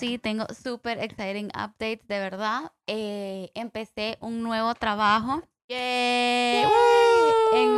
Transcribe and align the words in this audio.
sí, 0.00 0.18
tengo 0.18 0.46
super 0.54 0.98
exciting 0.98 1.48
updates, 1.48 2.08
de 2.08 2.18
verdad. 2.18 2.72
Eh, 2.86 3.50
empecé 3.54 4.16
un 4.20 4.42
nuevo 4.42 4.74
trabajo 4.74 5.42
en 5.68 6.70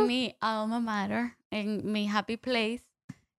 mi 0.07 0.35
alma 0.39 0.79
mater, 0.79 1.37
en 1.51 1.91
mi 1.91 2.09
happy 2.09 2.37
place. 2.37 2.83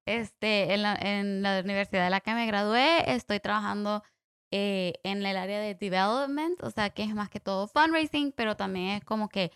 Este, 0.06 0.74
en 0.74 0.82
la, 0.82 0.96
en 0.96 1.40
la 1.42 1.60
universidad 1.60 2.04
de 2.04 2.10
la 2.10 2.20
que 2.20 2.34
me 2.34 2.46
gradué, 2.46 3.10
estoy 3.10 3.40
trabajando 3.40 4.02
eh, 4.50 5.00
en 5.02 5.24
el 5.24 5.38
área 5.38 5.58
de 5.60 5.74
development, 5.74 6.62
o 6.62 6.70
sea, 6.70 6.90
que 6.90 7.04
es 7.04 7.14
más 7.14 7.30
que 7.30 7.40
todo 7.40 7.68
fundraising, 7.68 8.32
pero 8.32 8.54
también 8.54 8.98
es 8.98 9.04
como 9.04 9.30
que 9.30 9.50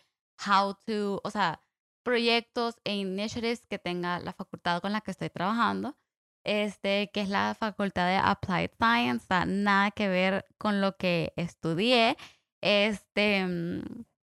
how 0.46 0.74
to, 0.86 1.20
o 1.22 1.30
sea, 1.30 1.60
proyectos 2.02 2.76
e 2.84 2.96
initiatives 2.96 3.66
que 3.66 3.78
tenga 3.78 4.20
la 4.20 4.32
facultad 4.32 4.80
con 4.80 4.92
la 4.92 5.02
que 5.02 5.10
estoy 5.10 5.28
trabajando, 5.28 5.98
este, 6.44 7.10
que 7.12 7.20
es 7.20 7.28
la 7.28 7.54
facultad 7.58 8.06
de 8.08 8.16
Applied 8.16 8.70
Science, 8.78 9.24
o 9.24 9.26
sea, 9.26 9.44
nada 9.46 9.90
que 9.90 10.08
ver 10.08 10.46
con 10.58 10.80
lo 10.80 10.96
que 10.96 11.32
estudié. 11.36 12.16
Este, 12.62 13.44
mm, 13.44 13.82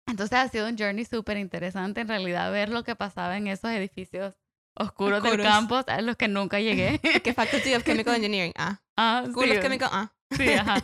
entonces 0.07 0.39
ha 0.39 0.49
sido 0.49 0.69
un 0.69 0.77
journey 0.77 1.05
súper 1.05 1.37
interesante 1.37 2.01
en 2.01 2.09
realidad 2.09 2.51
ver 2.53 2.69
lo 2.69 2.83
que 2.83 2.97
pasaba 2.97 3.37
en 3.37 3.47
esos 3.47 3.71
edificios 3.71 4.35
oscuros, 4.75 5.23
del 5.23 5.43
campus 5.43 5.85
a 5.87 6.01
los 6.01 6.17
que 6.17 6.29
nunca 6.29 6.61
llegué. 6.61 7.01
¿Qué 7.25 7.33
Faculty 7.33 7.75
of 7.75 7.85
Chemical 7.85 8.15
Engineering? 8.15 8.53
Ah. 8.57 8.81
Ah, 8.97 9.25
School 9.29 9.51
of 9.51 9.61
Chemical, 9.61 9.89
ah. 9.93 10.13
Sí, 10.37 10.53
ajá. 10.53 10.77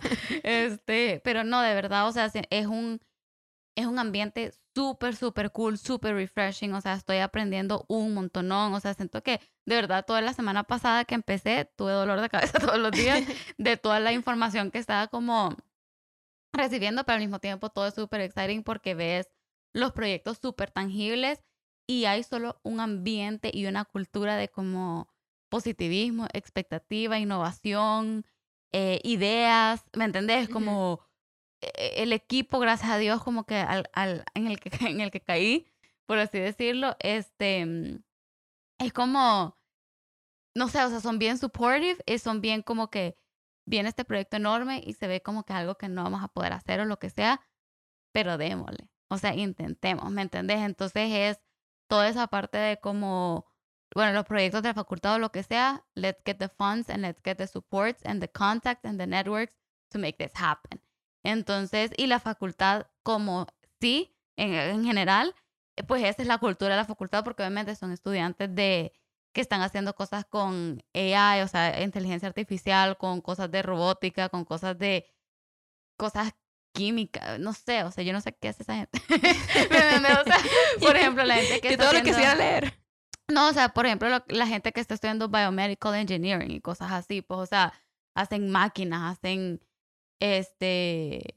Este, 0.43 1.21
pero 1.23 1.45
no, 1.45 1.61
de 1.61 1.75
verdad, 1.75 2.09
o 2.09 2.13
sea, 2.13 2.31
es 2.51 2.67
un, 2.67 3.01
es 3.77 3.87
un 3.87 3.99
ambiente 3.99 4.53
súper, 4.77 5.17
súper 5.17 5.53
cool, 5.53 5.79
súper 5.79 6.15
refreshing, 6.15 6.75
o 6.75 6.81
sea, 6.83 6.93
estoy 6.93 7.17
aprendiendo 7.19 7.87
un 7.89 8.13
montonón, 8.13 8.75
o 8.75 8.81
sea, 8.81 8.93
siento 8.93 9.23
que 9.23 9.41
de 9.65 9.75
verdad 9.75 10.05
toda 10.07 10.21
la 10.21 10.35
semana 10.35 10.65
pasada 10.65 11.07
que 11.07 11.15
empecé 11.15 11.71
tuve 11.77 11.93
dolor 11.93 12.21
de 12.21 12.29
cabeza 12.29 12.59
todos 12.75 12.79
los 12.79 12.91
días 12.93 13.23
de 13.57 13.79
toda 13.79 14.01
la 14.01 14.13
información 14.13 14.71
que 14.71 14.79
estaba 14.79 15.09
como 15.09 15.57
recibiendo, 16.53 17.05
pero 17.05 17.15
al 17.15 17.23
mismo 17.23 17.39
tiempo 17.39 17.71
todo 17.71 17.87
es 17.87 17.95
súper 17.95 18.21
exciting 18.21 18.63
porque 18.63 18.95
ves 18.95 19.31
los 19.73 19.93
proyectos 19.93 20.37
súper 20.43 20.71
tangibles 20.71 21.43
y 21.87 22.05
hay 22.05 22.23
solo 22.23 22.61
un 22.63 22.81
ambiente 22.81 23.51
y 23.55 23.65
una 23.65 23.87
cultura 23.87 24.37
de 24.37 24.49
como 24.49 25.09
positivismo, 25.49 26.27
expectativa, 26.35 27.19
innovación, 27.19 28.27
eh, 28.73 29.01
ideas, 29.05 29.85
¿me 29.95 30.05
entendés? 30.05 30.51
Como 30.51 31.01
el 31.61 32.13
equipo, 32.13 32.59
gracias 32.59 32.91
a 32.91 32.99
Dios, 32.99 33.23
como 33.23 33.45
que 33.45 33.57
al, 33.57 33.89
al, 33.93 34.25
en, 34.35 34.47
el 34.49 34.61
que 34.61 34.71
en 34.87 35.01
el 35.01 35.11
que 35.11 35.21
caí, 35.21 35.67
por 36.07 36.19
así 36.19 36.39
decirlo, 36.39 36.97
este, 37.01 37.67
mm, 37.67 38.03
es 38.79 38.93
como, 38.93 39.59
no 40.55 40.69
sé, 40.69 40.83
o 40.85 40.91
sea, 40.91 41.01
son 41.01 41.19
bien 41.19 41.39
supportive 41.39 42.03
y 42.07 42.19
son 42.19 42.41
bien 42.41 42.63
como 42.63 42.91
que 42.91 43.17
viene 43.67 43.89
este 43.89 44.05
proyecto 44.05 44.37
enorme 44.37 44.83
y 44.85 44.95
se 44.95 45.09
ve 45.09 45.23
como 45.23 45.45
que 45.45 45.53
algo 45.53 45.77
que 45.77 45.89
no 45.89 46.05
vamos 46.05 46.23
a 46.23 46.29
poder 46.29 46.53
hacer 46.53 46.81
o 46.81 46.85
lo 46.85 46.99
que 46.99 47.11
sea, 47.11 47.41
pero 48.13 48.39
démosle. 48.39 48.89
O 49.09 49.19
sea, 49.19 49.35
intentemos, 49.35 50.11
¿me 50.11 50.23
entendés? 50.23 50.59
Entonces 50.61 51.11
es 51.13 51.41
toda 51.89 52.09
esa 52.09 52.27
parte 52.29 52.59
de 52.59 52.79
como 52.81 53.47
bueno, 53.95 54.13
los 54.13 54.25
proyectos 54.25 54.63
de 54.63 54.69
la 54.71 54.75
facultad 54.75 55.15
o 55.15 55.19
lo 55.19 55.33
que 55.33 55.43
sea, 55.43 55.85
let's 55.95 56.23
get 56.25 56.39
the 56.39 56.49
funds 56.49 56.91
and 56.91 57.03
let's 57.03 57.21
get 57.25 57.37
the 57.37 57.47
supports 57.47 58.05
and 58.05 58.21
the 58.21 58.29
contacts 58.29 58.85
and 58.85 58.99
the 58.99 59.07
networks 59.07 59.55
to 59.91 59.99
make 59.99 60.19
this 60.19 60.33
happen. 60.35 60.81
Entonces, 61.27 61.91
y 61.97 62.07
la 62.07 62.21
facultad 62.21 62.87
como 63.03 63.49
sí, 63.81 64.15
en, 64.37 64.55
en 64.55 64.85
general, 64.85 65.35
eh, 65.77 65.83
pues 65.83 66.05
esa 66.05 66.23
es 66.23 66.29
la 66.29 66.39
cultura 66.39 66.71
de 66.71 66.77
la 66.77 66.85
facultad 66.85 67.25
porque 67.25 67.43
obviamente 67.43 67.75
son 67.75 67.91
estudiantes 67.93 68.55
de 68.55 68.93
que 69.33 69.41
están 69.41 69.61
haciendo 69.61 69.95
cosas 69.95 70.25
con 70.25 70.83
AI, 70.95 71.43
o 71.43 71.49
sea, 71.49 71.83
inteligencia 71.83 72.29
artificial, 72.29 72.97
con 72.97 73.21
cosas 73.21 73.51
de 73.51 73.63
robótica, 73.63 74.29
con 74.29 74.45
cosas 74.45 74.79
de 74.79 75.07
cosas 75.99 76.33
químicas, 76.73 77.41
no 77.41 77.53
sé, 77.53 77.83
o 77.83 77.91
sea, 77.91 78.05
yo 78.05 78.13
no 78.13 78.21
sé 78.21 78.33
qué 78.33 78.49
hace 78.49 78.63
esa 78.63 78.77
gente. 78.77 79.03
o 79.11 80.25
sea, 80.25 80.39
por 80.81 80.97
ejemplo, 80.97 81.25
la 81.25 81.35
gente 81.37 81.61
que, 81.61 81.69
que 81.71 81.77
todo 81.77 81.93
lo 81.93 81.99
que 82.03 82.11
quisiera 82.11 82.35
leer. 82.37 82.79
No, 83.29 83.49
o 83.49 83.53
sea, 83.53 83.71
por 83.71 83.87
ejemplo, 83.87 84.09
la 84.29 84.47
gente 84.47 84.73
que 84.73 84.81
está 84.81 84.95
estudiando 84.95 85.29
biomedical 85.29 85.97
engineering 85.97 86.53
y 86.53 86.61
cosas 86.61 86.93
así, 86.93 87.21
pues, 87.23 87.41
o 87.41 87.47
sea, 87.47 87.73
hacen 88.15 88.51
máquinas, 88.51 89.19
hacen, 89.19 89.61
este, 90.21 91.35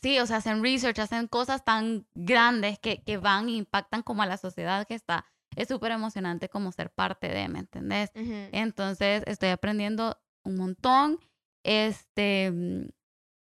sí, 0.00 0.18
o 0.18 0.26
sea, 0.26 0.38
hacen 0.38 0.62
research, 0.62 0.98
hacen 0.98 1.28
cosas 1.28 1.64
tan 1.64 2.06
grandes 2.14 2.78
que, 2.78 3.02
que 3.02 3.16
van 3.18 3.48
e 3.48 3.52
impactan 3.52 4.02
como 4.02 4.22
a 4.22 4.26
la 4.26 4.36
sociedad 4.36 4.86
que 4.86 4.94
está. 4.94 5.26
Es 5.56 5.68
súper 5.68 5.92
emocionante 5.92 6.48
como 6.48 6.72
ser 6.72 6.90
parte 6.90 7.28
de, 7.28 7.48
¿me 7.48 7.60
entendés? 7.60 8.10
Entonces, 8.14 9.22
estoy 9.26 9.48
aprendiendo 9.48 10.20
un 10.44 10.56
montón. 10.56 11.18
Este, 11.64 12.50
mm, 12.52 12.88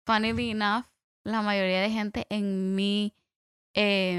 funnily 0.05 0.51
enough, 0.51 0.85
la 1.25 1.43
mayoría 1.43 1.81
de 1.81 1.91
gente 1.91 2.27
en 2.29 2.75
mi, 2.75 3.15
eh, 3.75 4.17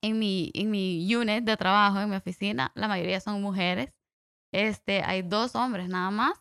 en 0.00 0.18
mi, 0.18 0.50
en 0.54 0.70
mi 0.70 1.14
unit 1.14 1.44
de 1.44 1.56
trabajo, 1.56 2.00
en 2.00 2.10
mi 2.10 2.16
oficina, 2.16 2.72
la 2.74 2.88
mayoría 2.88 3.20
son 3.20 3.42
mujeres. 3.42 3.92
Este, 4.52 5.02
hay 5.02 5.22
dos 5.22 5.54
hombres 5.56 5.88
nada 5.88 6.10
más. 6.10 6.40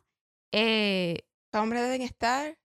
Eh, 0.51 1.27
¿Los 1.51 1.63
hombres 1.63 1.81
deben 1.81 2.01
estar? 2.01 2.57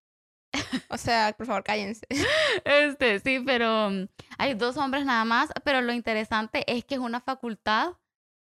O 0.91 0.97
sea, 0.97 1.35
por 1.37 1.47
favor, 1.47 1.63
cállense. 1.65 2.07
Este, 2.65 3.21
sí, 3.21 3.41
pero 3.45 3.91
mm, 3.91 4.09
hay 4.39 4.55
dos 4.55 4.77
hombres 4.77 5.05
nada 5.05 5.25
más, 5.25 5.51
pero 5.65 5.81
lo 5.81 5.93
interesante 5.93 6.65
es 6.67 6.85
que 6.85 6.95
es 6.95 7.01
una 7.01 7.21
facultad 7.21 7.93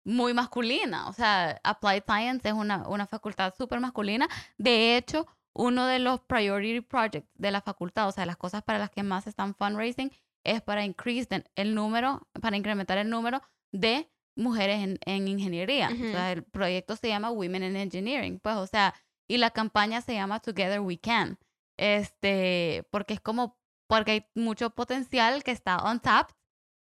muy 0.06 0.34
masculina. 0.34 1.10
O 1.10 1.14
sea, 1.14 1.60
Applied 1.64 2.04
Science 2.08 2.48
es 2.48 2.54
una, 2.54 2.88
una 2.88 3.08
facultad 3.08 3.54
súper 3.58 3.80
masculina. 3.80 4.28
De 4.58 4.96
hecho, 4.96 5.28
uno 5.54 5.86
de 5.86 6.00
los 6.00 6.22
priority 6.22 6.82
projects 6.82 7.30
de 7.36 7.52
la 7.52 7.62
facultad, 7.62 8.08
o 8.08 8.12
sea, 8.12 8.26
las 8.26 8.38
cosas 8.38 8.64
para 8.64 8.80
las 8.80 8.92
que 8.92 9.04
más 9.04 9.28
están 9.28 9.56
fundraising, 9.56 10.12
es 10.44 10.62
para 10.62 10.86
increase 10.86 11.44
el 11.56 11.76
número, 11.76 12.28
para 12.42 12.56
incrementar 12.56 12.98
el 12.98 13.10
número 13.10 13.42
de 13.72 14.10
mujeres 14.36 14.82
en, 14.82 15.00
en 15.06 15.28
ingeniería. 15.28 15.90
O 15.90 16.12
sea, 16.12 16.32
el 16.32 16.44
proyecto 16.44 16.96
se 16.96 17.10
llama 17.10 17.32
Women 17.32 17.64
in 17.64 17.76
Engineering, 17.76 18.40
pues, 18.40 18.56
o 18.56 18.68
sea, 18.68 18.94
y 19.28 19.38
la 19.38 19.50
campaña 19.52 20.00
se 20.02 20.14
llama 20.14 20.40
Together 20.40 20.80
We 20.80 21.00
Can. 21.00 21.38
Este, 21.78 22.88
porque 22.92 23.14
es 23.14 23.22
como, 23.22 23.60
porque 23.88 24.12
hay 24.12 24.26
mucho 24.36 24.72
potencial 24.72 25.44
que 25.44 25.52
está 25.52 25.78
on 25.78 26.00
tap, 26.00 26.32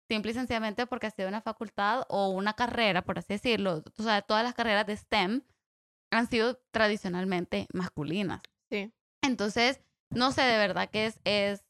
simple 0.09 0.33
y 0.33 0.35
sencillamente 0.35 0.87
porque 0.87 1.07
ha 1.07 1.11
sido 1.11 1.29
una 1.29 1.41
facultad 1.41 2.05
o 2.09 2.31
una 2.31 2.55
carrera, 2.55 3.03
por 3.03 3.19
así 3.19 3.35
decirlo. 3.35 3.83
O 3.99 4.03
sea, 4.03 4.23
todas 4.23 4.43
las 4.43 4.55
carreras 4.55 4.87
de 4.87 4.97
STEM 4.97 5.43
han 6.11 6.29
sido 6.29 6.61
tradicionalmente 6.73 7.67
masculinas. 7.73 8.43
Sí. 8.71 8.93
Entonces, 9.23 9.81
no 10.11 10.33
sé, 10.33 10.43
de 10.43 10.59
verdad 10.59 10.91
que 10.91 11.07
es, 11.07 11.21
es 11.25 11.65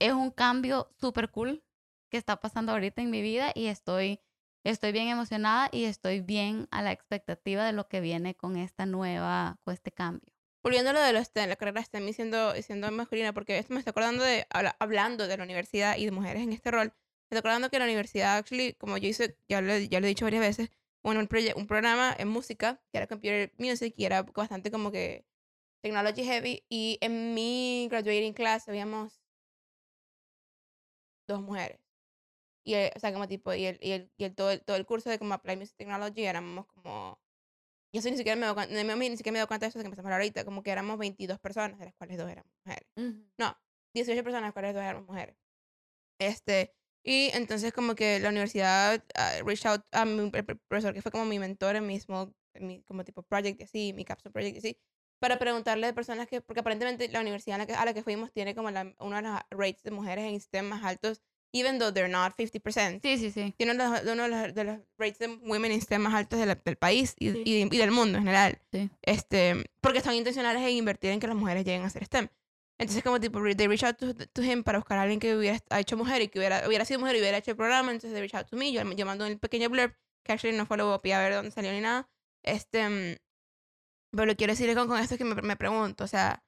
es 0.00 0.12
un 0.12 0.30
cambio 0.30 0.88
súper 0.98 1.30
cool 1.30 1.62
que 2.10 2.16
está 2.16 2.40
pasando 2.40 2.72
ahorita 2.72 3.02
en 3.02 3.10
mi 3.10 3.22
vida 3.22 3.52
y 3.54 3.66
estoy, 3.66 4.20
estoy 4.64 4.92
bien 4.92 5.08
emocionada 5.08 5.68
y 5.70 5.84
estoy 5.84 6.20
bien 6.20 6.66
a 6.72 6.82
la 6.82 6.90
expectativa 6.90 7.64
de 7.64 7.72
lo 7.72 7.86
que 7.86 8.00
viene 8.00 8.34
con 8.34 8.56
esta 8.56 8.86
nueva, 8.86 9.58
con 9.62 9.74
este 9.74 9.92
cambio. 9.92 10.32
Volviendo 10.62 10.90
a 10.90 10.92
lo 10.92 11.00
de 11.00 11.12
los 11.12 11.30
la 11.34 11.56
carrera 11.56 11.82
STEM 11.82 12.12
siendo, 12.12 12.54
siendo 12.62 12.90
masculina, 12.90 13.32
porque 13.32 13.58
esto 13.58 13.72
me 13.72 13.78
está 13.78 13.92
acordando 13.92 14.22
de, 14.22 14.46
hablando 14.78 15.26
de 15.26 15.36
la 15.36 15.44
universidad 15.44 15.96
y 15.96 16.04
de 16.04 16.10
mujeres 16.10 16.42
en 16.42 16.52
este 16.52 16.70
rol, 16.70 16.92
me 17.30 17.36
está 17.36 17.38
acordando 17.38 17.70
que 17.70 17.78
la 17.78 17.86
universidad, 17.86 18.36
actually, 18.36 18.74
como 18.74 18.98
yo 18.98 19.08
hice, 19.08 19.36
ya 19.48 19.60
lo, 19.62 19.76
ya 19.78 20.00
lo 20.00 20.06
he 20.06 20.08
dicho 20.10 20.26
varias 20.26 20.42
veces, 20.42 20.70
bueno, 21.02 21.20
un, 21.20 21.28
un 21.56 21.66
programa 21.66 22.14
en 22.18 22.28
música, 22.28 22.80
que 22.92 22.98
era 22.98 23.06
Computer 23.06 23.52
Music, 23.58 23.94
y 23.96 24.04
era 24.04 24.22
bastante 24.22 24.70
como 24.70 24.90
que 24.92 25.24
technology 25.82 26.24
heavy, 26.24 26.64
y 26.68 26.98
en 27.00 27.34
mi 27.34 27.88
graduating 27.90 28.34
class 28.34 28.68
habíamos 28.68 29.22
dos 31.26 31.40
mujeres. 31.40 31.80
Y, 32.64 32.74
o 32.74 33.00
sea, 33.00 33.12
como 33.12 33.26
tipo, 33.28 33.54
y, 33.54 33.64
el, 33.66 33.78
y, 33.80 33.92
el, 33.92 34.12
y 34.18 34.24
el, 34.24 34.34
todo, 34.34 34.50
el, 34.50 34.62
todo 34.62 34.76
el 34.76 34.86
curso 34.86 35.08
de 35.10 35.18
como 35.18 35.34
Apply 35.34 35.56
Music 35.56 35.76
Technology 35.76 36.24
éramos 36.24 36.66
como... 36.66 37.18
Yo 37.92 38.00
ni 38.08 38.16
siquiera 38.16 38.36
me 38.36 38.46
doy 38.46 39.08
ni 39.10 39.16
siquiera 39.16 39.32
me 39.32 39.38
doy 39.40 39.48
cuenta 39.48 39.66
de 39.66 39.70
eso 39.70 39.78
que 39.78 39.84
empezamos 39.84 40.06
a 40.06 40.14
hablar 40.14 40.20
ahorita, 40.20 40.44
como 40.44 40.62
que 40.62 40.70
éramos 40.70 40.96
22 40.98 41.40
personas, 41.40 41.78
de 41.78 41.86
las 41.86 41.94
cuales 41.94 42.18
dos 42.18 42.30
éramos 42.30 42.52
mujeres. 42.64 42.88
No, 43.36 43.56
18 43.94 44.22
personas, 44.22 44.42
de 44.42 44.46
las 44.46 44.52
cuales 44.52 44.74
dos 44.74 44.82
éramos 44.82 45.08
mujeres. 45.08 45.36
Este, 46.20 46.74
y 47.02 47.30
entonces 47.32 47.72
como 47.72 47.94
que 47.94 48.20
la 48.20 48.28
universidad 48.28 49.02
uh, 49.16 49.44
reached 49.44 49.68
out 49.68 49.82
a 49.92 50.04
mi 50.04 50.30
profesor, 50.30 50.94
que 50.94 51.02
fue 51.02 51.10
como 51.10 51.24
mi 51.24 51.38
mentor 51.38 51.76
en 51.76 51.86
mi 51.86 51.98
small, 51.98 52.34
en 52.54 52.66
mi, 52.66 52.82
como 52.82 53.04
tipo 53.04 53.22
project 53.22 53.60
y 53.60 53.64
así, 53.64 53.92
mi 53.94 54.04
capstone 54.04 54.32
project 54.32 54.56
y 54.56 54.58
así, 54.58 54.80
para 55.18 55.38
preguntarle 55.38 55.86
de 55.86 55.94
personas 55.94 56.28
que, 56.28 56.40
porque 56.42 56.60
aparentemente 56.60 57.08
la 57.08 57.20
universidad 57.20 57.56
a 57.56 57.58
la 57.58 57.66
que, 57.66 57.74
a 57.74 57.84
la 57.84 57.94
que 57.94 58.02
fuimos 58.02 58.32
tiene 58.32 58.54
como 58.54 58.70
la, 58.70 58.94
uno 58.98 59.16
de 59.16 59.22
los 59.22 59.40
rates 59.50 59.82
de 59.82 59.90
mujeres 59.90 60.24
en 60.24 60.40
STEM 60.40 60.66
más 60.66 60.84
altos, 60.84 61.22
even 61.52 61.78
though 61.78 61.92
they're 61.92 62.08
not 62.08 62.36
50%. 62.36 63.00
Sí, 63.02 63.18
sí, 63.18 63.30
sí. 63.30 63.54
Tiene 63.56 63.72
uno 63.72 63.92
de 63.92 64.28
los, 64.28 64.54
de 64.54 64.64
los, 64.64 64.78
rates 64.98 65.18
de 65.18 65.28
women 65.42 65.72
in 65.72 65.80
STEM 65.80 66.02
más 66.02 66.14
altos 66.14 66.38
del 66.38 66.76
país 66.76 67.14
y, 67.18 67.28
y, 67.48 67.78
del 67.78 67.90
mundo 67.90 68.18
en 68.18 68.24
general. 68.24 68.58
Sí. 68.72 68.90
Este, 69.02 69.64
porque 69.80 70.00
son 70.00 70.14
intencionales 70.14 70.62
en 70.62 70.70
invertir 70.70 71.10
en 71.10 71.20
que 71.20 71.26
las 71.26 71.36
mujeres 71.36 71.64
lleguen 71.64 71.82
a 71.82 71.90
ser 71.90 72.04
STEM. 72.04 72.28
Entonces, 72.78 73.02
como 73.02 73.20
tipo, 73.20 73.40
they 73.54 73.66
reach 73.66 73.84
out 73.84 73.98
to, 73.98 74.14
to, 74.14 74.42
him 74.42 74.62
para 74.62 74.78
buscar 74.78 74.96
a 74.98 75.02
alguien 75.02 75.20
que 75.20 75.36
hubiera 75.36 75.60
hecho 75.76 75.98
mujer 75.98 76.22
y 76.22 76.28
que 76.28 76.38
hubiera, 76.38 76.66
hubiera 76.66 76.86
sido 76.86 76.98
mujer 76.98 77.16
y 77.16 77.18
hubiera 77.18 77.36
hecho 77.36 77.50
el 77.50 77.56
programa. 77.56 77.90
Entonces, 77.90 78.12
they 78.12 78.20
reach 78.20 78.34
out 78.34 78.48
to 78.48 78.56
me. 78.56 78.72
Yo, 78.72 78.82
yo 78.82 79.04
mando 79.04 79.26
un 79.26 79.38
pequeño 79.38 79.68
blurb 79.68 79.94
que 80.24 80.32
actually 80.32 80.56
no 80.56 80.64
fue 80.64 80.78
lo 80.78 80.94
a 80.94 80.98
ver 80.98 81.34
dónde 81.34 81.50
salió 81.50 81.72
ni 81.72 81.80
nada. 81.80 82.08
Este, 82.42 83.20
Pero 84.12 84.26
lo 84.26 84.34
quiero 84.34 84.52
decir 84.54 84.74
con, 84.74 84.88
con 84.88 84.98
esto 84.98 85.14
es 85.14 85.18
que 85.18 85.24
me, 85.24 85.34
me 85.42 85.56
pregunto, 85.56 86.04
o 86.04 86.06
sea, 86.06 86.42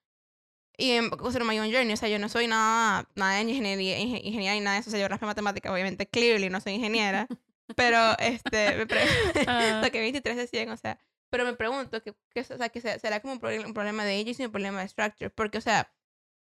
y 0.76 0.92
en 0.92 1.10
cosa 1.10 1.38
my 1.40 1.58
own 1.58 1.70
journey, 1.72 1.92
o 1.92 1.96
sea, 1.96 2.08
yo 2.08 2.18
no 2.18 2.28
soy 2.28 2.46
nada, 2.46 3.08
nada 3.14 3.34
de 3.36 3.42
ingeniería, 3.42 3.98
inge- 3.98 4.20
ingeniería 4.24 4.56
y 4.56 4.60
nada 4.60 4.74
de 4.74 4.80
eso, 4.80 4.90
o 4.90 4.92
sea, 4.92 5.00
yo 5.00 5.08
raspo 5.08 5.26
matemáticas, 5.26 5.72
obviamente, 5.72 6.06
clearly 6.08 6.48
no 6.50 6.60
soy 6.60 6.72
ingeniera, 6.74 7.26
pero, 7.76 8.16
este, 8.18 8.76
me 8.76 8.86
pre- 8.86 9.04
Ah. 9.46 9.80
saqué 9.82 10.00
23 10.00 10.36
de 10.36 10.46
100, 10.46 10.70
o 10.70 10.76
sea, 10.76 10.98
pero 11.30 11.44
me 11.44 11.54
pregunto, 11.54 12.02
que, 12.02 12.14
que, 12.34 12.40
o 12.40 12.44
sea, 12.44 12.68
que 12.68 12.80
se- 12.80 12.98
será 12.98 13.20
como 13.20 13.34
un, 13.34 13.40
proble- 13.40 13.64
un 13.64 13.74
problema 13.74 14.04
de 14.04 14.20
agency 14.20 14.42
y 14.42 14.46
un 14.46 14.52
problema 14.52 14.80
de 14.80 14.88
structure, 14.88 15.30
porque, 15.30 15.58
o 15.58 15.62
sea, 15.62 15.92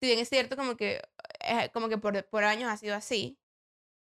si 0.00 0.06
bien 0.08 0.18
es 0.18 0.28
cierto 0.28 0.56
como 0.56 0.76
que, 0.76 1.02
eh, 1.40 1.70
como 1.72 1.88
que 1.88 1.98
por, 1.98 2.22
por 2.26 2.44
años 2.44 2.70
ha 2.70 2.76
sido 2.76 2.94
así, 2.94 3.38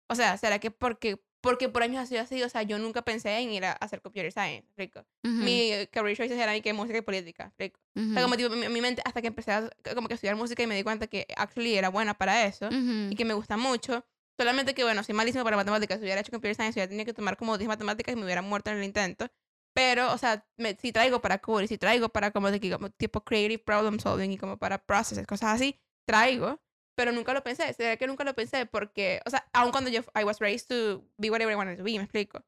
o 0.07 0.15
sea, 0.15 0.37
será 0.37 0.59
que 0.59 0.71
porque, 0.71 1.21
porque 1.41 1.69
por 1.69 1.83
años 1.83 2.01
ha 2.01 2.05
sido 2.05 2.21
así, 2.21 2.41
o 2.43 2.49
sea, 2.49 2.63
yo 2.63 2.77
nunca 2.77 3.01
pensé 3.01 3.37
en 3.39 3.51
ir 3.51 3.65
a, 3.65 3.73
hacer 3.73 4.01
computer 4.01 4.31
science, 4.31 4.71
rico. 4.77 4.99
Ujú, 5.23 5.43
Mi 5.43 5.71
eh, 5.71 5.89
career 5.91 6.15
choices 6.15 6.39
eran 6.39 6.61
que 6.61 6.73
música 6.73 6.99
y 6.99 7.01
política, 7.01 7.51
rico. 7.57 7.79
O 7.95 8.13
sea, 8.13 8.23
como 8.23 8.37
tipo, 8.37 8.49
mi, 8.55 8.69
mi 8.69 8.81
mente, 8.81 9.01
hasta 9.05 9.21
que 9.21 9.27
empecé 9.27 9.51
a 9.51 9.69
como 9.95 10.07
que 10.07 10.13
estudiar 10.13 10.35
música 10.35 10.61
y 10.63 10.67
me 10.67 10.75
di 10.75 10.83
cuenta 10.83 11.07
que 11.07 11.25
actually 11.35 11.75
era 11.75 11.89
buena 11.89 12.13
para 12.13 12.45
eso 12.45 12.67
ujú. 12.67 13.09
y 13.09 13.15
que 13.15 13.25
me 13.25 13.33
gusta 13.33 13.57
mucho. 13.57 14.05
Solamente 14.37 14.73
que, 14.73 14.83
bueno, 14.83 15.03
soy 15.03 15.15
malísimo 15.15 15.43
para 15.43 15.57
matemáticas. 15.57 15.97
Si 15.97 16.03
hubiera 16.03 16.21
hecho 16.21 16.31
computer 16.31 16.55
science, 16.55 16.77
hubiera 16.77 16.89
tenido 16.89 17.05
que 17.05 17.13
tomar 17.13 17.37
como 17.37 17.57
10 17.57 17.67
matemáticas 17.67 18.13
y 18.13 18.15
me 18.17 18.23
hubiera 18.23 18.41
muerto 18.41 18.71
en 18.71 18.77
el 18.77 18.83
intento. 18.83 19.27
Pero, 19.73 20.11
o 20.11 20.17
sea, 20.17 20.45
me, 20.57 20.75
si 20.75 20.91
traigo 20.91 21.21
para 21.21 21.39
code, 21.39 21.67
si 21.67 21.77
traigo 21.77 22.09
para 22.09 22.31
como, 22.31 22.51
de 22.51 22.59
como 22.71 22.89
tipo 22.89 23.23
creative 23.23 23.59
problem 23.63 23.99
solving 23.99 24.31
y 24.31 24.37
como 24.37 24.57
para 24.57 24.77
processes, 24.85 25.25
cosas 25.25 25.55
así, 25.55 25.79
traigo. 26.05 26.59
Pero 27.01 27.13
nunca 27.13 27.33
lo 27.33 27.41
pensé. 27.41 27.73
¿Será 27.73 27.97
que 27.97 28.05
nunca 28.05 28.23
lo 28.23 28.35
pensé? 28.35 28.67
Porque, 28.67 29.21
o 29.25 29.31
sea, 29.31 29.43
aun 29.53 29.71
cuando 29.71 29.89
yo, 29.89 30.01
I 30.13 30.23
was 30.23 30.37
raised 30.37 30.67
to 30.67 31.03
be 31.17 31.31
whatever 31.31 31.51
I 31.51 31.55
wanted 31.55 31.77
to 31.77 31.83
be, 31.83 31.93
me 31.97 32.03
explico. 32.03 32.45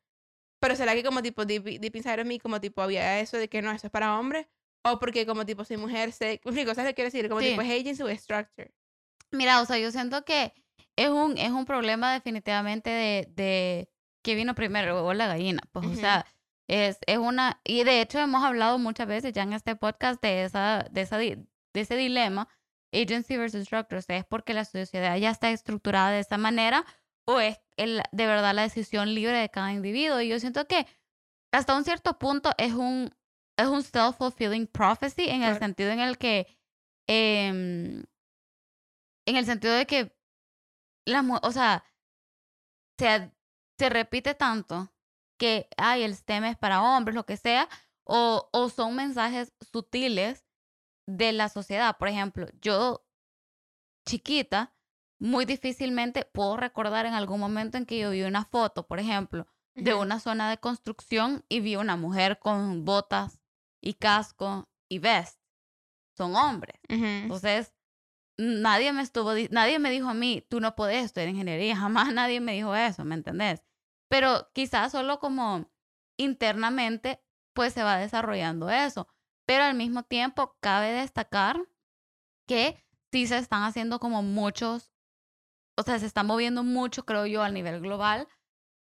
Pero 0.60 0.76
será 0.76 0.94
que 0.94 1.04
como 1.04 1.24
tipo, 1.24 1.44
deep, 1.44 1.64
deep 1.80 1.96
inside 1.96 2.22
of 2.22 2.28
me, 2.28 2.40
como 2.40 2.62
tipo, 2.62 2.84
había 2.84 3.20
eso 3.20 3.38
de 3.38 3.50
que 3.50 3.64
no, 3.64 3.72
eso 3.72 3.88
es 3.88 3.92
para 3.92 4.20
hombres. 4.20 4.46
O 4.84 5.00
porque 5.00 5.26
como 5.26 5.44
tipo, 5.44 5.66
soy 5.66 5.78
mujer, 5.78 6.12
sé, 6.12 6.40
me 6.46 6.52
explico, 6.52 6.76
¿sabes 6.76 6.92
qué 6.92 6.94
quiero 6.94 7.08
decir? 7.08 7.28
Como 7.30 7.42
Sí. 7.42 7.50
tipo, 7.50 7.64
es 7.64 7.82
agency 7.82 8.04
o 8.04 8.08
es 8.10 8.22
structure. 8.22 8.72
Mira, 9.32 9.60
o 9.60 9.66
sea, 9.66 9.80
yo 9.80 9.90
siento 9.92 10.24
que 10.24 10.54
es 10.98 11.10
un, 11.10 11.36
es 11.40 11.50
un 11.50 11.66
problema 11.66 12.14
definitivamente 12.14 12.92
de, 12.92 13.28
de 13.32 13.90
qué 14.22 14.36
vino 14.36 14.54
primero, 14.54 15.04
o 15.04 15.14
la 15.16 15.26
gallina. 15.26 15.62
Pues, 15.72 15.84
o 15.84 15.90
Ujú. 15.90 16.00
sea, 16.00 16.28
es, 16.68 17.00
es 17.08 17.18
una... 17.18 17.60
Y 17.64 17.84
de 17.86 18.02
hecho 18.02 18.20
hemos 18.20 18.44
hablado 18.44 18.78
muchas 18.78 19.08
veces 19.08 19.34
ya 19.34 19.42
en 19.42 19.54
este 19.54 19.76
podcast 19.76 20.22
de, 20.22 20.44
esa, 20.44 20.86
de, 20.92 21.02
esa, 21.02 21.18
de 21.18 21.48
ese 21.74 21.96
dilema, 21.98 22.48
agency 22.94 23.38
versus 23.38 23.66
structure. 23.66 24.00
O 24.00 24.02
sea, 24.02 24.18
es 24.18 24.26
porque 24.26 24.54
la 24.54 24.66
sociedad 24.66 25.18
ya 25.18 25.32
está 25.32 25.52
estructurada 25.52 26.12
de 26.12 26.20
esa 26.20 26.38
manera 26.38 26.86
o 27.26 27.40
es 27.40 27.60
el, 27.78 28.02
de 28.12 28.26
verdad 28.28 28.54
la 28.54 28.64
decisión 28.64 29.14
libre 29.14 29.38
de 29.38 29.50
cada 29.50 29.72
individuo. 29.74 30.22
Y 30.22 30.30
yo 30.30 30.40
siento 30.40 30.68
que 30.68 30.88
hasta 31.52 31.76
un 31.76 31.84
cierto 31.84 32.18
punto 32.20 32.52
es 32.58 32.74
un, 32.74 33.16
es 33.58 33.68
un 33.68 33.84
self-fulfilling 33.84 34.68
prophecy 34.68 35.30
en 35.30 35.44
el 35.44 35.58
sentido 35.60 35.92
en 35.92 36.00
el 36.00 36.18
que... 36.18 36.48
em, 37.08 38.04
en 39.26 39.36
el 39.38 39.46
sentido 39.46 39.74
de 39.74 39.86
que 39.86 40.16
la 41.06 41.22
o 41.42 41.52
sea, 41.52 41.84
se, 42.98 43.32
se 43.78 43.90
repite 43.90 44.36
tanto 44.36 44.94
que, 45.38 45.68
ay, 45.78 46.04
el 46.04 46.16
STEM 46.16 46.46
es 46.46 46.58
para 46.58 46.82
hombres, 46.84 47.16
lo 47.16 47.26
que 47.26 47.38
sea, 47.38 47.68
o, 48.06 48.50
o 48.52 48.70
son 48.70 48.96
mensajes 48.96 49.54
sutiles 49.62 50.46
de 51.06 51.32
la 51.34 51.50
sociedad. 51.50 51.98
Por 51.98 52.08
ejemplo, 52.08 52.48
yo, 52.62 53.06
chiquita, 54.06 54.74
muy 55.20 55.46
difícilmente 55.46 56.26
puedo 56.26 56.58
recordar 56.58 57.06
en 57.06 57.14
algún 57.14 57.40
momento 57.40 57.78
en 57.78 57.86
que 57.86 58.00
yo 58.00 58.10
vi 58.12 58.24
una 58.24 58.46
foto, 58.46 58.88
por 58.88 59.00
ejemplo, 59.00 59.48
de 59.76 59.94
una 59.96 60.20
zona 60.20 60.50
de 60.50 60.58
construcción 60.60 61.46
y 61.50 61.60
vi 61.60 61.76
una 61.78 61.96
mujer 61.96 62.38
con 62.40 62.86
botas 62.86 63.40
y 63.82 63.96
casco 63.96 64.70
y 64.90 65.00
vest. 65.00 65.40
Son 66.16 66.36
hombres. 66.36 66.80
Ujú. 66.90 67.04
Entonces, 67.04 67.74
nadie 68.38 68.94
me 68.94 69.02
estuvo, 69.02 69.34
di- 69.34 69.48
nadie 69.52 69.80
me 69.80 69.90
dijo 69.90 70.10
a 70.10 70.14
mí, 70.14 70.46
tú 70.48 70.60
no 70.60 70.76
puedes 70.76 71.04
estudiar 71.06 71.30
ingeniería, 71.30 71.76
jamás 71.78 72.14
nadie 72.14 72.40
me 72.40 72.54
dijo 72.54 72.76
eso, 72.76 73.04
¿me 73.04 73.16
entendés? 73.16 73.64
Pero 74.10 74.50
quizás 74.54 74.92
solo 74.92 75.20
como 75.20 75.72
internamente, 76.18 77.24
pues 77.54 77.74
se 77.74 77.84
va 77.84 77.98
desarrollando 77.98 78.70
eso. 78.70 79.08
Pero 79.46 79.64
al 79.64 79.76
mismo 79.76 80.04
tiempo, 80.04 80.56
cabe 80.60 80.92
destacar 80.92 81.60
que 82.48 82.84
sí 83.12 83.28
se 83.28 83.38
están 83.38 83.64
haciendo 83.64 84.00
como 84.00 84.24
muchos, 84.24 84.92
o 85.78 85.84
sea, 85.84 86.00
se 86.00 86.06
está 86.06 86.24
moviendo 86.24 86.64
mucho, 86.64 87.06
creo 87.06 87.26
yo, 87.26 87.44
a 87.44 87.50
nivel 87.50 87.82
global, 87.82 88.28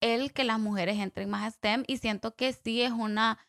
el 0.02 0.34
que 0.34 0.44
las 0.44 0.60
mujeres 0.60 1.00
entren 1.00 1.30
más 1.30 1.44
a 1.44 1.52
STEM 1.52 1.84
y 1.88 1.98
siento 1.98 2.36
que 2.36 2.54
sí 2.54 2.82
es 2.82 2.92
una, 2.92 3.40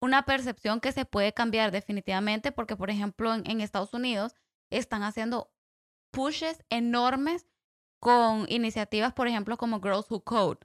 una 0.00 0.24
percepción 0.24 0.80
que 0.80 0.92
se 0.92 1.04
puede 1.04 1.32
cambiar 1.32 1.70
definitivamente 1.70 2.52
porque, 2.52 2.76
por 2.76 2.90
ejemplo, 2.90 3.32
en, 3.34 3.48
en 3.48 3.60
Estados 3.60 3.94
Unidos 3.94 4.34
están 4.70 5.02
haciendo 5.02 5.52
pushes 6.10 6.64
enormes 6.70 7.46
con 8.00 8.46
iniciativas, 8.48 9.14
por 9.14 9.28
ejemplo, 9.28 9.56
como 9.56 9.80
Girls 9.80 10.10
Who 10.10 10.24
Code, 10.24 10.60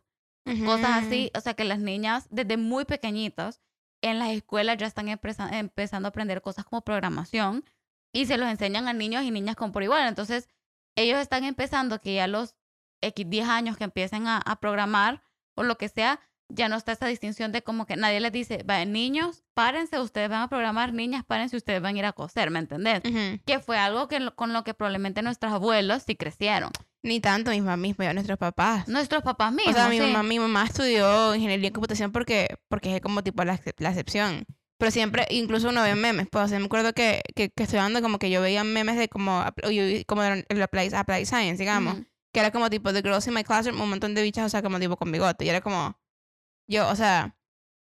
cosas 0.66 1.06
así, 1.06 1.32
o 1.36 1.42
sea, 1.42 1.54
que 1.54 1.64
las 1.64 1.80
niñas 1.80 2.28
desde 2.32 2.58
muy 2.58 2.84
pequeñitas 2.86 3.62
en 4.02 4.20
las 4.20 4.30
escuelas 4.30 4.78
ya 4.78 4.88
están 4.88 5.10
empezando 5.10 6.08
a 6.08 6.10
aprender 6.10 6.42
cosas 6.42 6.66
como 6.66 6.82
programación 6.82 7.64
y 8.14 8.26
se 8.26 8.38
los 8.38 8.50
enseñan 8.50 8.88
a 8.88 8.94
niños 8.94 9.24
y 9.24 9.32
niñas 9.32 9.56
con 9.56 9.72
por 9.72 9.84
igual. 9.84 10.08
Entonces, 10.08 10.48
ellos 10.96 11.20
están 11.20 11.44
empezando 11.44 12.00
que 12.02 12.16
ya 12.16 12.28
los 12.28 12.56
X 13.02 13.26
10 13.30 13.48
años 13.48 13.78
que 13.78 13.84
empiecen 13.86 14.28
a 14.28 14.58
programar 14.60 15.24
o 15.56 15.64
lo 15.64 15.78
que 15.78 15.90
sea, 15.90 16.20
ya 16.50 16.68
no 16.70 16.76
está 16.76 16.92
esa 16.92 17.08
distinción 17.08 17.52
de 17.52 17.62
como 17.62 17.86
que 17.86 17.96
nadie 17.96 18.20
les 18.20 18.32
dice, 18.32 18.64
va, 18.70 18.84
niños, 18.86 19.44
párense, 19.54 20.00
ustedes 20.00 20.30
van 20.30 20.42
a 20.42 20.48
programar, 20.50 20.94
niñas, 20.94 21.24
párense, 21.26 21.56
ustedes 21.58 21.82
van 21.82 21.96
a 21.96 22.00
ir 22.00 22.06
a 22.06 22.14
coser, 22.14 22.50
¿me 22.52 22.60
entendés? 22.60 23.02
Ujú. 23.06 23.40
Que 23.46 23.60
fue 23.60 23.78
algo 23.78 24.08
que, 24.08 24.32
con 24.36 24.52
lo 24.54 24.64
que 24.64 24.74
probablemente 24.74 25.22
nuestros 25.22 25.54
abuelos 25.54 26.04
sí 26.06 26.16
crecieron. 26.16 26.72
Ni 27.02 27.20
tanto 27.22 27.52
mis 27.52 27.62
mamás, 27.62 27.80
mis- 27.80 27.98
nuestros 27.98 28.38
papás. 28.38 28.88
Nuestros 28.88 29.24
papás 29.24 29.54
mismos. 29.54 29.76
o 29.76 29.78
sea, 29.78 29.88
mi, 29.90 29.98
sí. 29.98 30.02
mamá, 30.02 30.24
mi 30.24 30.40
mamá 30.40 30.66
estudió 30.66 31.34
ingeniería 31.36 31.68
en 31.68 31.74
computación 31.74 32.12
porque, 32.12 32.58
porque 32.68 32.96
es 32.96 33.02
como 33.02 33.24
tipo 33.24 33.44
la, 33.46 33.60
la 33.78 33.90
excepción. 33.90 34.44
Pero 34.78 34.92
siempre, 34.92 35.26
incluso 35.30 35.70
uno 35.70 35.84
ve 35.84 35.96
memes. 35.96 36.28
Pues, 36.32 36.46
o 36.46 36.48
sea, 36.48 36.60
me 36.60 36.66
acuerdo 36.66 36.94
que, 36.94 37.22
que, 37.36 37.50
que 37.50 37.64
estudiando 37.64 38.02
como 38.02 38.18
que 38.18 38.30
yo 38.30 38.42
veía 38.42 38.64
memes 38.64 38.98
de 38.98 39.08
como, 39.10 39.44
como 40.08 40.24
el 40.24 40.62
applied, 40.62 40.94
applied 40.94 41.26
science, 41.26 41.58
digamos. 41.58 41.96
Ujú. 41.96 42.06
Que 42.34 42.40
era 42.42 42.52
como 42.52 42.70
tipo 42.70 42.92
The 42.94 43.02
Girls 43.02 43.28
in 43.28 43.34
My 43.34 43.44
Classroom, 43.44 43.80
un 43.82 43.90
montón 43.90 44.14
de 44.16 44.22
bichas, 44.22 44.46
o 44.46 44.50
sea, 44.50 44.62
como 44.62 44.80
tipo 44.80 44.96
con 44.98 45.12
bigote. 45.12 45.46
Y 45.46 45.50
era 45.50 45.62
como, 45.62 45.98
yo, 46.70 46.88
o 46.88 46.96
sea, 46.96 47.36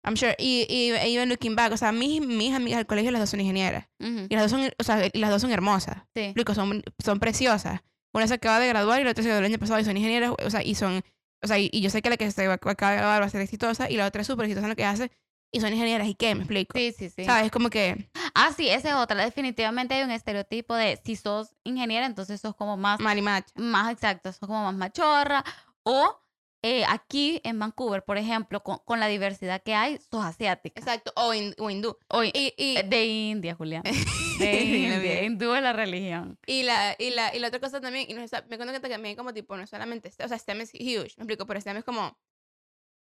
I'm 0.03 0.15
sure. 0.17 0.35
Y, 0.37 0.65
y 0.69 0.91
even 1.15 1.29
looking 1.29 1.55
back, 1.55 1.71
o 1.71 1.77
sea, 1.77 1.91
mis, 1.91 2.21
mis 2.21 2.53
amigas 2.53 2.77
del 2.77 2.85
colegio, 2.85 3.11
las 3.11 3.21
dos 3.21 3.29
son 3.29 3.39
ingenieras. 3.41 3.87
Ujú. 3.99 4.27
Y 4.29 4.35
las 4.35 4.43
dos 4.43 4.51
son, 4.51 4.69
o 4.77 4.83
sea, 4.83 5.07
y 5.11 5.17
las 5.17 5.29
dos 5.31 5.41
son 5.41 5.51
hermosas. 5.51 5.97
Sí. 6.13 6.33
Rico, 6.35 6.53
son, 6.53 6.83
son 7.03 7.19
preciosas. 7.19 7.81
Una 8.13 8.27
se 8.27 8.35
acaba 8.35 8.59
de 8.59 8.67
graduar 8.67 9.01
y 9.01 9.05
la 9.05 9.11
otra 9.11 9.23
se 9.23 9.29
graduó 9.29 9.45
el 9.45 9.51
año 9.51 9.59
pasado 9.59 9.79
y 9.79 9.85
son 9.85 9.97
ingenieras, 9.97 10.33
o 10.43 10.49
sea, 10.49 10.61
y 10.63 10.75
son, 10.75 11.01
o 11.41 11.47
sea, 11.47 11.57
y, 11.57 11.69
y 11.71 11.81
yo 11.81 11.89
sé 11.89 12.01
que 12.01 12.09
la 12.09 12.17
que 12.17 12.29
se 12.29 12.45
acaba 12.45 12.91
de 12.91 12.97
graduar 12.97 13.21
va 13.21 13.25
a 13.25 13.29
ser 13.29 13.41
exitosa 13.41 13.89
y 13.89 13.95
la 13.97 14.05
otra 14.05 14.21
es 14.21 14.27
súper 14.27 14.45
exitosa 14.45 14.65
en 14.65 14.69
lo 14.69 14.75
que 14.75 14.85
hace 14.85 15.09
y 15.51 15.61
son 15.61 15.71
ingenieras. 15.71 16.07
¿Y 16.07 16.15
qué? 16.15 16.35
Me 16.35 16.41
explico. 16.41 16.77
Sí, 16.77 16.93
sí, 16.97 17.09
sí. 17.09 17.23
¿Sabes? 17.25 17.51
Como 17.51 17.69
que 17.69 18.09
Ah, 18.35 18.51
sí, 18.55 18.67
esa 18.69 18.89
es 18.89 18.95
otra. 18.95 19.23
Definitivamente 19.23 19.93
hay 19.93 20.03
un 20.03 20.11
estereotipo 20.11 20.75
de 20.75 20.99
si 21.05 21.15
sos 21.15 21.55
ingeniera, 21.63 22.05
entonces 22.05 22.41
sos 22.41 22.55
como 22.55 22.75
más, 22.75 22.99
marimacha. 22.99 23.47
más 23.55 23.91
exacto, 23.93 24.31
sos 24.33 24.47
como 24.47 24.63
más 24.63 24.75
machorra. 24.75 25.43
O 25.83 26.19
eh, 26.63 26.85
aquí 26.87 27.41
en 27.43 27.59
Vancouver, 27.59 28.03
por 28.03 28.17
ejemplo, 28.17 28.63
con, 28.63 28.79
con 28.85 28.99
la 28.99 29.07
diversidad 29.07 29.61
que 29.61 29.75
hay, 29.75 29.99
sos 30.09 30.23
asiática. 30.23 30.79
Exacto. 30.79 31.11
O, 31.15 31.33
hin- 31.33 31.53
o 31.59 31.69
hindú. 31.69 31.97
O, 32.07 32.23
Y, 32.23 32.31
y, 32.57 32.77
eh, 32.77 32.83
de 32.83 33.05
India, 33.05 33.53
Julián. 33.53 33.83
De 34.39 34.61
India. 34.63 35.23
Hindú 35.23 35.53
es 35.53 35.61
la 35.61 35.73
religión. 35.73 36.39
y, 36.47 36.63
la, 36.63 36.95
y, 36.97 37.11
la, 37.11 37.35
y 37.35 37.39
la 37.39 37.49
otra 37.49 37.59
cosa 37.59 37.79
también, 37.79 38.07
y 38.09 38.13
no, 38.15 38.21
me 38.49 38.57
cuento 38.57 38.73
que 38.81 38.89
también 38.89 39.15
como 39.15 39.31
tipo, 39.33 39.55
no 39.57 39.67
solamente, 39.67 40.09
STEM, 40.09 40.25
o 40.25 40.27
sea, 40.29 40.39
STEM 40.39 40.61
es 40.61 40.73
huge, 40.73 41.13
me 41.17 41.23
explico, 41.23 41.45
pero 41.45 41.59
STEM 41.61 41.77
es 41.77 41.83
como, 41.83 42.17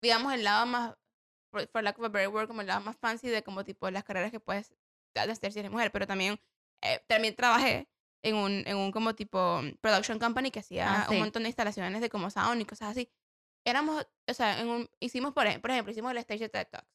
digamos, 0.01 0.33
el 0.33 0.43
lado 0.43 0.65
más, 0.65 0.93
for, 1.51 1.67
for 1.71 1.81
lack 1.83 1.97
of 1.97 2.05
a 2.05 2.09
better 2.09 2.27
word, 2.29 2.47
como 2.47 2.61
el 2.61 2.67
lado 2.67 2.81
más 2.81 2.95
fancy 2.97 3.27
de 3.29 3.41
como 3.43 3.63
tipo 3.65 3.89
las 3.89 4.03
carreras 4.03 4.31
que 4.31 4.39
puedes 4.39 4.71
hacer 5.15 5.51
si 5.51 5.59
eres 5.59 5.71
mujer, 5.71 5.91
pero 5.91 6.05
también, 6.05 6.39
eh, 6.83 6.99
también 7.07 7.35
trabajé 7.35 7.87
en 8.21 8.35
un, 8.35 8.63
en 8.67 8.77
un 8.77 8.91
como 8.91 9.15
tipo 9.15 9.61
production 9.81 10.19
company 10.19 10.51
que 10.51 10.59
hacía 10.59 11.01
Ah, 11.03 11.05
sí. 11.07 11.13
un 11.15 11.21
montón 11.21 11.43
de 11.43 11.49
instalaciones 11.49 12.01
de 12.01 12.09
como 12.09 12.29
sound 12.29 12.61
y 12.61 12.65
cosas 12.65 12.89
así. 12.91 13.09
Éramos, 13.65 14.05
o 14.29 14.33
sea, 14.33 14.59
en 14.61 14.69
un, 14.69 14.89
hicimos, 14.99 15.33
por, 15.33 15.47
ej- 15.47 15.59
por 15.59 15.71
ejemplo, 15.71 15.91
hicimos 15.91 16.11
el 16.11 16.17
stage 16.19 16.39
de 16.41 16.49
TED 16.49 16.67
Talks. 16.71 16.87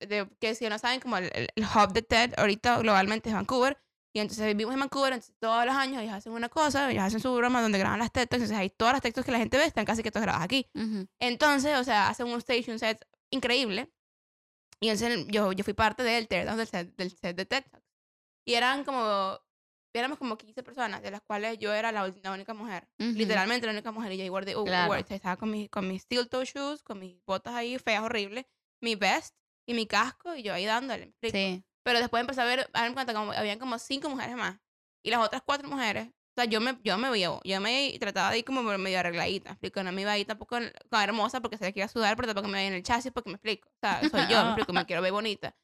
De, 0.00 0.28
que 0.40 0.54
si 0.54 0.68
no 0.68 0.78
saben, 0.78 1.00
como 1.00 1.16
el, 1.16 1.30
el- 1.34 1.48
el 1.54 1.64
hub 1.64 1.92
de 1.92 2.02
TED 2.02 2.34
ahorita 2.36 2.78
globalmente 2.78 3.28
es 3.30 3.34
Vancouver. 3.34 3.78
Y 4.14 4.20
entonces 4.20 4.44
vivimos 4.48 4.74
en 4.74 4.80
Vancouver, 4.80 5.14
entonces 5.14 5.34
todos 5.40 5.64
los 5.64 5.74
años 5.74 6.02
ellos 6.02 6.12
hacen 6.14 6.32
una 6.34 6.50
cosa, 6.50 6.90
ellos 6.90 7.02
hacen 7.02 7.18
su 7.20 7.34
broma 7.34 7.62
donde 7.62 7.78
graban 7.78 7.98
las 7.98 8.12
TED 8.12 8.28
Talks, 8.28 8.42
entonces 8.42 8.58
ahí 8.58 8.68
todas 8.68 8.92
las 8.92 9.00
textos 9.00 9.24
que 9.24 9.32
la 9.32 9.38
gente 9.38 9.56
ve 9.56 9.64
están 9.64 9.86
casi 9.86 10.02
que 10.02 10.10
todas 10.10 10.24
grabadas 10.24 10.44
aquí. 10.44 10.68
Ujú. 10.74 11.08
Entonces, 11.18 11.78
o 11.78 11.84
sea, 11.84 12.08
hacen 12.10 12.26
un 12.26 12.38
station 12.38 12.78
set 12.78 13.06
increíble. 13.30 13.90
Y 14.80 14.88
entonces 14.90 15.26
yo, 15.28 15.52
yo 15.52 15.64
fui 15.64 15.72
parte 15.72 16.02
del 16.02 16.28
teardown 16.28 16.58
del 16.58 16.66
set, 16.66 16.94
del 16.96 17.10
set 17.10 17.36
de 17.36 17.46
TED 17.46 17.64
Talks. 17.70 17.86
Y 18.44 18.54
eran 18.54 18.84
como, 18.84 19.38
éramos 19.98 20.18
como 20.18 20.36
15 20.36 20.62
personas, 20.62 21.02
de 21.02 21.10
las 21.10 21.20
cuales 21.22 21.58
yo 21.58 21.72
era 21.72 21.92
la, 21.92 22.06
la 22.22 22.32
única 22.32 22.54
mujer. 22.54 22.88
Ujú. 22.98 23.10
Literalmente 23.10 23.66
la 23.66 23.72
única 23.72 23.92
mujer. 23.92 24.12
Y 24.12 24.18
yo 24.18 24.24
igual 24.24 24.44
de, 24.44 24.56
uh, 24.56 24.64
Claro. 24.64 24.92
uh, 24.92 24.94
estaba 24.96 25.36
con, 25.36 25.50
mis 25.50 25.68
con 25.70 25.86
mis 25.88 26.02
steel 26.02 26.28
toe 26.28 26.44
shoes, 26.44 26.82
con 26.82 26.98
mis 26.98 27.22
botas 27.24 27.54
ahí 27.54 27.78
feas, 27.78 28.02
horribles, 28.02 28.46
mi 28.80 28.94
vest 28.94 29.34
y 29.66 29.74
mi 29.74 29.86
casco, 29.86 30.34
y 30.34 30.42
yo 30.42 30.54
ahí 30.54 30.64
dándole. 30.64 31.14
Sí. 31.22 31.62
Pero 31.84 31.98
después 31.98 32.20
empecé 32.20 32.40
a 32.40 32.44
ver, 32.44 32.70
a 32.72 32.92
cuenta 32.92 33.12
como 33.12 33.32
habían 33.32 33.58
como 33.58 33.78
cinco 33.78 34.08
mujeres 34.08 34.36
más. 34.36 34.58
Y 35.04 35.10
las 35.10 35.20
otras 35.20 35.42
cuatro 35.44 35.68
mujeres, 35.68 36.08
o 36.08 36.34
sea, 36.36 36.44
yo 36.46 36.60
me, 36.60 36.78
yo 36.82 36.96
me 36.96 37.10
veía, 37.10 37.30
yo 37.44 37.60
me 37.60 37.94
trataba 37.98 38.30
de 38.30 38.38
ir 38.38 38.44
como 38.44 38.62
medio 38.62 38.98
arregladita, 39.00 39.50
¿me 39.50 39.52
explico? 39.54 39.82
No 39.82 39.92
me 39.92 40.02
iba 40.02 40.12
a 40.12 40.18
ir 40.18 40.26
tampoco 40.26 40.56
con 40.56 40.72
hermosa 41.02 41.40
porque 41.40 41.58
se 41.58 41.64
le 41.64 41.72
quería 41.72 41.88
sudar, 41.88 42.16
pero 42.16 42.28
tampoco 42.28 42.48
me 42.48 42.54
veía 42.58 42.68
en 42.68 42.74
el 42.74 42.82
chasis 42.82 43.12
porque 43.12 43.30
me 43.30 43.34
explico. 43.34 43.68
O 43.68 43.78
sea, 43.80 44.00
soy 44.08 44.22
yo, 44.28 44.42
me 44.42 44.48
explico, 44.62 44.72
me 44.72 44.86
quiero 44.86 45.02
ver 45.02 45.12
bonita. 45.12 45.54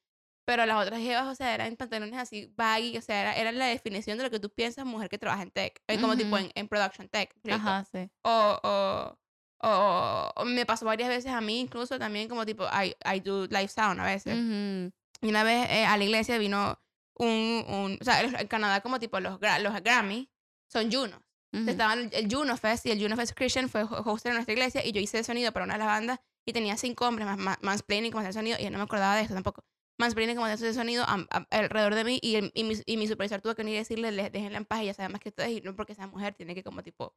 Pero 0.48 0.64
las 0.64 0.82
otras 0.82 0.98
jevas, 0.98 1.26
o 1.26 1.34
sea, 1.34 1.54
eran 1.54 1.76
pantalones 1.76 2.18
así 2.18 2.50
baggy, 2.56 2.96
o 2.96 3.02
sea, 3.02 3.20
era, 3.20 3.36
era 3.36 3.52
la 3.52 3.66
definición 3.66 4.16
de 4.16 4.24
lo 4.24 4.30
que 4.30 4.40
tú 4.40 4.48
piensas 4.48 4.86
mujer 4.86 5.10
que 5.10 5.18
trabaja 5.18 5.42
en 5.42 5.50
tech, 5.50 5.78
eh, 5.86 6.00
como 6.00 6.16
tipo 6.16 6.36
Ujú. 6.36 6.46
en, 6.46 6.52
en 6.54 6.68
production 6.68 7.06
tech. 7.10 7.34
Ajá, 7.50 7.84
sí. 7.84 8.08
O, 8.22 8.58
o, 8.62 9.18
o, 9.62 10.32
o 10.36 10.44
me 10.46 10.64
pasó 10.64 10.86
varias 10.86 11.10
veces 11.10 11.32
a 11.32 11.42
mí, 11.42 11.60
incluso 11.60 11.98
también 11.98 12.30
como 12.30 12.46
tipo, 12.46 12.64
I, 12.64 12.94
I 13.04 13.20
do 13.20 13.46
live 13.48 13.68
sound 13.68 14.00
a 14.00 14.04
veces. 14.04 14.32
Ujú. 14.38 14.90
Y 15.20 15.28
una 15.28 15.42
vez 15.44 15.68
eh, 15.68 15.84
a 15.84 15.98
la 15.98 16.04
iglesia 16.04 16.38
vino 16.38 16.80
un, 17.18 17.64
un 17.68 17.98
o 18.00 18.04
sea, 18.04 18.22
en 18.22 18.46
Canadá 18.46 18.80
como 18.80 18.98
tipo 18.98 19.20
los, 19.20 19.38
los 19.60 19.82
Grammy 19.82 20.30
son 20.72 20.90
Junos. 20.90 21.20
Ujú. 21.52 21.68
Estaban 21.68 21.98
el, 21.98 22.10
el 22.14 22.34
Juno 22.34 22.56
Fest 22.56 22.86
y 22.86 22.90
el 22.90 23.02
Juno 23.02 23.16
Fest 23.16 23.34
Christian 23.36 23.68
fue 23.68 23.82
ho- 23.82 24.02
host 24.06 24.24
en 24.24 24.32
nuestra 24.32 24.54
iglesia 24.54 24.82
y 24.82 24.92
yo 24.92 25.00
hice 25.02 25.18
el 25.18 25.24
sonido 25.26 25.52
para 25.52 25.64
una 25.66 25.74
de 25.74 25.78
las 25.80 25.88
bandas 25.88 26.20
y 26.46 26.54
tenía 26.54 26.78
cinco 26.78 27.06
hombres 27.06 27.26
más, 27.26 27.36
más 27.36 27.58
mansplaining 27.60 28.12
como 28.12 28.20
hacer 28.20 28.32
sonido 28.32 28.56
y 28.58 28.64
yo 28.64 28.70
no 28.70 28.78
me 28.78 28.84
acordaba 28.84 29.14
de 29.16 29.22
esto 29.22 29.34
tampoco. 29.34 29.62
Mansplaining 29.98 30.36
como 30.36 30.46
hacer 30.46 30.72
sonido 30.74 31.04
am- 31.08 31.26
am- 31.30 31.46
alrededor 31.50 31.94
de 31.94 32.04
mí 32.04 32.18
y, 32.22 32.36
el- 32.36 32.52
y, 32.54 32.64
mi, 32.64 32.74
y 32.86 32.96
mi 32.96 33.06
supervisor 33.08 33.40
tuvo 33.40 33.54
que 33.54 33.62
venir 33.62 33.74
y 33.74 33.78
decirle, 33.78 34.12
"Les- 34.12 34.30
déjenla 34.32 34.58
en 34.58 34.64
paz, 34.64 34.80
ella 34.80 34.94
sabe 34.94 35.08
más 35.08 35.20
que 35.20 35.30
ustedes 35.30 35.50
y 35.50 35.60
no 35.60 35.74
porque 35.74 35.94
sea 35.94 36.06
mujer 36.06 36.34
tiene 36.34 36.54
que 36.54 36.62
como 36.62 36.82
tipo, 36.82 37.14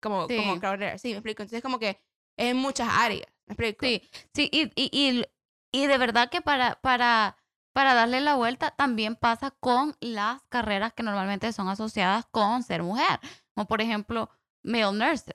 como, 0.00 0.28
como 0.28 0.54
Sí. 0.54 0.60
crowd 0.60 0.98
Sí, 0.98 1.08
me 1.08 1.14
explico. 1.14 1.42
Entonces 1.42 1.62
como 1.62 1.78
que 1.78 1.88
es 1.90 1.96
en 2.36 2.56
muchas 2.56 2.88
áreas, 2.90 3.26
me 3.46 3.54
explico. 3.54 3.86
Sí, 3.86 4.02
sí, 4.34 4.48
y, 4.52 4.64
y, 4.76 4.90
y, 4.92 5.24
y 5.72 5.86
de 5.86 5.98
verdad 5.98 6.30
que 6.30 6.40
para, 6.42 6.80
para, 6.82 7.36
para 7.72 7.94
darle 7.94 8.20
la 8.20 8.34
vuelta 8.36 8.70
también 8.72 9.16
pasa 9.16 9.50
con 9.52 9.96
las 10.00 10.42
carreras 10.50 10.92
que 10.92 11.02
normalmente 11.02 11.52
son 11.52 11.68
asociadas 11.68 12.26
con 12.30 12.62
ser 12.62 12.82
mujer, 12.82 13.18
como 13.54 13.66
por 13.66 13.80
ejemplo 13.80 14.30
male 14.62 14.92
nurses, 14.92 15.34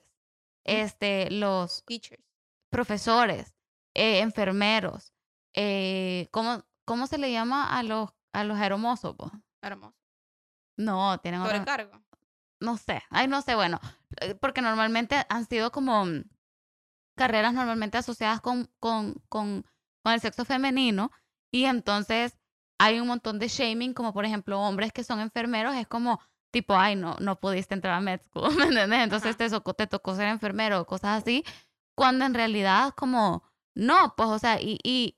este, 0.63 1.29
los 1.31 1.83
Teachers. 1.85 2.23
profesores, 2.69 3.53
eh, 3.95 4.19
enfermeros, 4.19 5.11
eh, 5.53 6.27
¿cómo, 6.31 6.63
¿cómo 6.85 7.07
se 7.07 7.17
le 7.17 7.31
llama 7.31 7.77
a 7.77 7.83
los, 7.83 8.09
a 8.33 8.43
los 8.43 8.59
hermosos? 8.59 9.15
po? 9.15 9.31
Hermoso. 9.61 9.95
No, 10.77 11.17
tienen 11.19 11.41
otro, 11.41 11.51
Sobrecargo. 11.51 12.01
no 12.59 12.77
sé, 12.77 13.03
ay, 13.09 13.27
no 13.27 13.41
sé, 13.41 13.55
bueno, 13.55 13.79
eh, 14.21 14.35
porque 14.35 14.61
normalmente 14.61 15.25
han 15.29 15.45
sido 15.45 15.71
como 15.71 16.05
mm, 16.05 16.23
carreras 17.15 17.53
normalmente 17.53 17.97
asociadas 17.97 18.41
con, 18.41 18.69
con, 18.79 19.13
con, 19.29 19.65
con 20.01 20.13
el 20.13 20.19
sexo 20.19 20.45
femenino 20.45 21.11
y 21.51 21.65
entonces 21.65 22.37
hay 22.79 22.99
un 22.99 23.07
montón 23.07 23.37
de 23.39 23.47
shaming, 23.47 23.93
como 23.93 24.13
por 24.13 24.25
ejemplo 24.25 24.59
hombres 24.59 24.91
que 24.91 25.03
son 25.03 25.19
enfermeros, 25.19 25.75
es 25.75 25.87
como 25.87 26.19
tipo, 26.51 26.75
ay, 26.75 26.95
no, 26.95 27.15
no 27.19 27.39
pudiste 27.39 27.73
entrar 27.73 27.95
a 27.95 28.01
med 28.01 28.21
school, 28.21 28.49
¿me 28.57 28.63
entiendes? 28.65 28.99
Entonces 28.99 29.29
Ajá. 29.29 29.37
te, 29.37 29.49
tocó, 29.49 29.73
te 29.73 29.87
tocó 29.87 30.15
ser 30.15 30.27
enfermero 30.27 30.85
cosas 30.85 31.21
así, 31.21 31.43
cuando 31.95 32.25
en 32.25 32.33
realidad 32.33 32.93
como, 32.95 33.43
no, 33.75 34.15
pues, 34.15 34.29
o 34.29 34.39
sea, 34.39 34.59
y, 34.61 34.79
y, 34.83 35.17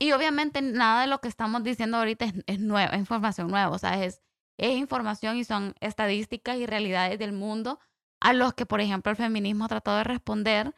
y 0.00 0.12
obviamente 0.12 0.62
nada 0.62 1.02
de 1.02 1.06
lo 1.06 1.20
que 1.20 1.28
estamos 1.28 1.62
diciendo 1.62 1.98
ahorita 1.98 2.24
es, 2.46 2.58
nueva, 2.58 2.94
es 2.94 2.98
información 2.98 3.48
nueva, 3.48 3.68
o 3.68 3.78
sea, 3.78 4.02
es, 4.02 4.22
es 4.58 4.76
información 4.76 5.36
y 5.36 5.44
son 5.44 5.74
estadísticas 5.80 6.56
y 6.56 6.66
realidades 6.66 7.18
del 7.18 7.32
mundo 7.32 7.78
a 8.20 8.32
los 8.32 8.54
que, 8.54 8.66
por 8.66 8.80
ejemplo, 8.80 9.10
el 9.10 9.16
feminismo 9.16 9.66
ha 9.66 9.68
tratado 9.68 9.98
de 9.98 10.04
responder, 10.04 10.74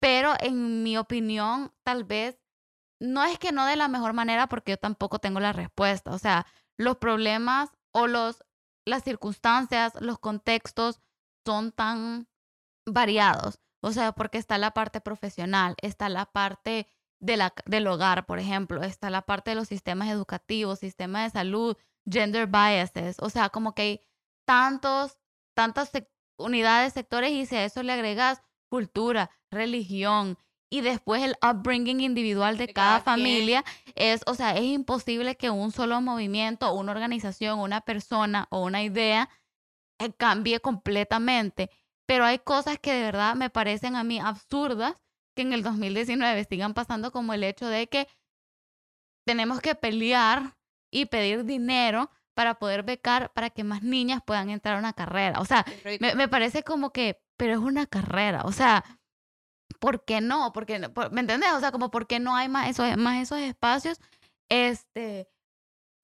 pero 0.00 0.34
en 0.38 0.84
mi 0.84 0.96
opinión, 0.96 1.72
tal 1.82 2.04
vez, 2.04 2.38
no 3.00 3.24
es 3.24 3.38
que 3.40 3.52
no 3.52 3.66
de 3.66 3.76
la 3.76 3.88
mejor 3.88 4.12
manera, 4.12 4.48
porque 4.48 4.72
yo 4.72 4.76
tampoco 4.76 5.18
tengo 5.18 5.40
la 5.40 5.52
respuesta. 5.52 6.12
O 6.12 6.18
sea, 6.18 6.46
los 6.76 6.96
problemas 6.96 7.70
o 7.92 8.06
los, 8.06 8.44
las 8.84 9.04
circunstancias, 9.04 9.92
los 10.00 10.18
contextos 10.18 11.00
son 11.44 11.72
tan 11.72 12.28
variados. 12.86 13.60
O 13.80 13.92
sea, 13.92 14.12
porque 14.12 14.38
está 14.38 14.58
la 14.58 14.72
parte 14.72 15.00
profesional, 15.00 15.74
está 15.82 16.08
la 16.08 16.26
parte 16.26 16.88
de 17.20 17.36
la, 17.36 17.52
del 17.66 17.86
hogar, 17.86 18.26
por 18.26 18.38
ejemplo, 18.38 18.82
está 18.82 19.10
la 19.10 19.22
parte 19.22 19.50
de 19.50 19.56
los 19.56 19.68
sistemas 19.68 20.08
educativos, 20.08 20.78
sistema 20.78 21.24
de 21.24 21.30
salud, 21.30 21.76
gender 22.08 22.46
biases. 22.46 23.16
O 23.20 23.30
sea, 23.30 23.48
como 23.48 23.74
que 23.74 23.82
hay 23.82 24.00
tantos, 24.46 25.18
tantas 25.54 25.92
sec- 25.92 26.10
unidades, 26.38 26.92
sectores, 26.92 27.32
y 27.32 27.46
si 27.46 27.56
a 27.56 27.64
eso 27.64 27.82
le 27.82 27.92
agregas 27.92 28.42
cultura, 28.70 29.30
religión, 29.50 30.38
y 30.70 30.82
después 30.82 31.22
el 31.22 31.34
upbringing 31.42 32.00
individual 32.00 32.58
de, 32.58 32.66
De 32.66 32.74
cada, 32.74 33.00
familia, 33.00 33.64
es, 33.94 34.20
o 34.26 34.34
sea, 34.34 34.54
es 34.54 34.64
imposible 34.64 35.36
que 35.36 35.48
un 35.50 35.72
solo 35.72 36.00
movimiento, 36.02 36.72
una 36.74 36.92
organización, 36.92 37.58
una 37.58 37.80
persona 37.80 38.46
o 38.50 38.62
una 38.64 38.82
idea 38.82 39.30
eh, 39.98 40.12
cambie 40.12 40.60
completamente. 40.60 41.70
Pero 42.06 42.24
hay 42.24 42.38
cosas 42.38 42.78
que 42.78 42.92
de 42.92 43.02
verdad 43.02 43.34
me 43.34 43.50
parecen 43.50 43.96
a 43.96 44.04
mí 44.04 44.18
absurdas 44.18 45.02
que 45.38 45.42
en 45.42 45.52
el 45.52 45.62
2019 45.62 46.44
sigan 46.50 46.74
pasando 46.74 47.12
como 47.12 47.32
el 47.32 47.44
hecho 47.44 47.68
de 47.68 47.86
que 47.86 48.08
tenemos 49.24 49.60
que 49.60 49.76
pelear 49.76 50.56
y 50.90 51.06
pedir 51.06 51.44
dinero 51.44 52.10
para 52.34 52.58
poder 52.58 52.82
becar 52.82 53.32
para 53.34 53.50
que 53.50 53.62
más 53.62 53.84
niñas 53.84 54.20
puedan 54.26 54.50
entrar 54.50 54.74
a 54.74 54.78
una 54.80 54.94
carrera. 54.94 55.38
O 55.40 55.44
sea, 55.44 55.64
me, 56.00 56.16
me 56.16 56.26
parece 56.28 56.64
como 56.64 56.92
que, 56.92 57.20
pero 57.36 57.52
es 57.52 57.58
una 57.58 57.86
carrera, 57.86 58.42
o 58.44 58.50
sea, 58.52 58.84
¿por 59.78 60.04
qué 60.04 60.20
no- 60.20 60.52
por- 60.92 61.12
¿Me 61.12 61.20
entendés? 61.20 61.52
O 61.52 61.60
sea, 61.60 61.70
como, 61.70 61.90
¿por 61.92 62.08
qué 62.08 62.18
no 62.18 62.34
hay 62.34 62.48
más 62.48 62.68
esos, 62.68 62.96
más 62.96 63.22
esos 63.22 63.38
espacios? 63.38 64.00
Este, 64.48 65.28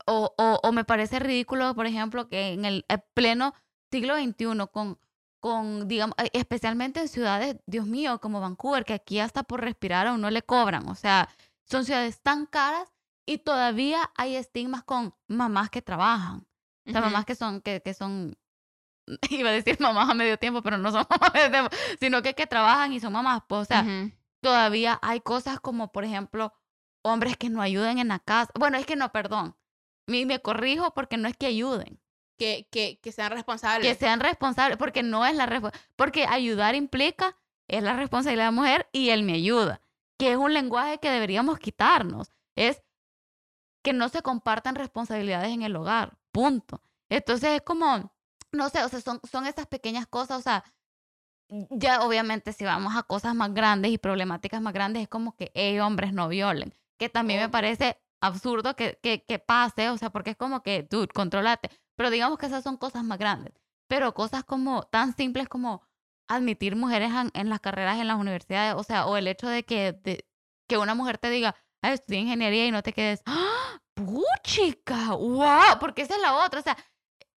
o, 0.07 0.33
o, 0.39 0.61
o 0.63 0.73
me 0.73 0.85
parece 0.85 1.19
ridículo, 1.19 1.75
por 1.75 1.87
ejemplo, 1.87 2.29
que 2.29 2.53
en 2.53 2.65
el 2.65 2.85
eh, 2.89 2.99
pleno 3.15 3.53
siglo 3.91 4.15
XXI, 4.17 4.69
con, 4.71 4.99
con, 5.45 5.89
digamos, 5.89 6.17
eh, 6.17 6.31
especialmente 6.33 7.01
en 7.01 7.09
ciudades, 7.09 7.57
Dios 7.67 7.85
mío, 7.85 8.19
como 8.19 8.41
Vancouver, 8.41 8.87
que 8.87 8.95
aquí 8.95 9.21
hasta 9.21 9.43
por 9.43 9.61
respirar 9.61 10.07
a 10.07 10.15
uno 10.15 10.31
le 10.31 10.41
cobran, 10.41 10.89
o 10.89 10.95
sea, 10.95 11.29
son 11.67 11.85
ciudades 11.85 12.23
tan 12.23 12.47
caras 12.47 12.91
y 13.27 13.37
todavía 13.37 14.11
hay 14.17 14.37
estigmas 14.37 14.85
con 14.85 15.15
mamás 15.29 15.69
que 15.69 15.83
trabajan. 15.83 16.47
O 16.87 16.91
sea, 16.91 17.03
mamás 17.03 17.27
que 17.27 17.35
son, 17.35 17.61
que, 17.61 17.83
que 17.83 17.93
son, 17.93 18.39
iba 19.29 19.51
a 19.51 19.53
decir 19.53 19.79
mamás 19.81 20.09
a 20.09 20.15
medio 20.15 20.39
tiempo, 20.39 20.63
pero 20.63 20.79
no 20.79 20.91
son 20.91 21.05
mamás 21.11 21.29
a 21.29 21.33
medio 21.35 21.51
tiempo, 21.51 21.77
sino 22.01 22.23
que, 22.23 22.33
que 22.33 22.47
trabajan 22.47 22.95
y 22.95 23.01
son 23.01 23.13
mamás. 23.13 23.43
Pues, 23.47 23.61
o 23.61 23.65
sea, 23.67 23.85
todavía 24.41 24.99
hay 25.03 25.21
cosas 25.21 25.61
como, 25.61 25.93
por 25.93 26.05
ejemplo, 26.05 26.55
hombres 27.03 27.37
que 27.37 27.51
no 27.51 27.61
ayuden 27.61 27.99
en 27.99 28.09
la 28.09 28.19
casa. 28.19 28.51
Bueno, 28.59 28.79
es 28.79 28.87
que 28.87 28.97
no, 28.97 29.13
perdón. 29.13 29.55
Me, 30.07 30.25
me 30.25 30.41
corrijo 30.41 30.95
porque 30.95 31.19
no 31.19 31.29
es 31.29 31.37
que 31.37 31.45
ayuden, 31.45 32.01
que, 32.37 32.69
que, 32.71 32.99
que 33.01 33.13
sean 33.13 33.31
responsables. 33.33 33.87
que 33.87 33.99
sean 33.99 34.21
responsables, 34.21 34.77
porque 34.79 35.03
no 35.03 35.25
es 35.25 35.35
la 35.35 35.47
responsabilidad. 35.47 35.91
Porque 35.97 36.27
ayudar 36.27 36.75
implica, 36.75 37.37
es 37.69 37.83
la 37.83 37.95
responsabilidad 37.97 38.45
de 38.45 38.53
la 38.53 38.61
mujer 38.61 38.89
y 38.93 39.11
él 39.11 39.23
me 39.23 39.35
ayuda, 39.35 39.81
que 40.19 40.33
es 40.33 40.37
un 40.37 40.53
lenguaje 40.53 40.99
que 40.99 41.11
deberíamos 41.11 41.59
quitarnos. 41.59 42.33
Es 42.57 42.83
que 43.83 43.93
no 43.93 44.09
se 44.09 44.23
compartan 44.23 44.75
responsabilidades 44.75 45.51
en 45.53 45.63
el 45.63 45.77
hogar, 45.77 46.17
punto. 46.33 46.81
Entonces 47.09 47.51
es 47.51 47.63
como, 47.63 48.13
no 48.53 48.69
sé, 48.71 48.83
o 48.83 48.89
sea, 48.89 49.01
son, 49.01 49.21
son 49.31 49.47
esas 49.47 49.67
pequeñas 49.67 50.07
cosas, 50.07 50.39
o 50.39 50.43
sea, 50.43 50.65
ya 51.71 52.03
obviamente 52.03 52.53
si 52.53 52.65
vamos 52.65 52.97
a 52.97 53.03
cosas 53.03 53.35
más 53.35 53.53
grandes 53.53 53.93
y 53.93 53.99
problemáticas 53.99 54.61
más 54.63 54.73
grandes, 54.73 55.03
es 55.03 55.09
como 55.09 55.37
que 55.37 55.53
hey, 55.55 55.79
hombres 55.81 56.13
no 56.13 56.29
violen, 56.29 56.75
que 56.99 57.09
también 57.09 57.41
me 57.41 57.49
Obvio. 57.49 57.51
parece 57.51 57.99
absurdo 58.21 58.75
que, 58.75 58.99
que, 59.03 59.25
que 59.25 59.39
pase, 59.39 59.91
o 59.91 59.99
sea, 59.99 60.11
porque 60.11 60.31
es 60.31 60.37
como 60.37 60.63
que, 60.63 60.83
dude, 60.89 61.09
controlate, 61.09 61.71
pero 61.97 62.11
digamos 62.11 62.39
que 62.39 62.47
esas 62.47 62.63
son 62.65 62.77
cosas 62.77 63.05
más 63.05 63.19
grandes, 63.19 63.55
pero 63.89 64.15
cosas 64.15 64.45
como 64.45 64.83
tan 64.85 65.15
simples 65.17 65.49
como 65.49 65.83
admitir 66.29 66.77
mujeres 66.77 67.13
en, 67.13 67.31
en 67.35 67.49
las 67.51 67.61
carreras 67.61 67.99
en 68.01 68.09
las 68.09 68.19
universidades, 68.19 68.75
o 68.77 68.83
sea, 68.83 69.07
o 69.07 69.17
el 69.17 69.29
hecho 69.29 69.49
de 69.49 69.65
que, 69.65 69.93
de- 69.93 70.27
que 70.69 70.79
una 70.79 70.95
mujer 70.95 71.19
te 71.19 71.31
diga, 71.31 71.55
ay, 71.83 71.95
estudié 71.95 72.21
ingeniería 72.21 72.67
y 72.67 72.71
no 72.71 72.83
te 72.83 72.93
quedes, 72.93 73.23
¡ah! 73.27 73.81
¡Puchica! 73.95 75.13
¡Wow! 75.15 75.79
Porque 75.81 76.03
esa 76.03 76.17
es 76.17 76.23
la 76.23 76.45
otra, 76.45 76.61
o 76.61 76.63
sea, 76.63 76.77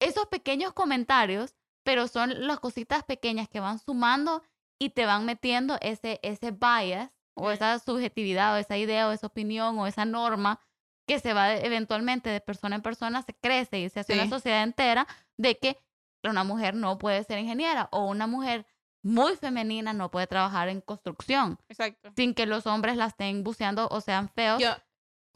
esos 0.00 0.26
pequeños 0.26 0.72
comentarios, 0.72 1.54
pero 1.84 2.08
son 2.08 2.46
las 2.46 2.60
cositas 2.60 3.04
pequeñas 3.04 3.48
que 3.48 3.60
van 3.60 3.78
sumando 3.78 4.42
y 4.78 4.90
te 4.90 5.06
van 5.06 5.24
metiendo 5.24 5.78
ese, 5.80 6.20
ese 6.22 6.50
bias 6.50 7.10
o 7.34 7.50
esa 7.50 7.78
subjetividad 7.78 8.54
o 8.54 8.56
esa 8.58 8.76
idea 8.76 9.08
o 9.08 9.12
esa 9.12 9.26
opinión 9.28 9.78
o 9.78 9.86
esa 9.86 10.04
norma 10.04 10.60
que 11.06 11.20
se 11.20 11.32
va 11.32 11.54
eventualmente 11.56 12.30
de 12.30 12.40
persona 12.40 12.76
en 12.76 12.82
persona, 12.82 13.22
se 13.22 13.32
crece 13.34 13.78
y 13.80 13.88
se 13.88 14.00
hace 14.00 14.14
Sí. 14.14 14.18
una 14.18 14.28
sociedad 14.28 14.62
entera 14.62 15.06
de 15.36 15.56
que 15.58 15.78
una 16.24 16.42
mujer 16.44 16.74
no 16.74 16.98
puede 16.98 17.22
ser 17.24 17.38
ingeniera 17.38 17.88
o 17.92 18.06
una 18.06 18.26
mujer 18.26 18.66
muy 19.02 19.36
femenina 19.36 19.92
no 19.92 20.10
puede 20.10 20.26
trabajar 20.26 20.68
en 20.68 20.80
construcción 20.80 21.58
Exacto. 21.68 22.10
sin 22.16 22.34
que 22.34 22.44
los 22.46 22.66
hombres 22.66 22.96
la 22.96 23.06
estén 23.06 23.44
buceando 23.44 23.86
o 23.92 24.00
sean 24.00 24.28
feos. 24.30 24.60
Yo, 24.60 24.70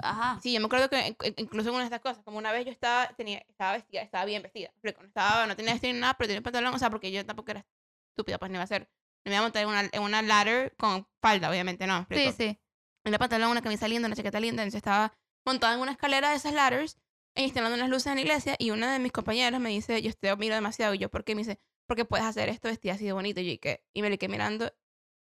Ajá. 0.02 0.40
sí, 0.42 0.52
yo 0.52 0.58
me 0.60 0.66
acuerdo 0.66 0.88
que 0.90 1.06
in- 1.08 1.16
in- 1.24 1.34
incluso 1.36 1.68
en 1.68 1.74
una 1.76 1.84
de 1.84 1.94
estas 1.94 2.00
cosas, 2.00 2.24
como 2.24 2.38
una 2.38 2.50
vez 2.50 2.64
yo 2.64 2.72
estaba, 2.72 3.06
tenía, 3.16 3.38
estaba 3.48 3.74
vestida, 3.74 4.02
estaba 4.02 4.24
bien 4.24 4.42
vestida. 4.42 4.70
No, 4.82 4.90
estaba, 5.06 5.46
no 5.46 5.54
tenía 5.54 5.72
vestido 5.74 5.92
ni 5.92 6.00
nada, 6.00 6.14
pero 6.14 6.26
tenía 6.26 6.42
pantalón, 6.42 6.74
o 6.74 6.78
sea, 6.80 6.90
porque 6.90 7.12
yo 7.12 7.24
tampoco 7.24 7.52
era 7.52 7.64
estúpida, 8.10 8.38
pues 8.38 8.50
no 8.50 8.56
iba 8.56 8.64
a 8.64 8.66
ser. 8.66 8.90
No 9.24 9.30
me 9.30 9.32
iba 9.32 9.38
a 9.38 9.42
montar 9.42 9.62
en 9.62 9.68
una, 9.68 9.80
en 9.92 10.02
una 10.02 10.22
ladder 10.22 10.74
con 10.76 11.06
falda, 11.22 11.48
obviamente, 11.50 11.86
no. 11.86 12.06
¿me 12.08 12.16
Sí, 12.16 12.32
sí. 12.32 12.58
Una 13.04 13.18
pantalón, 13.18 13.50
una 13.52 13.62
camisa 13.62 13.86
linda, 13.86 14.06
una 14.08 14.16
chaqueta 14.16 14.40
linda, 14.40 14.62
entonces 14.64 14.78
estaba 14.78 15.12
montada 15.44 15.74
en 15.74 15.80
una 15.80 15.92
escalera 15.92 16.30
de 16.30 16.36
esas 16.36 16.52
ladders 16.52 16.98
e 17.34 17.42
instalando 17.42 17.76
unas 17.76 17.88
luces 17.88 18.06
en 18.08 18.16
la 18.16 18.20
iglesia 18.22 18.56
y 18.58 18.70
una 18.70 18.92
de 18.92 18.98
mis 18.98 19.12
compañeras 19.12 19.60
me 19.60 19.70
dice, 19.70 20.00
yo 20.02 20.12
te 20.12 20.34
miro 20.36 20.54
demasiado 20.54 20.94
y 20.94 20.98
yo, 20.98 21.08
¿por 21.10 21.24
qué? 21.24 21.34
Me 21.34 21.40
dice, 21.42 21.58
porque 21.86 22.04
puedes 22.04 22.26
hacer 22.26 22.48
esto 22.48 22.68
vestida 22.68 22.94
así 22.94 23.04
de 23.04 23.12
bonito. 23.12 23.40
Y, 23.40 23.46
yo, 23.46 23.52
¿y, 23.52 23.58
qué? 23.58 23.84
y 23.92 24.02
me 24.02 24.10
le 24.10 24.18
quedé 24.18 24.28
mirando 24.30 24.72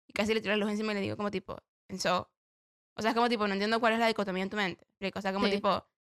y 0.07 0.13
casi 0.13 0.35
le 0.35 0.41
tiré 0.41 0.55
la 0.57 0.61
luz 0.65 0.71
encima 0.71 0.93
y 0.93 0.97
le 0.97 1.01
digo 1.01 1.17
como 1.17 1.31
tipo, 1.31 1.57
so. 1.99 2.29
O 2.95 3.01
sea, 3.01 3.13
es 3.13 3.15
como 3.15 3.29
tipo, 3.29 3.47
no 3.47 3.55
entiendo 3.55 3.81
cuál 3.81 3.95
es 3.95 3.99
la 3.99 4.07
dicotomía 4.07 4.43
en 4.43 4.51
tu 4.51 4.57
mente. 4.57 4.87
O 5.15 5.21
sea, 5.23 5.33
como 5.33 5.47
Sí. 5.47 5.53
tipo, 5.53 5.69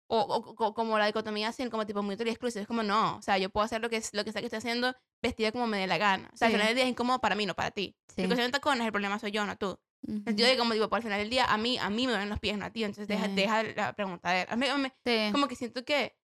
o, 0.07 0.19
o- 0.19 0.55
o- 0.65 0.73
como 0.73 0.99
la 0.99 1.05
dicotomía 1.05 1.47
así, 1.47 1.67
como 1.69 1.85
tipo 1.85 2.03
muy 2.03 2.15
exclusiva. 2.15 2.61
Es 2.61 2.67
como, 2.67 2.83
no, 2.83 3.17
o 3.17 3.21
sea, 3.21 3.37
yo 3.37 3.49
puedo 3.49 3.63
hacer 3.63 3.81
lo 3.81 3.89
que, 3.89 4.01
lo 4.11 4.25
que 4.25 4.31
sea 4.33 4.41
que 4.41 4.47
esté 4.47 4.57
haciendo 4.57 4.93
vestida 5.21 5.51
como 5.53 5.67
me 5.67 5.77
dé 5.77 5.87
la 5.87 5.97
gana. 5.97 6.29
O 6.33 6.37
sea, 6.37 6.47
al 6.47 6.51
final 6.53 6.67
del 6.67 6.75
día 6.75 6.83
es 6.83 6.89
incómodo 6.91 7.19
para 7.19 7.35
mí, 7.35 7.45
no 7.45 7.55
para 7.55 7.71
ti. 7.71 7.95
Sí. 8.13 8.23
Si 8.23 8.27
de 8.27 8.49
tacones, 8.49 8.85
el 8.85 8.91
problema 8.91 9.17
soy 9.19 9.31
yo, 9.31 9.45
no 9.45 9.55
tú. 9.57 9.79
Entonces, 10.07 10.35
yo 10.35 10.43
Ujú. 10.45 10.51
digo, 10.51 10.59
como 10.59 10.73
digo, 10.73 10.89
por 10.89 10.97
al 10.97 11.03
final 11.03 11.19
del 11.19 11.29
día, 11.29 11.45
a 11.45 11.57
mí, 11.57 11.77
a 11.77 11.89
mí 11.89 12.07
me 12.07 12.17
ven 12.17 12.29
los 12.29 12.39
pies, 12.39 12.57
no 12.57 12.65
a 12.65 12.69
ti. 12.69 12.83
Entonces, 12.83 13.07
deja, 13.07 13.25
Sí. 13.25 13.33
deja 13.35 13.63
la 13.63 13.93
preguntadera. 13.93 14.51
A 14.51 14.55
mí, 14.55 14.67
a 14.67 14.77
mí- 14.77 14.91
Sí. 15.05 15.29
como 15.31 15.47
que 15.47 15.55
siento 15.55 15.83
que 15.85 16.15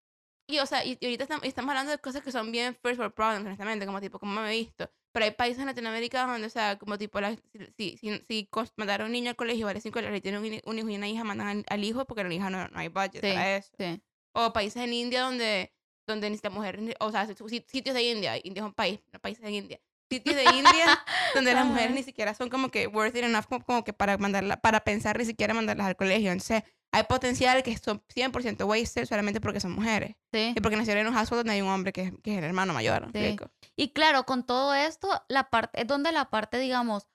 y 0.47 0.59
o 0.59 0.65
sea 0.65 0.83
y, 0.83 0.97
y 0.99 1.05
ahorita 1.05 1.23
estamos, 1.23 1.45
estamos 1.45 1.69
hablando 1.69 1.91
de 1.91 1.99
cosas 1.99 2.23
que 2.23 2.31
son 2.31 2.51
bien 2.51 2.75
first 2.81 2.99
world 2.99 3.13
problems 3.13 3.45
honestamente 3.45 3.85
como 3.85 4.01
tipo 4.01 4.19
como 4.19 4.41
me 4.41 4.49
he 4.53 4.57
visto 4.57 4.91
pero 5.13 5.23
hay 5.25 5.31
países 5.31 5.59
en 5.59 5.67
Latinoamérica 5.67 6.25
donde 6.25 6.47
o 6.47 6.49
sea 6.49 6.77
como 6.77 6.97
tipo 6.97 7.21
la, 7.21 7.37
si, 7.77 7.95
si, 7.97 8.21
si 8.27 8.49
mandar 8.75 9.01
a 9.01 9.05
un 9.05 9.11
niño 9.13 9.29
al 9.29 9.35
colegio 9.37 9.67
vale 9.67 9.79
5 9.79 9.99
dólares 9.99 10.17
y 10.17 10.21
tiene 10.21 10.39
un, 10.39 10.45
un 10.65 10.79
hijo 10.79 10.89
y 10.89 10.95
una 10.95 11.07
hija 11.07 11.23
mandan 11.23 11.47
al, 11.47 11.65
al 11.69 11.83
hijo 11.83 12.05
porque 12.05 12.23
la 12.25 12.33
hija 12.33 12.49
no, 12.49 12.67
no 12.67 12.79
hay 12.79 12.89
budget 12.89 13.21
Sí. 13.21 13.31
para 13.33 13.55
eso 13.57 13.69
Sí. 13.77 14.01
o 14.33 14.51
países 14.51 14.83
en 14.83 14.91
India 14.93 15.21
donde 15.21 15.71
donde 16.07 16.29
siquiera 16.33 16.53
mujeres 16.53 16.95
o 16.99 17.11
sea 17.11 17.27
si- 17.27 17.35
si- 17.47 17.65
sitios 17.67 17.95
de 17.95 18.01
India 18.03 18.35
India 18.43 18.61
es 18.61 18.65
un 18.65 18.73
país 18.73 18.99
países 19.21 19.45
en 19.45 19.53
India 19.53 19.79
sitios 20.11 20.35
de 20.35 20.43
India 20.43 20.85
donde 21.35 21.53
las 21.53 21.65
mujeres 21.65 21.91
ni 21.91 22.03
siquiera 22.03 22.33
son 22.33 22.49
como 22.49 22.69
que 22.69 22.85
worth 22.87 23.15
it 23.15 23.23
enough 23.23 23.45
como, 23.45 23.65
como 23.65 23.83
que 23.83 23.93
para 23.93 24.17
mandarla 24.17 24.57
para 24.61 24.81
pensar 24.81 25.17
ni 25.17 25.25
siquiera 25.25 25.53
mandarlas 25.53 25.87
al 25.87 25.95
colegio 25.95 26.31
entonces 26.31 26.63
hay 26.93 27.03
potencial 27.03 27.63
que 27.63 27.77
son 27.77 28.03
100% 28.13 28.65
wasted 28.67 29.05
solamente 29.05 29.39
porque 29.39 29.59
son 29.61 29.71
mujeres 29.71 30.15
Sí. 30.33 30.53
y 30.55 30.59
porque 30.59 30.75
nacieron 30.75 31.01
en 31.01 31.07
un 31.07 31.13
household 31.13 31.39
donde 31.39 31.53
hay 31.53 31.61
un 31.61 31.69
hombre 31.69 31.93
que, 31.93 32.01
es- 32.03 32.13
que 32.21 32.33
es 32.33 32.37
el 32.39 32.43
hermano 32.43 32.73
mayor. 32.73 33.11
¿me 33.13 33.31
Sí. 33.31 33.37
Y 33.77 33.93
claro, 33.93 34.25
con 34.25 34.45
todo 34.45 34.73
esto, 34.75 35.07
la 35.29 35.49
parte, 35.49 35.81
es 35.81 35.87
donde 35.87 36.11
la 36.11 36.29
parte, 36.29 36.57
digamos, 36.59 37.07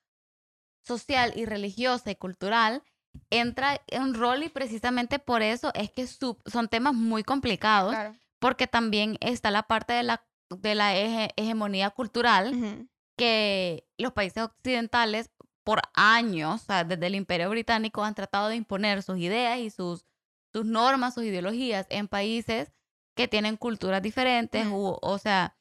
social 0.82 1.32
y 1.36 1.44
religiosa 1.44 2.10
y 2.10 2.16
cultural 2.16 2.82
entra 3.30 3.82
en 3.88 4.14
rol 4.14 4.42
y 4.44 4.48
precisamente 4.48 5.18
por 5.18 5.42
eso 5.42 5.70
es 5.74 5.90
que 5.90 6.06
son 6.06 6.68
temas 6.68 6.94
muy 6.94 7.22
complicados, 7.22 7.92
Claro. 7.94 8.14
porque 8.38 8.66
también 8.66 9.16
está 9.20 9.50
la 9.50 9.64
parte 9.64 9.92
de 9.94 10.02
la, 10.04 10.24
de 10.50 10.74
la 10.74 10.94
hege- 10.94 11.32
hegemonía 11.36 11.90
cultural 11.90 12.54
Ujú. 12.54 12.88
que 13.16 13.86
los 13.98 14.12
países 14.12 14.42
occidentales 14.42 15.30
por 15.64 15.80
años, 15.94 16.62
o 16.62 16.64
sea, 16.66 16.84
desde 16.84 17.06
el 17.08 17.14
Imperio 17.16 17.50
Británico, 17.50 18.04
han 18.04 18.14
tratado 18.14 18.48
de 18.48 18.56
imponer 18.56 19.02
sus 19.02 19.18
ideas 19.18 19.58
y 19.58 19.70
sus, 19.70 20.04
sus 20.52 20.64
normas, 20.64 21.14
sus 21.14 21.24
ideologías 21.24 21.86
en 21.90 22.06
países 22.08 22.72
que 23.16 23.26
tienen 23.26 23.56
culturas 23.56 24.00
diferentes, 24.02 24.66
Ujú. 24.66 24.76
u- 24.90 24.98
o 25.02 25.18
sea, 25.18 25.56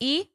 y 0.00 0.34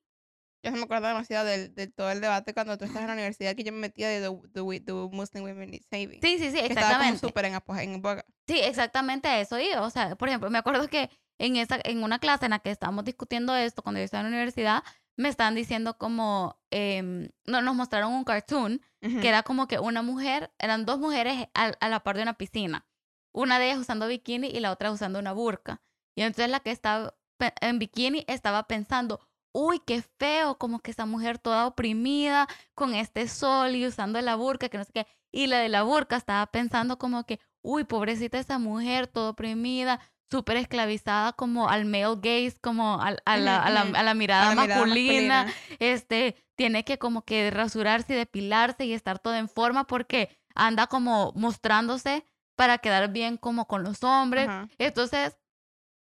Yo 0.63 0.71
me 0.73 0.83
acuerdo 0.83 1.07
demasiado 1.07 1.45
del, 1.45 1.73
de 1.73 1.87
todo 1.87 2.11
el 2.11 2.21
debate 2.21 2.53
cuando 2.53 2.77
tú 2.77 2.85
estás 2.85 3.01
en 3.01 3.07
la 3.07 3.13
universidad 3.13 3.55
que 3.55 3.63
yo 3.63 3.71
me 3.71 3.79
metía 3.79 4.07
de 4.09 4.19
The, 4.21 4.49
the, 4.53 4.79
the 4.81 4.93
Muslim 4.93 5.43
Women 5.43 5.71
Need 5.71 5.83
Saving. 5.89 6.21
Sí, 6.21 6.37
sí, 6.37 6.51
sí, 6.51 6.57
que 6.59 6.65
estaba 6.67 6.87
exactamente. 7.09 7.19
súper 7.27 7.45
en, 7.45 7.53
en. 7.55 8.01
Sí, 8.47 8.59
exactamente 8.59 9.27
a 9.29 9.39
eso 9.39 9.57
iba. 9.59 9.81
O 9.81 9.89
sea, 9.89 10.15
por 10.15 10.27
ejemplo, 10.27 10.49
me 10.49 10.57
acuerdo 10.57 10.87
que 10.89 11.09
en, 11.39 11.55
esa, 11.55 11.79
en 11.83 12.03
una 12.03 12.19
clase 12.19 12.45
en 12.45 12.51
la 12.51 12.59
que 12.59 12.69
estábamos 12.69 13.05
discutiendo 13.05 13.55
esto, 13.55 13.81
cuando 13.81 13.99
yo 13.99 14.05
estaba 14.05 14.21
en 14.21 14.31
la 14.31 14.37
universidad, 14.37 14.83
me 15.17 15.29
estaban 15.29 15.55
diciendo 15.55 15.97
como, 15.97 16.61
em, 16.69 17.29
no, 17.45 17.61
nos 17.61 17.75
mostraron 17.75 18.13
un 18.13 18.23
cartoon 18.23 18.81
que 19.01 19.27
era 19.27 19.43
como 19.43 19.67
que 19.67 19.79
una 19.79 20.01
mujer, 20.01 20.51
eran 20.59 20.85
dos 20.85 20.99
mujeres 20.99 21.47
a, 21.53 21.71
a 21.79 21.89
la 21.89 22.01
par 22.01 22.17
de 22.17 22.23
una 22.23 22.33
piscina. 22.35 22.85
Una 23.33 23.59
de 23.59 23.67
ellas 23.67 23.79
usando 23.79 24.07
bikini 24.07 24.47
y 24.47 24.59
la 24.59 24.71
otra 24.71 24.91
usando 24.91 25.19
una 25.19 25.31
burka. 25.31 25.81
Y 26.15 26.21
entonces 26.23 26.49
la 26.49 26.59
que 26.59 26.71
estaba 26.71 27.15
en 27.61 27.79
bikini 27.79 28.25
estaba 28.27 28.67
pensando, 28.67 29.21
uy, 29.53 29.79
qué 29.85 30.01
feo, 30.01 30.57
como 30.57 30.79
que 30.79 30.91
esa 30.91 31.05
mujer 31.05 31.39
toda 31.39 31.67
oprimida 31.67 32.47
con 32.75 32.93
este 32.93 33.27
sol 33.27 33.75
y 33.75 33.85
usando 33.85 34.19
la 34.21 34.35
burka, 34.35 34.69
que 34.69 34.77
no 34.77 34.83
sé 34.83 34.91
qué. 34.93 35.07
Y 35.31 35.47
la 35.47 35.59
de 35.59 35.69
la 35.69 35.83
burka 35.83 36.17
estaba 36.17 36.45
pensando 36.47 36.97
como 36.97 37.25
que, 37.25 37.39
uy, 37.61 37.83
pobrecita 37.83 38.39
esa 38.39 38.59
mujer, 38.59 39.07
toda 39.07 39.31
oprimida, 39.31 39.99
súper 40.29 40.57
esclavizada 40.57 41.33
como 41.33 41.69
al 41.69 41.85
male 41.85 42.15
gaze, 42.21 42.57
como 42.61 43.01
al- 43.01 43.21
a, 43.25 43.37
la, 43.37 43.63
a, 43.63 43.69
la, 43.69 43.83
Ujú, 43.83 43.95
a 43.95 44.03
la 44.03 44.11
A 44.11 44.15
mirada 44.15 44.55
masculina 44.55 45.47
este, 45.79 46.35
tiene 46.55 46.83
que 46.83 46.97
como 46.97 47.23
que 47.23 47.49
rasurarse 47.51 48.13
y 48.13 48.17
depilarse 48.17 48.85
y 48.85 48.93
estar 48.93 49.19
toda 49.19 49.39
en 49.39 49.49
forma 49.49 49.85
porque 49.87 50.29
anda 50.55 50.87
como 50.87 51.31
mostrándose 51.35 52.25
para 52.55 52.77
quedar 52.79 53.11
bien 53.11 53.37
como 53.37 53.65
con 53.67 53.83
los 53.83 54.03
hombres. 54.03 54.47
Ajá. 54.49 54.67
Entonces, 54.77 55.37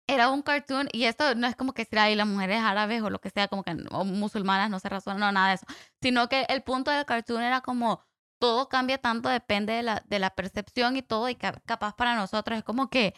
era 0.07 0.29
un 0.31 0.43
cartoon 0.43 0.89
y 0.93 1.05
esto 1.05 1.35
no 1.35 1.47
es 1.47 1.57
como 1.57 1.73
que 1.73 1.85
sea 1.87 2.05
ahí 2.05 2.15
las 2.15 2.27
mujeres 2.27 2.61
árabes 2.63 3.03
o 3.03 3.11
lo 3.11 3.21
que 3.21 3.31
sea, 3.31 3.49
como 3.49 3.63
que 3.63 3.75
o 3.91 4.05
musulmanas 4.05 4.69
no 4.71 4.79
se 4.79 4.89
razonan, 4.91 5.21
no, 5.21 5.33
nada 5.33 5.49
de 5.49 5.55
eso, 5.55 5.67
sino 6.03 6.29
que 6.29 6.43
el 6.49 6.63
punto 6.63 6.91
del 6.91 7.07
cartoon 7.07 7.43
era 7.43 7.63
como 7.63 8.03
todo 8.39 8.69
cambia 8.69 8.99
tanto, 8.99 9.29
depende 9.31 9.73
de 9.73 9.83
la, 9.83 10.03
de 10.07 10.19
la 10.19 10.31
percepción 10.31 10.97
y 10.97 11.03
todo, 11.03 11.29
y 11.31 11.37
ca- 11.37 11.61
capaz 11.65 11.95
para 11.97 12.15
nosotros 12.17 12.59
es 12.59 12.65
como 12.65 12.91
que, 12.91 13.15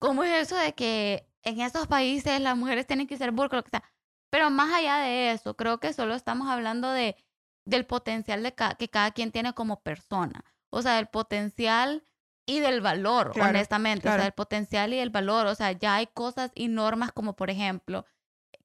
¿cómo 0.00 0.24
es 0.24 0.48
eso 0.48 0.56
de 0.56 0.74
que 0.74 1.28
en 1.44 1.60
esos 1.60 1.86
países 1.86 2.40
las 2.40 2.56
mujeres 2.56 2.86
tienen 2.88 3.06
que 3.06 3.16
ser 3.18 3.30
burka, 3.32 3.56
lo 3.56 3.62
que 3.64 3.70
sea? 3.70 3.84
Pero 4.30 4.50
más 4.50 4.72
allá 4.74 4.98
de 4.98 5.32
eso, 5.32 5.56
creo 5.56 5.80
que 5.80 5.92
solo 5.92 6.14
estamos 6.14 6.48
hablando 6.48 6.90
de, 6.90 7.16
del 7.64 7.86
potencial 7.86 8.42
de 8.42 8.54
ca- 8.54 8.74
que 8.76 8.88
cada 8.88 9.12
quien 9.12 9.32
tiene 9.32 9.52
como 9.54 9.82
persona. 9.82 10.44
O 10.70 10.82
sea, 10.82 10.96
del 10.96 11.08
potencial 11.08 12.04
y 12.46 12.60
del 12.60 12.80
valor, 12.80 13.32
Claro, 13.34 13.50
honestamente. 13.50 14.02
O 14.02 14.02
claro. 14.02 14.20
sea, 14.22 14.26
el 14.26 14.32
potencial 14.32 14.92
y 14.94 14.98
el 14.98 15.10
valor. 15.10 15.46
O 15.46 15.54
sea, 15.54 15.72
ya 15.72 15.96
hay 15.96 16.06
cosas 16.08 16.52
y 16.54 16.68
normas 16.68 17.12
como, 17.12 17.36
por 17.36 17.50
ejemplo, 17.50 18.06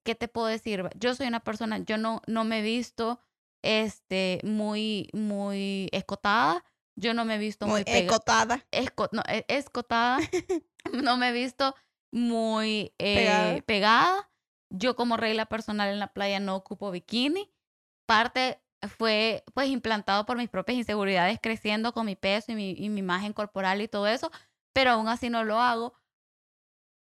¿qué 0.04 0.14
te 0.14 0.28
puedo 0.28 0.46
decir? 0.48 0.84
Yo 0.96 1.14
soy 1.14 1.26
una 1.26 1.40
persona, 1.40 1.78
yo 1.78 1.98
no, 1.98 2.22
no 2.26 2.44
me 2.44 2.60
he 2.60 2.62
visto 2.62 3.20
este, 3.62 4.40
muy, 4.44 5.10
muy 5.12 5.88
escotada. 5.92 6.64
Yo 6.96 7.14
no 7.14 7.24
me 7.24 7.34
he 7.36 7.38
visto 7.38 7.66
muy, 7.66 7.84
Muy 7.86 7.98
escotada. 7.98 8.64
esco- 8.72 9.10
no, 9.12 9.22
e- 9.28 9.44
escotada. 9.48 10.18
no 10.92 11.16
me 11.16 11.28
he 11.28 11.32
visto 11.32 11.74
muy 12.12 12.94
eh, 12.98 13.14
Pegada. 13.16 13.60
pegada. 13.62 14.30
Yo 14.70 14.96
como 14.96 15.16
regla 15.16 15.46
personal 15.46 15.88
en 15.90 15.98
la 16.00 16.12
playa 16.12 16.40
no 16.40 16.56
ocupo 16.56 16.90
bikini. 16.90 17.52
Parte 18.06 18.60
fue 18.98 19.44
pues 19.54 19.68
implantado 19.68 20.26
por 20.26 20.36
mis 20.36 20.48
propias 20.48 20.78
inseguridades 20.78 21.38
creciendo 21.42 21.92
con 21.92 22.06
mi 22.06 22.16
peso 22.16 22.52
y 22.52 22.54
mi, 22.54 22.70
y 22.72 22.88
mi 22.88 23.00
imagen 23.00 23.32
corporal 23.32 23.80
y 23.82 23.88
todo 23.88 24.06
eso, 24.06 24.30
pero 24.72 24.90
aún 24.92 25.08
así 25.08 25.28
no 25.30 25.44
lo 25.44 25.60
hago. 25.60 25.94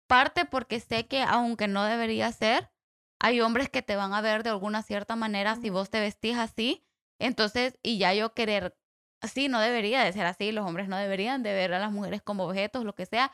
Parte 0.07 0.45
porque 0.45 0.79
sé 0.79 1.07
que 1.07 1.21
aunque 1.21 1.67
no 1.67 1.83
debería 1.85 2.31
ser, 2.31 2.71
hay 3.19 3.41
hombres 3.41 3.69
que 3.69 3.81
te 3.81 3.95
van 3.95 4.13
a 4.13 4.21
ver 4.21 4.43
de 4.43 4.49
alguna 4.49 4.81
cierta 4.81 5.15
manera 5.15 5.55
si 5.57 5.69
vos 5.69 5.89
te 5.89 5.99
vestís 5.99 6.37
así. 6.37 6.85
Entonces, 7.19 7.77
y 7.83 7.97
ya 7.99 8.13
yo 8.13 8.33
querer, 8.33 8.78
así 9.21 9.47
no 9.47 9.59
debería 9.59 10.03
de 10.03 10.13
ser 10.13 10.25
así, 10.25 10.51
los 10.51 10.65
hombres 10.65 10.87
no 10.87 10.97
deberían 10.97 11.43
de 11.43 11.53
ver 11.53 11.73
a 11.73 11.79
las 11.79 11.91
mujeres 11.91 12.21
como 12.21 12.45
objetos, 12.45 12.83
lo 12.85 12.93
que 12.93 13.05
sea. 13.05 13.31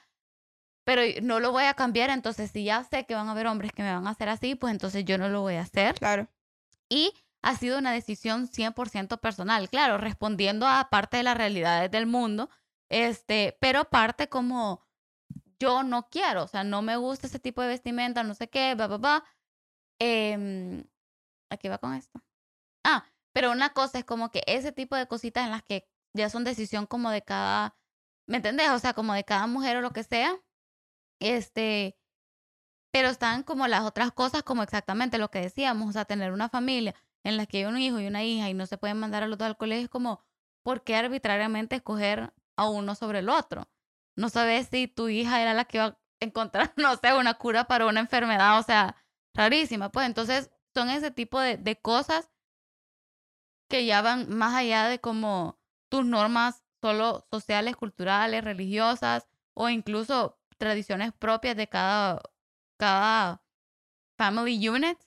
Pero 0.86 1.02
no 1.24 1.39
lo 1.39 1.52
voy 1.52 1.63
a 1.63 1.74
cambiar, 1.74 2.12
entonces 2.12 2.52
si 2.52 2.63
ya 2.63 2.84
sé 2.84 3.06
que 3.06 3.15
van 3.15 3.28
a 3.28 3.32
haber 3.32 3.48
hombres 3.48 3.71
que 3.71 3.82
me 3.82 3.91
van 3.91 4.06
a 4.08 4.12
hacer 4.12 4.30
así, 4.30 4.56
pues 4.56 4.71
entonces 4.71 5.04
yo 5.04 5.17
no 5.17 5.30
lo 5.30 5.41
voy 5.41 5.56
a 5.56 5.62
hacer. 5.62 5.95
Claro. 5.95 6.28
Y 6.89 7.13
ha 7.41 7.56
sido 7.56 7.80
una 7.80 7.91
decisión 7.91 8.48
100% 8.48 9.19
personal, 9.19 9.69
claro, 9.69 9.98
respondiendo 9.98 10.67
a 10.67 10.89
parte 10.89 11.17
de 11.17 11.24
las 11.24 11.38
realidades 11.38 11.91
del 11.91 12.06
mundo, 12.06 12.50
este, 12.89 13.58
pero 13.60 13.86
parte 13.86 14.30
como 14.30 14.86
yo 15.60 15.84
no 15.84 16.10
quiero, 16.10 16.43
o 16.43 16.48
sea, 16.48 16.63
no 16.63 16.82
me 16.82 16.98
gusta 16.98 17.28
ese 17.28 17.39
tipo 17.39 17.62
de 17.62 17.69
vestimenta, 17.69 18.24
no 18.24 18.34
sé 18.34 18.50
qué, 18.50 18.76
va, 18.76 18.88
va, 18.88 18.98
va. 18.98 19.24
Em, 20.00 20.84
aquí 21.50 21.67
va 21.67 21.78
con 21.78 21.93
esto. 21.93 22.21
Ah, 22.84 23.06
pero 23.36 23.52
una 23.52 23.74
cosa 23.74 24.00
es 24.00 24.06
como 24.06 24.32
que 24.32 24.43
ese 24.48 24.71
tipo 24.71 24.95
de 24.95 25.08
cositas 25.10 25.43
en 25.43 25.52
las 25.52 25.62
que 25.62 25.89
ya 26.13 26.30
son 26.30 26.45
decisión 26.45 26.86
como 26.86 27.12
de 27.12 27.21
cada, 27.21 27.76
¿me 28.28 28.38
entendés? 28.38 28.69
O 28.69 28.80
sea, 28.80 28.93
como 28.93 29.13
de 29.13 29.26
cada 29.26 29.45
mujer 29.45 29.76
o 29.76 29.82
lo 29.82 29.91
que 29.91 30.04
sea. 30.04 30.39
Este, 31.19 32.00
pero 32.93 33.10
están 33.10 33.43
como 33.43 33.67
las 33.67 33.82
otras 33.82 34.13
cosas, 34.13 34.43
como 34.43 34.63
exactamente 34.63 35.17
lo 35.17 35.32
que 35.32 35.41
decíamos, 35.41 35.89
o 35.89 35.91
sea, 35.91 36.06
tener 36.06 36.32
una 36.32 36.48
familia 36.48 36.95
en 37.26 37.36
la 37.36 37.45
que 37.45 37.58
hay 37.58 37.65
un 37.65 37.78
hijo 37.78 38.00
y 38.00 38.08
una 38.08 38.24
hija 38.24 38.50
y 38.50 38.54
no 38.54 38.67
se 38.67 38.78
pueden 38.78 39.00
mandar 39.02 39.24
a 39.24 39.28
los 39.28 39.38
dos 39.38 39.48
al 39.48 39.58
colegio, 39.58 39.84
es 39.84 39.89
como, 39.89 40.24
¿por 40.63 40.86
qué 40.86 40.95
arbitrariamente 40.95 41.76
escoger 41.76 42.34
a 42.56 42.69
uno 42.69 42.95
sobre 42.95 43.19
el 43.19 43.28
otro? 43.28 43.67
No 44.15 44.30
sabes 44.30 44.69
si 44.71 44.88
tu 44.88 45.10
hija 45.10 45.41
era 45.41 45.54
la 45.54 45.65
que 45.65 45.80
iba 45.80 45.86
a 45.88 46.00
encontrar, 46.21 46.74
no 46.78 46.95
sé, 46.95 47.13
una 47.13 47.34
cura 47.34 47.65
para 47.65 47.86
una 47.86 48.00
enfermedad, 48.00 48.58
o 48.60 48.63
sea, 48.63 48.95
rarísima. 49.34 49.91
Pues 49.91 50.06
entonces 50.06 50.52
son 50.74 50.89
ese 50.89 51.12
tipo 51.12 51.41
de, 51.41 51.58
de 51.58 51.82
cosas 51.82 52.30
que 53.67 53.86
ya 53.86 54.01
van 54.01 54.30
más 54.30 54.56
allá 54.56 54.88
de 54.88 54.99
como 54.99 55.60
tus 55.89 56.06
normas 56.06 56.63
solo 56.82 57.25
sociales, 57.32 57.75
culturales, 57.75 58.43
religiosas 58.43 59.28
o 59.54 59.69
incluso 59.69 60.39
tradiciones 60.58 61.12
propias 61.13 61.56
de 61.56 61.67
cada, 61.67 62.21
cada 62.78 63.41
family 64.17 64.67
unit, 64.67 64.97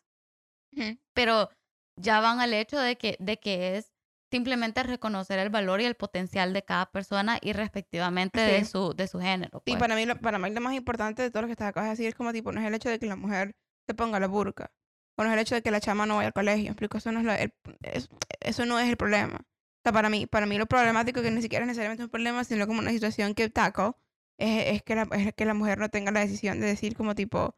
pero 1.12 1.51
ya 1.97 2.21
van 2.21 2.40
al 2.40 2.55
hecho 2.55 2.79
de 2.79 2.97
que, 2.97 3.16
de 3.21 3.38
que 3.38 3.77
es 3.77 3.92
simplemente 4.31 4.83
reconocer 4.83 5.38
el 5.38 5.51
valor 5.51 5.81
y 5.81 5.85
el 5.85 5.94
potencial 5.94 6.53
de 6.53 6.62
cada 6.62 6.90
persona 6.90 7.38
y 7.40 7.53
respectivamente 7.53 8.40
de, 8.40 8.64
su, 8.64 8.94
de 8.94 9.09
su 9.09 9.21
género. 9.21 9.62
Y 9.64 9.73
pues. 9.73 9.81
para 9.81 9.97
mí, 9.97 10.05
lo, 10.05 10.16
para 10.18 10.38
mí 10.38 10.51
lo 10.51 10.61
más 10.61 10.75
importante 10.75 11.23
de 11.23 11.31
todo 11.31 11.42
lo 11.42 11.49
que 11.49 11.53
estás 11.53 11.68
acabas 11.68 11.88
de 11.88 11.90
decir 11.92 12.07
es 12.07 12.14
como 12.14 12.33
tipo, 12.33 12.53
no 12.53 12.61
es 12.61 12.66
el 12.66 12.75
hecho 12.75 12.90
de 12.90 12.99
que 12.99 13.07
la 13.07 13.16
mujer 13.16 13.55
se 13.87 13.94
ponga 13.94 14.21
la 14.21 14.27
burka. 14.27 14.71
O 15.18 15.24
no 15.24 15.28
es 15.31 15.35
el 15.35 15.40
hecho 15.40 15.54
de 15.57 15.62
que 15.62 15.70
la 15.72 15.81
chama 15.81 16.07
no 16.07 16.16
vaya 16.16 16.28
al 16.28 16.33
colegio. 16.33 16.64
¿me 16.64 16.70
explico, 16.70 16.98
eso 16.98 17.11
no 17.12 17.18
es, 17.20 17.24
lo- 17.26 17.33
el- 17.33 17.52
es- 17.83 18.09
eso 18.40 18.64
no 18.66 18.78
es 18.78 18.88
el 18.88 18.96
problema. 18.96 19.37
O 19.37 19.81
sea, 19.83 19.92
para 19.92 20.09
mí, 20.09 20.26
para 20.26 20.46
mí 20.46 20.57
lo 20.59 20.66
problemático 20.66 21.22
que 21.22 21.31
ni 21.31 21.42
siquiera 21.42 21.64
es 21.64 21.66
necesariamente 21.68 22.04
un 22.04 22.11
problema, 22.11 22.44
sino 22.44 22.66
como 22.66 22.78
una 22.81 22.90
situación 22.92 23.35
que 23.35 23.48
tackle, 23.50 23.92
es, 24.38 24.76
es, 24.76 24.83
que 24.83 24.94
la, 24.94 25.09
es 25.12 25.35
que 25.35 25.44
la 25.44 25.54
mujer 25.54 25.78
no 25.78 25.88
tenga 25.88 26.12
la 26.12 26.20
decisión 26.20 26.61
de 26.61 26.68
decir 26.68 26.96
como 26.96 27.14
tipo, 27.16 27.57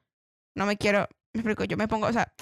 no 0.56 0.64
me 0.66 0.76
quiero, 0.78 1.06
me 1.34 1.40
explico, 1.40 1.64
yo 1.64 1.76
me 1.76 1.86
pongo, 1.86 2.06
o 2.06 2.12
sea, 2.12 2.32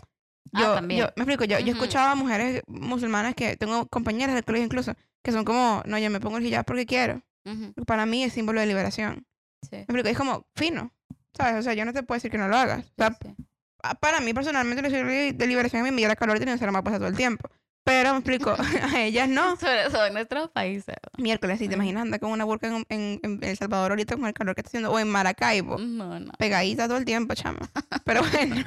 Ah, 0.55 0.61
yo, 0.61 0.75
también. 0.75 1.01
yo 1.01 1.07
me 1.17 1.25
explico, 1.25 1.45
yo, 1.45 1.59
yo 1.59 1.65
Ujú. 1.65 1.73
escuchaba 1.73 2.13
a 2.13 2.15
mujeres 2.15 2.63
musulmanas 2.69 3.35
que 3.35 3.57
tengo 3.57 3.87
compañeras 3.89 4.35
del 4.35 4.45
colegio 4.45 4.65
incluso, 4.67 4.95
que 5.23 5.33
son 5.33 5.45
como, 5.45 5.83
no, 5.85 5.99
yo 5.99 6.09
me 6.11 6.21
pongo 6.21 6.39
el 6.39 6.47
hijab 6.47 6.65
porque 6.65 6.87
quiero. 6.87 7.23
Ujú, 7.45 7.75
Para 7.85 8.07
mí 8.07 8.25
es 8.25 8.33
símbolo 8.33 8.61
de 8.61 8.67
liberación. 8.67 9.27
sí, 9.63 9.71
Me 9.73 9.83
explico, 9.83 10.09
es 10.09 10.17
como 10.17 10.47
fino, 10.55 10.93
¿sabes? 11.37 11.57
O 11.59 11.63
sea, 11.63 11.75
yo 11.75 11.85
no 11.85 11.93
te 11.93 12.03
puedo 12.03 12.17
decir 12.17 12.31
que 12.31 12.39
no 12.39 12.49
lo 12.49 12.57
hagas. 12.57 12.87
O 12.87 12.95
sea, 12.97 13.11
sí, 13.11 13.29
sí. 13.37 13.45
Pa- 13.81 13.95
para 13.95 14.21
mí 14.21 14.33
personalmente 14.35 14.83
la 14.83 14.89
de 14.89 15.33
de 15.33 15.47
liberación 15.47 15.83
me 15.83 15.89
envía 15.89 16.09
la 16.09 16.17
calor 16.17 16.37
y 16.37 16.41
tiene 16.41 16.53
que 16.53 16.59
ser 16.59 16.71
más 16.71 16.83
puesta 16.83 16.99
todo 16.99 17.09
el 17.09 17.17
tiempo. 17.17 17.49
Pero 17.85 18.13
me 18.13 18.19
explico, 18.19 18.55
a 18.83 19.01
ellas 19.03 19.29
no. 19.29 19.57
Sobre 19.57 19.85
todo 19.91 20.05
en 20.07 20.13
nuestros 20.13 20.51
países. 20.51 20.97
Miércoles, 21.17 21.59
si 21.59 21.65
te 21.69 21.75
Ujú. 21.75 21.77
imaginas 21.83 22.03
andar 22.03 22.21
con 22.21 22.31
una 22.33 22.45
burka 22.45 22.67
en, 22.67 22.85
en- 22.91 23.21
en 23.23 23.39
El 23.43 23.57
Salvador 23.57 23.93
ahorita 23.93 24.17
con 24.17 24.27
el 24.27 24.35
calor 24.35 24.55
que 24.55 24.61
está 24.61 24.69
haciendo, 24.69 24.93
o 24.93 24.99
en 24.99 25.09
Maracaibo, 25.09 25.79
No, 25.79 26.21
no. 26.21 26.33
pegadita 26.39 26.87
todo 26.87 26.99
el 26.99 27.05
tiempo, 27.07 27.35
chama. 27.35 27.61
Pero 28.05 28.21
bueno, 28.33 28.65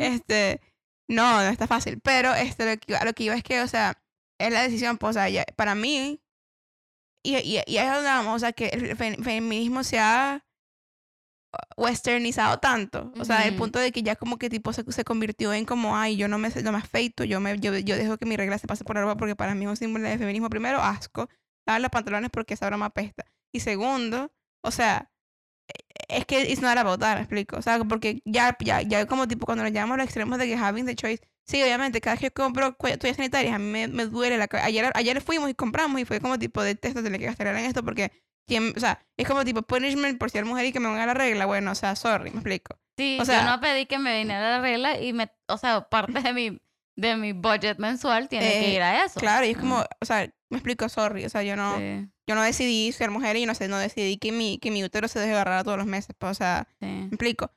este, 0.00 0.60
no, 1.08 1.36
no 1.42 1.48
está 1.48 1.66
fácil. 1.66 2.00
Pero 2.02 2.34
este, 2.34 2.74
lo 2.74 2.80
que, 2.80 3.04
lo 3.04 3.12
que 3.12 3.24
iba 3.24 3.34
es 3.36 3.42
que, 3.44 3.60
o 3.60 3.68
sea, 3.68 3.94
es 4.40 4.52
la 4.52 4.62
decisión, 4.62 4.98
pues, 4.98 5.10
o 5.10 5.12
sea, 5.14 5.28
ya- 5.28 5.44
para 5.56 5.74
mí, 5.76 6.20
y, 7.24 7.36
y, 7.36 7.60
y 7.66 7.78
ahí 7.78 7.86
es 7.86 7.92
donde 7.94 8.08
vamos, 8.10 8.34
o 8.34 8.38
sea, 8.40 8.52
que 8.52 8.66
el 8.68 8.96
fe- 8.96 9.22
feminismo 9.22 9.84
se 9.84 10.00
ha 10.00 10.44
westernizado 11.76 12.58
tanto, 12.58 13.12
o 13.18 13.24
sea, 13.24 13.46
el 13.46 13.54
punto 13.56 13.78
de 13.78 13.92
que 13.92 14.02
ya 14.02 14.16
como 14.16 14.38
que 14.38 14.48
tipo 14.50 14.72
se, 14.72 14.84
se 14.90 15.04
convirtió 15.04 15.52
en 15.52 15.64
como, 15.64 15.96
ay, 15.96 16.16
yo 16.16 16.28
no 16.28 16.38
me, 16.38 16.48
no 16.50 16.72
me 16.72 16.78
afeito, 16.78 17.24
yo, 17.24 17.40
me, 17.40 17.58
yo, 17.58 17.76
yo 17.78 17.96
dejo 17.96 18.16
que 18.18 18.26
mi 18.26 18.36
regla 18.36 18.58
se 18.58 18.66
pase 18.66 18.84
por 18.84 18.96
arriba 18.98 19.16
porque 19.16 19.36
para 19.36 19.54
mí 19.54 19.64
es 19.64 19.70
un 19.70 19.76
símbolo 19.76 20.08
de 20.08 20.18
feminismo, 20.18 20.48
primero, 20.50 20.80
asco, 20.80 21.28
lavar 21.66 21.80
los 21.80 21.90
pantalones 21.90 22.30
porque 22.30 22.54
esa 22.54 22.66
broma 22.66 22.86
apesta, 22.86 23.24
y 23.52 23.60
segundo, 23.60 24.32
o 24.62 24.70
sea, 24.70 25.10
e- 25.68 26.18
es 26.18 26.26
que 26.26 26.42
it's 26.50 26.62
not 26.62 26.76
about 26.78 27.00
that, 27.00 27.16
me 27.16 27.20
explico, 27.22 27.56
o 27.56 27.62
sea, 27.62 27.78
porque 27.84 28.22
ya, 28.24 28.56
ya, 28.60 28.82
ya 28.82 29.06
como 29.06 29.28
tipo 29.28 29.46
cuando 29.46 29.64
nos 29.64 29.72
llevamos 29.72 29.94
a 29.94 29.98
los 29.98 30.04
extremos 30.06 30.38
de 30.38 30.46
que 30.46 30.56
having 30.56 30.86
the 30.86 30.94
choice, 30.94 31.22
sí, 31.46 31.62
obviamente, 31.62 32.00
cada 32.00 32.14
vez 32.14 32.20
que 32.20 32.26
yo 32.26 32.34
compro 32.34 32.74
toallas 32.74 33.16
sanitarias, 33.16 33.54
a 33.54 33.58
mí 33.58 33.66
me, 33.66 33.88
me 33.88 34.06
duele 34.06 34.38
la 34.38 34.48
cabeza, 34.48 34.66
ayer, 34.66 34.90
ayer 34.94 35.20
fuimos 35.20 35.50
y 35.50 35.54
compramos 35.54 36.00
y 36.00 36.04
fue 36.04 36.20
como 36.20 36.38
tipo, 36.38 36.62
detesto 36.62 37.02
tener 37.02 37.18
que 37.20 37.26
gastar 37.26 37.48
en 37.48 37.56
esto 37.58 37.84
porque 37.84 38.12
¿Quién- 38.46 38.72
o 38.76 38.80
sea, 38.80 39.04
es 39.16 39.26
como 39.28 39.44
tipo 39.44 39.62
punishment 39.62 40.18
por 40.18 40.30
ser 40.30 40.44
mujer 40.44 40.66
y 40.66 40.72
que 40.72 40.80
me 40.80 40.88
ponga 40.88 41.06
la 41.06 41.14
regla. 41.14 41.46
Bueno, 41.46 41.70
o 41.72 41.74
sea, 41.74 41.94
sorry, 41.96 42.30
me 42.30 42.36
explico. 42.36 42.76
Sí, 42.98 43.18
O 43.20 43.24
sea- 43.24 43.44
yo 43.44 43.50
no 43.50 43.60
pedí 43.60 43.86
que 43.86 43.98
me 43.98 44.18
viniera 44.18 44.50
la 44.58 44.60
regla 44.60 45.00
y 45.00 45.12
me, 45.12 45.30
o 45.48 45.56
sea, 45.58 45.88
parte 45.88 46.20
de 46.20 46.32
mi, 46.32 46.60
de 46.96 47.16
mi 47.16 47.32
budget 47.32 47.78
mensual 47.78 48.28
tiene 48.28 48.50
que 48.50 48.70
Eh, 48.72 48.74
ir 48.74 48.82
a 48.82 49.04
eso. 49.04 49.18
Claro, 49.20 49.46
y 49.46 49.50
es 49.50 49.56
como, 49.56 49.78
Mm, 49.78 49.84
o 50.00 50.04
sea, 50.04 50.30
me 50.50 50.58
explico, 50.58 50.88
sorry. 50.88 51.24
O 51.24 51.30
sea, 51.30 51.42
yo 51.42 51.56
no, 51.56 51.78
Sí, 51.78 52.06
yo 52.28 52.34
no 52.34 52.42
decidí 52.42 52.92
ser 52.92 53.10
mujer 53.10 53.36
y 53.36 53.46
no 53.46 53.54
sé, 53.54 53.68
no 53.68 53.78
decidí 53.78 54.18
que 54.18 54.30
mi, 54.32 54.58
que 54.58 54.70
mi 54.70 54.84
útero 54.84 55.08
se 55.08 55.18
deje 55.18 55.32
agarrar 55.32 55.64
todos 55.64 55.78
los 55.78 55.86
meses. 55.86 56.14
Pues, 56.18 56.32
o 56.32 56.34
sea, 56.34 56.66
sí. 56.80 56.86
me 56.86 57.06
explico. 57.06 57.50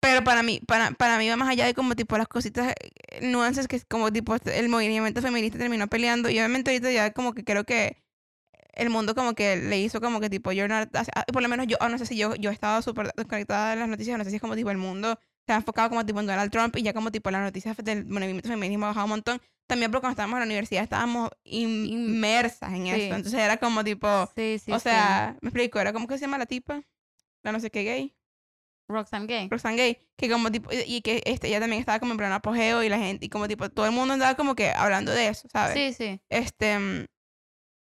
Pero 0.00 0.22
para 0.22 0.42
mí, 0.42 0.60
para, 0.66 0.90
para 0.90 1.16
mí 1.16 1.26
va 1.30 1.36
más 1.36 1.48
allá 1.48 1.64
de 1.64 1.72
como 1.72 1.94
tipo 1.96 2.18
las 2.18 2.28
cositas, 2.28 2.74
eh, 2.78 3.20
nuances 3.26 3.66
que 3.68 3.76
es 3.76 3.86
como 3.86 4.12
tipo 4.12 4.36
el 4.44 4.68
movimiento 4.68 5.22
feminista 5.22 5.56
terminó 5.58 5.86
peleando. 5.86 6.28
Y 6.28 6.38
obviamente 6.38 6.70
ahorita 6.72 6.90
ya 6.92 7.12
como 7.14 7.32
que 7.32 7.42
creo 7.42 7.64
que 7.64 8.03
el 8.76 8.90
mundo 8.90 9.14
como 9.14 9.34
que 9.34 9.56
le 9.56 9.78
hizo 9.80 10.00
como 10.00 10.20
que 10.20 10.30
tipo, 10.30 10.52
yo 10.52 10.66
no, 10.68 10.76
por 11.32 11.42
lo 11.42 11.48
menos 11.48 11.66
yo, 11.66 11.76
ah, 11.80 11.88
no 11.88 11.98
sé 11.98 12.06
si 12.06 12.16
yo, 12.16 12.34
yo 12.36 12.50
he 12.50 12.52
estado 12.52 12.82
súper 12.82 13.12
desconectada 13.16 13.70
de 13.70 13.76
las 13.76 13.88
noticias, 13.88 14.16
no 14.18 14.24
sé 14.24 14.30
si 14.30 14.36
es 14.36 14.42
como 14.42 14.56
tipo 14.56 14.70
el 14.70 14.78
mundo 14.78 15.18
se 15.46 15.52
ha 15.52 15.56
enfocado 15.56 15.90
como 15.90 16.06
tipo 16.06 16.20
en 16.20 16.26
Donald 16.26 16.50
Trump 16.50 16.74
y 16.76 16.82
ya 16.82 16.94
como 16.94 17.10
tipo 17.12 17.30
las 17.30 17.42
noticias 17.42 17.76
del 17.76 18.06
movimiento 18.06 18.48
feminismo 18.48 18.86
ha 18.86 18.88
bajado 18.88 19.04
un 19.06 19.10
montón. 19.10 19.40
También 19.66 19.90
porque 19.90 20.02
cuando 20.02 20.12
estábamos 20.14 20.36
en 20.36 20.40
la 20.40 20.46
universidad 20.46 20.82
estábamos 20.82 21.30
in- 21.44 21.86
In- 21.86 21.92
inmersas 21.92 22.72
en 22.72 22.84
sí. 22.84 22.90
esto. 22.92 23.14
Entonces 23.14 23.40
era 23.40 23.56
como 23.58 23.84
tipo, 23.84 24.08
Sí, 24.34 24.58
sí, 24.58 24.72
o 24.72 24.78
sea, 24.78 25.36
me 25.42 25.48
explico, 25.48 25.80
era 25.80 25.92
como 25.92 26.06
que 26.06 26.16
se 26.16 26.22
llama 26.22 26.38
la 26.38 26.46
tipa, 26.46 26.82
la 27.42 27.52
no 27.52 27.60
sé 27.60 27.70
qué 27.70 27.82
gay. 27.84 28.16
Roxanne 28.88 29.26
Gay. 29.26 29.48
Roxanne 29.48 29.76
Gay, 29.76 29.98
que 30.16 30.28
como 30.30 30.50
tipo, 30.52 30.70
y, 30.72 30.82
y 30.96 31.00
que 31.00 31.22
este, 31.24 31.48
ella 31.48 31.60
también 31.60 31.80
estaba 31.80 31.98
como 31.98 32.12
en 32.12 32.18
pleno 32.18 32.34
apogeo 32.34 32.82
y 32.82 32.88
la 32.90 32.98
gente, 32.98 33.24
y 33.24 33.28
como 33.30 33.48
tipo, 33.48 33.70
todo 33.70 33.86
el 33.86 33.92
mundo 33.92 34.12
andaba 34.14 34.34
como 34.34 34.54
que 34.54 34.70
hablando 34.70 35.10
de 35.12 35.28
eso, 35.28 35.48
¿sabes? 35.50 35.74
Sí, 35.74 35.92
sí. 35.94 36.20
Este, 36.28 36.78
mm, 36.78 37.04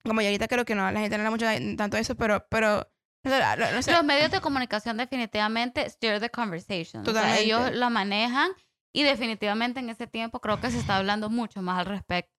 como 0.05 0.21
yo 0.21 0.27
ahorita 0.27 0.47
creo 0.47 0.65
que 0.65 0.75
no, 0.75 0.89
la 0.91 0.99
gente 0.99 1.17
no 1.17 1.21
habla 1.21 1.31
mucho 1.31 1.47
de- 1.47 1.75
tanto 1.75 1.95
de 1.97 2.01
eso, 2.01 2.15
pero, 2.15 2.45
pero, 2.49 2.87
no 3.23 3.31
sé, 3.31 3.39
la- 3.39 3.55
no 3.71 3.81
sé, 3.81 3.91
Los 3.91 4.03
medios 4.03 4.31
de 4.31 4.41
comunicación 4.41 4.97
definitivamente 4.97 5.89
steer 5.89 6.19
the 6.19 6.29
conversation. 6.29 7.01
O 7.07 7.11
sea, 7.13 7.39
ellos 7.39 7.57
Totalmente. 7.57 7.79
lo 7.79 7.89
manejan 7.89 8.51
y 8.93 9.03
definitivamente 9.03 9.79
en 9.79 9.89
ese 9.89 10.07
tiempo 10.07 10.39
creo 10.39 10.59
que 10.59 10.69
se 10.71 10.79
está 10.79 10.97
hablando 10.97 11.29
mucho 11.29 11.61
más 11.61 11.79
al 11.79 11.85
respecto. 11.85 12.31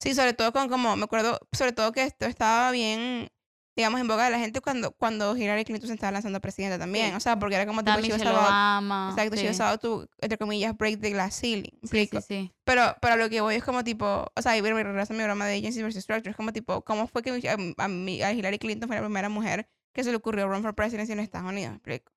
sí, 0.00 0.14
sobre 0.14 0.32
todo 0.34 0.52
con 0.52 0.68
como, 0.68 0.96
me 0.96 1.04
acuerdo, 1.04 1.38
sobre 1.52 1.72
todo 1.72 1.92
que 1.92 2.02
esto 2.04 2.26
estaba 2.26 2.70
bien, 2.70 3.28
digamos, 3.76 4.00
en 4.00 4.08
boga 4.08 4.24
de 4.24 4.30
la 4.30 4.38
gente 4.38 4.60
cuando, 4.62 4.90
cuando 4.92 5.36
Hillary 5.36 5.64
Clinton 5.64 5.88
se 5.88 5.94
estaba 5.94 6.10
lanzando 6.12 6.40
presidenta 6.40 6.78
también, 6.78 7.10
Sí. 7.10 7.14
o 7.16 7.20
sea, 7.20 7.38
porque 7.38 7.56
era 7.56 7.66
como 7.66 7.82
tipo, 7.84 7.92
was 7.94 8.02
Michelle 8.02 8.26
about- 8.30 8.46
Obama. 8.48 9.10
exacto, 9.14 9.36
sí. 9.36 9.62
about 9.62 9.80
to, 9.80 10.08
entre 10.20 10.38
comillas, 10.38 10.76
break 10.76 11.00
the 11.00 11.10
glass 11.10 11.38
ceiling, 11.38 11.78
¿me 11.82 11.88
Sí, 11.88 12.08
sí, 12.10 12.18
sí. 12.26 12.52
Pero, 12.64 12.96
pero 13.02 13.16
lo 13.16 13.28
que 13.28 13.40
voy 13.42 13.54
es 13.56 13.62
como 13.62 13.84
tipo, 13.84 14.26
o 14.34 14.42
sea, 14.42 14.56
y 14.56 14.62
me 14.62 14.82
regreso 14.82 15.12
a 15.12 15.16
mi 15.16 15.22
broma 15.22 15.46
de 15.46 15.58
agency 15.58 15.82
versus 15.82 16.02
structure, 16.02 16.30
es 16.30 16.36
como 16.36 16.52
tipo, 16.52 16.82
¿cómo 16.82 17.06
fue 17.06 17.22
que 17.22 17.30
a, 17.48 17.56
a 17.84 17.88
mí- 17.88 18.22
a 18.22 18.32
Hillary 18.32 18.58
Clinton 18.58 18.88
fue 18.88 18.96
la 18.96 19.02
primera 19.02 19.28
mujer 19.28 19.68
que 19.92 20.02
se 20.02 20.10
le 20.10 20.16
ocurrió 20.16 20.48
run 20.48 20.62
for 20.62 20.74
presidency 20.74 21.12
en 21.12 21.20
Estados 21.20 21.48
Unidos? 21.48 21.72
¿Me 21.72 21.76
explico? 21.76 22.12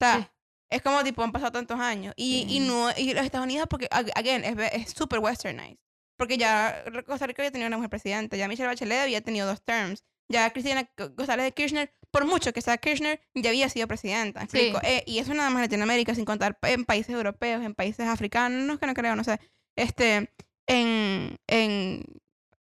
O 0.00 0.04
sea, 0.04 0.30
es 0.68 0.82
como 0.82 1.02
tipo, 1.04 1.22
han 1.22 1.32
pasado 1.32 1.52
tantos 1.52 1.78
años. 1.80 2.12
Y, 2.16 2.46
y 2.48 2.60
no, 2.60 2.90
y 2.96 3.14
los 3.14 3.24
Estados 3.24 3.44
Unidos, 3.46 3.66
porque, 3.70 3.88
ag- 3.90 4.10
again, 4.14 4.44
es, 4.44 4.90
super 4.92 5.20
westernized. 5.20 5.78
Porque 6.18 6.36
ya 6.38 6.84
Costa 7.06 7.26
Rica 7.26 7.42
había 7.42 7.50
tenido 7.50 7.68
una 7.68 7.76
mujer 7.78 7.90
presidenta, 7.90 8.36
ya 8.36 8.46
Michelle 8.48 8.68
Bachelet 8.68 9.00
había 9.00 9.20
tenido 9.22 9.46
dos 9.46 9.62
terms, 9.62 10.04
ya 10.32 10.50
Cristina 10.52 10.88
González 11.16 11.44
de 11.44 11.52
Kirchner, 11.52 11.92
por 12.10 12.24
mucho 12.26 12.52
que 12.52 12.60
sea 12.60 12.76
Kirchner, 12.78 13.20
ya 13.34 13.50
había 13.50 13.68
sido 13.68 13.86
presidenta. 13.86 14.40
¿me 14.40 14.48
Sí. 14.48 14.72
Eh, 14.82 15.04
y 15.06 15.18
eso 15.18 15.32
nada 15.34 15.48
más 15.50 15.58
en 15.60 15.62
Latinoamérica, 15.66 16.14
sin 16.14 16.24
contar 16.24 16.58
en 16.62 16.84
países 16.84 17.14
europeos, 17.14 17.62
en 17.64 17.74
países 17.74 18.06
africanos, 18.06 18.64
no, 18.66 18.78
que 18.78 18.86
no 18.86 18.94
creo, 18.94 19.14
no 19.16 19.24
sé. 19.24 19.38
Este, 19.76 20.30
en, 20.66 21.36
en 21.46 22.04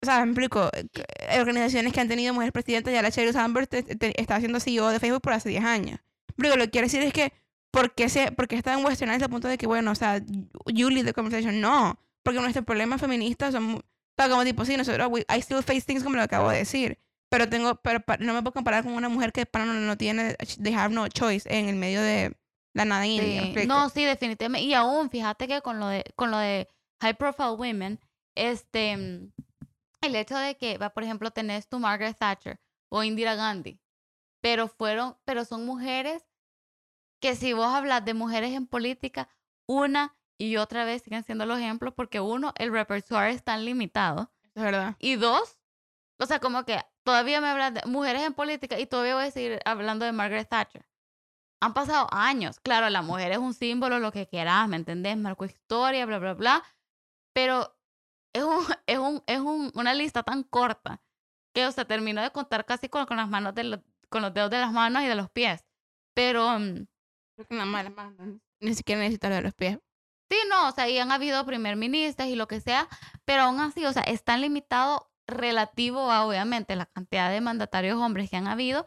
o 0.02 0.06
sea, 0.06 0.24
me 0.24 0.30
explico, 0.32 0.70
eh, 0.72 1.40
organizaciones 1.40 1.92
que 1.92 2.00
han 2.00 2.08
tenido 2.08 2.32
mujeres 2.32 2.52
presidentas, 2.52 2.92
ya 2.92 3.02
la 3.02 3.08
Sheryl 3.10 3.32
Sandberg 3.32 3.68
está 4.16 4.36
haciendo 4.36 4.60
CEO 4.60 4.88
de 4.90 5.00
Facebook 5.00 5.22
por 5.22 5.32
hace 5.32 5.48
10 5.48 5.64
años. 5.64 6.00
Pero 6.36 6.56
lo 6.56 6.64
que 6.64 6.70
quiero 6.70 6.86
decir 6.86 7.02
es 7.02 7.12
que, 7.12 7.32
¿por 7.72 7.94
qué, 7.94 8.08
se, 8.08 8.30
por 8.32 8.46
qué 8.46 8.54
está 8.56 8.74
en 8.78 8.84
westernized 8.84 9.24
al 9.24 9.30
punto 9.30 9.48
de 9.48 9.58
que, 9.58 9.66
bueno, 9.66 9.90
o 9.90 9.94
sea, 9.96 10.20
you 10.66 10.88
lead 10.90 11.04
the 11.04 11.12
conversation? 11.12 11.60
No, 11.60 11.98
porque 12.22 12.40
nuestros 12.40 12.64
problemas 12.64 13.00
feministas 13.00 13.52
son, 13.52 13.74
o 13.76 13.82
sea, 14.16 14.28
como 14.28 14.44
tipo, 14.44 14.64
sí, 14.64 14.76
nosotros, 14.76 15.08
we- 15.10 15.26
I 15.28 15.38
still 15.42 15.62
face 15.64 15.80
things 15.82 16.04
como 16.04 16.14
lo 16.16 16.22
acabo 16.22 16.48
de 16.50 16.58
decir, 16.58 16.98
pero 17.28 17.48
tengo, 17.48 17.74
pero 17.76 18.02
no 18.20 18.34
me 18.34 18.42
puedo 18.42 18.54
comparar 18.54 18.84
con 18.84 18.92
una 18.92 19.08
mujer 19.08 19.32
que 19.32 19.46
para 19.46 19.64
no, 19.64 19.74
no 19.74 19.96
tiene, 19.96 20.34
they 20.62 20.74
have 20.74 20.94
no 20.94 21.08
choice 21.08 21.48
en 21.48 21.68
el 21.68 21.76
medio 21.76 22.00
de 22.00 22.36
la 22.74 22.84
nada 22.84 23.06
India. 23.06 23.66
No, 23.66 23.88
sí, 23.88 24.04
definitivamente. 24.04 24.66
Y 24.66 24.74
aún, 24.74 25.10
fíjate 25.10 25.48
que 25.48 25.60
con 25.60 25.78
lo 25.80 25.88
de, 25.88 26.04
con 26.16 26.30
lo 26.30 26.38
de 26.38 26.68
high 27.00 27.14
profile 27.14 27.52
women, 27.52 28.00
este, 28.34 28.96
mm, 28.96 29.32
el 30.02 30.16
hecho 30.16 30.36
de 30.36 30.56
que, 30.56 30.78
va, 30.78 30.90
por 30.90 31.02
ejemplo, 31.02 31.30
tenés 31.30 31.68
tu 31.68 31.78
Margaret 31.78 32.16
Thatcher 32.16 32.60
o 32.88 33.02
Indira 33.02 33.34
Gandhi, 33.34 33.80
pero 34.40 34.68
fueron, 34.68 35.16
pero 35.24 35.44
son 35.44 35.66
mujeres 35.66 36.24
que 37.20 37.34
si 37.34 37.52
vos 37.52 37.66
hablas 37.66 38.04
de 38.04 38.14
mujeres 38.14 38.52
en 38.52 38.66
política, 38.66 39.28
una 39.66 40.16
y 40.38 40.56
otra 40.56 40.84
vez 40.84 41.02
siguen 41.02 41.24
siendo 41.24 41.46
los 41.46 41.58
ejemplos 41.58 41.92
porque 41.94 42.20
uno, 42.20 42.52
el 42.56 42.70
repertoire 42.70 43.32
es 43.32 43.42
tan 43.42 43.64
limitado 43.64 44.32
Es 44.54 44.62
verdad. 44.62 44.94
y 45.00 45.16
dos, 45.16 45.58
o 46.18 46.26
sea, 46.26 46.38
como 46.38 46.64
que 46.64 46.80
todavía 47.08 47.40
me 47.40 47.48
hablan 47.48 47.72
de 47.72 47.80
mujeres 47.86 48.20
en 48.20 48.34
política 48.34 48.78
y 48.78 48.84
todavía 48.84 49.14
voy 49.14 49.24
a 49.24 49.30
seguir 49.30 49.60
hablando 49.64 50.04
de 50.04 50.12
Margaret 50.12 50.46
Thatcher. 50.46 50.86
Han 51.58 51.72
pasado 51.72 52.06
años. 52.10 52.60
Claro, 52.60 52.90
la 52.90 53.00
mujer 53.00 53.32
es 53.32 53.38
un 53.38 53.54
símbolo, 53.54 53.98
lo 53.98 54.12
que 54.12 54.26
quieras, 54.26 54.68
¿me 54.68 54.76
entendés? 54.76 55.16
Marcó 55.16 55.46
historia, 55.46 56.04
bla, 56.04 56.18
bla, 56.18 56.34
bla. 56.34 56.62
Pero 57.32 57.74
es, 58.34 58.42
un, 58.42 58.62
es, 58.86 58.98
un, 58.98 59.22
es 59.26 59.40
un, 59.40 59.72
una 59.74 59.94
lista 59.94 60.22
tan 60.22 60.42
corta 60.42 61.00
que, 61.54 61.64
o 61.64 61.72
sea, 61.72 61.86
terminó 61.86 62.20
de 62.20 62.30
contar 62.30 62.66
casi 62.66 62.90
con, 62.90 63.06
con 63.06 63.16
las 63.16 63.30
manos 63.30 63.54
de 63.54 63.64
los, 63.64 63.80
con 64.10 64.20
los 64.20 64.34
dedos 64.34 64.50
de 64.50 64.58
las 64.58 64.70
manos 64.70 65.02
y 65.02 65.06
de 65.06 65.14
los 65.14 65.30
pies. 65.30 65.64
Pero 66.12 66.58
mm, 66.58 66.84
nada 67.48 67.64
más 67.64 67.84
las 67.84 67.94
manos, 67.94 68.38
Ni 68.60 68.74
siquiera 68.74 69.00
necesitas 69.00 69.30
lo 69.30 69.36
de 69.36 69.42
los 69.42 69.54
pies. 69.54 69.78
Sí, 70.30 70.36
no, 70.50 70.68
o 70.68 70.72
sea, 70.72 70.90
y 70.90 70.98
han 70.98 71.10
habido 71.10 71.46
primer 71.46 71.76
ministros 71.76 72.28
y 72.28 72.34
lo 72.34 72.48
que 72.48 72.60
sea, 72.60 72.86
pero 73.24 73.44
aún 73.44 73.60
así, 73.60 73.86
o 73.86 73.94
sea, 73.94 74.02
es 74.02 74.22
tan 74.24 74.42
limitado 74.42 75.07
relativo 75.28 76.10
a, 76.10 76.26
obviamente, 76.26 76.74
la 76.74 76.86
cantidad 76.86 77.30
de 77.30 77.40
mandatarios 77.40 77.98
hombres 77.98 78.30
que 78.30 78.36
han 78.36 78.48
habido. 78.48 78.86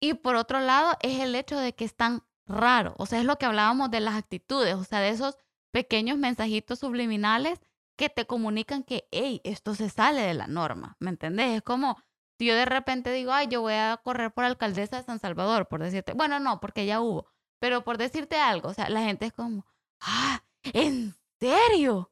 Y 0.00 0.14
por 0.14 0.34
otro 0.34 0.58
lado, 0.58 0.96
es 1.00 1.20
el 1.20 1.36
hecho 1.36 1.56
de 1.56 1.74
que 1.74 1.84
es 1.84 1.94
tan 1.94 2.24
raro. 2.46 2.94
O 2.98 3.06
sea, 3.06 3.20
es 3.20 3.24
lo 3.24 3.38
que 3.38 3.46
hablábamos 3.46 3.90
de 3.90 4.00
las 4.00 4.16
actitudes, 4.16 4.74
o 4.74 4.84
sea, 4.84 4.98
de 5.00 5.10
esos 5.10 5.38
pequeños 5.70 6.18
mensajitos 6.18 6.80
subliminales 6.80 7.60
que 7.96 8.08
te 8.08 8.26
comunican 8.26 8.82
que, 8.82 9.06
hey, 9.12 9.40
esto 9.44 9.74
se 9.74 9.88
sale 9.88 10.22
de 10.22 10.34
la 10.34 10.46
norma, 10.46 10.96
¿me 10.98 11.10
entendés? 11.10 11.56
Es 11.56 11.62
como 11.62 12.02
si 12.38 12.46
yo 12.46 12.54
de 12.54 12.64
repente 12.64 13.12
digo, 13.12 13.32
ay, 13.32 13.48
yo 13.48 13.60
voy 13.60 13.74
a 13.74 14.00
correr 14.02 14.32
por 14.32 14.44
alcaldesa 14.44 14.96
de 14.96 15.04
San 15.04 15.20
Salvador, 15.20 15.68
por 15.68 15.82
decirte, 15.82 16.12
bueno, 16.12 16.40
no, 16.40 16.58
porque 16.60 16.86
ya 16.86 17.00
hubo, 17.00 17.26
pero 17.60 17.84
por 17.84 17.98
decirte 17.98 18.36
algo, 18.36 18.70
o 18.70 18.74
sea, 18.74 18.88
la 18.88 19.02
gente 19.02 19.26
es 19.26 19.32
como, 19.32 19.66
ah, 20.00 20.42
¿en 20.64 21.14
serio? 21.38 22.10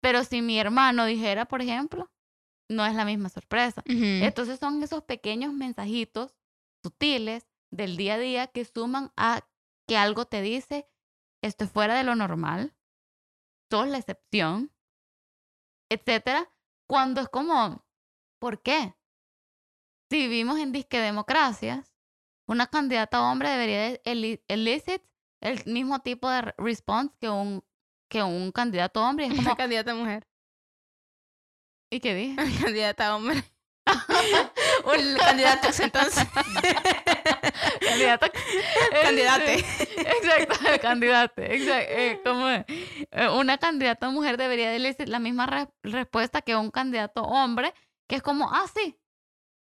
Pero 0.00 0.24
si 0.24 0.42
mi 0.42 0.58
hermano 0.58 1.04
dijera, 1.04 1.46
por 1.46 1.62
ejemplo, 1.62 2.10
no 2.68 2.84
es 2.84 2.94
la 2.94 3.04
misma 3.04 3.28
sorpresa. 3.28 3.82
Entonces 3.86 4.58
son 4.58 4.82
esos 4.82 5.02
pequeños 5.04 5.52
mensajitos 5.52 6.34
sutiles 6.82 7.46
del 7.70 7.96
día 7.96 8.14
a 8.14 8.18
día 8.18 8.46
que 8.48 8.64
suman 8.64 9.12
a 9.16 9.46
que 9.86 9.96
algo 9.96 10.26
te 10.26 10.42
dice, 10.42 10.88
esto 11.42 11.64
es 11.64 11.70
fuera 11.70 11.94
de 11.94 12.04
lo 12.04 12.14
normal, 12.14 12.74
sos 13.70 13.88
la 13.88 13.98
excepción, 13.98 14.72
etcétera, 15.90 16.50
cuando 16.88 17.20
es 17.20 17.28
como, 17.28 17.84
¿por 18.40 18.62
qué? 18.62 18.96
Si 20.10 20.18
vivimos 20.18 20.58
en 20.58 20.72
disque 20.72 21.00
democracias, 21.00 21.92
una 22.48 22.68
candidata 22.68 23.22
hombre 23.22 23.50
debería 23.50 24.00
elicit 24.04 25.02
el 25.40 25.64
mismo 25.66 26.00
tipo 26.00 26.30
de 26.30 26.42
response 26.58 27.14
que 27.20 27.28
un, 27.28 27.64
que 28.08 28.22
un 28.22 28.52
candidato 28.52 29.02
hombre. 29.02 29.26
Es 29.26 29.34
como, 29.36 29.56
candidata 29.56 29.94
mujer. 29.94 30.26
¿Y 31.90 32.00
qué 32.00 32.14
dije? 32.14 32.36
candidata 32.64 33.14
hombre. 33.14 33.44
un 34.84 35.16
candidato 35.16 35.68
entonces. 35.78 36.26
candidato. 37.80 38.26
Candidate. 39.02 39.58
Exacto, 39.58 40.54
candidate. 40.82 41.54
Exacto. 41.54 41.92
Eh, 41.92 42.20
como 42.24 42.48
eh, 42.48 43.28
una 43.38 43.58
candidata 43.58 44.10
mujer 44.10 44.36
debería 44.36 44.70
decir 44.70 45.08
la 45.08 45.20
misma 45.20 45.70
respuesta 45.82 46.42
que 46.42 46.56
un 46.56 46.72
candidato 46.72 47.22
hombre, 47.22 47.74
que 48.08 48.16
es 48.16 48.22
como, 48.22 48.52
ah, 48.52 48.66
sí, 48.74 48.98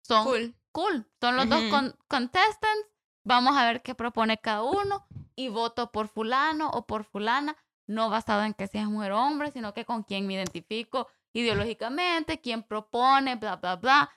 son 0.06 0.24
cool. 0.24 0.54
cool. 0.70 1.06
Son 1.20 1.36
los 1.36 1.48
dos 1.48 1.64
contestants. 2.06 2.86
Vamos 3.24 3.56
a 3.56 3.66
ver 3.66 3.82
qué 3.82 3.94
propone 3.94 4.38
cada 4.38 4.62
uno 4.62 5.06
y 5.34 5.48
voto 5.48 5.90
por 5.90 6.08
fulano 6.08 6.70
o 6.70 6.86
por 6.86 7.04
fulana, 7.04 7.56
no 7.88 8.10
basado 8.10 8.44
en 8.44 8.54
que 8.54 8.68
seas 8.68 8.86
mujer 8.86 9.12
o 9.12 9.20
hombre, 9.20 9.50
sino 9.50 9.74
que 9.74 9.84
con 9.84 10.04
quién 10.04 10.26
me 10.26 10.34
identifico 10.34 11.08
ideológicamente, 11.34 12.40
quién 12.40 12.62
propone, 12.62 13.36
bla, 13.36 13.56
bla, 13.56 13.76
bla. 13.76 14.10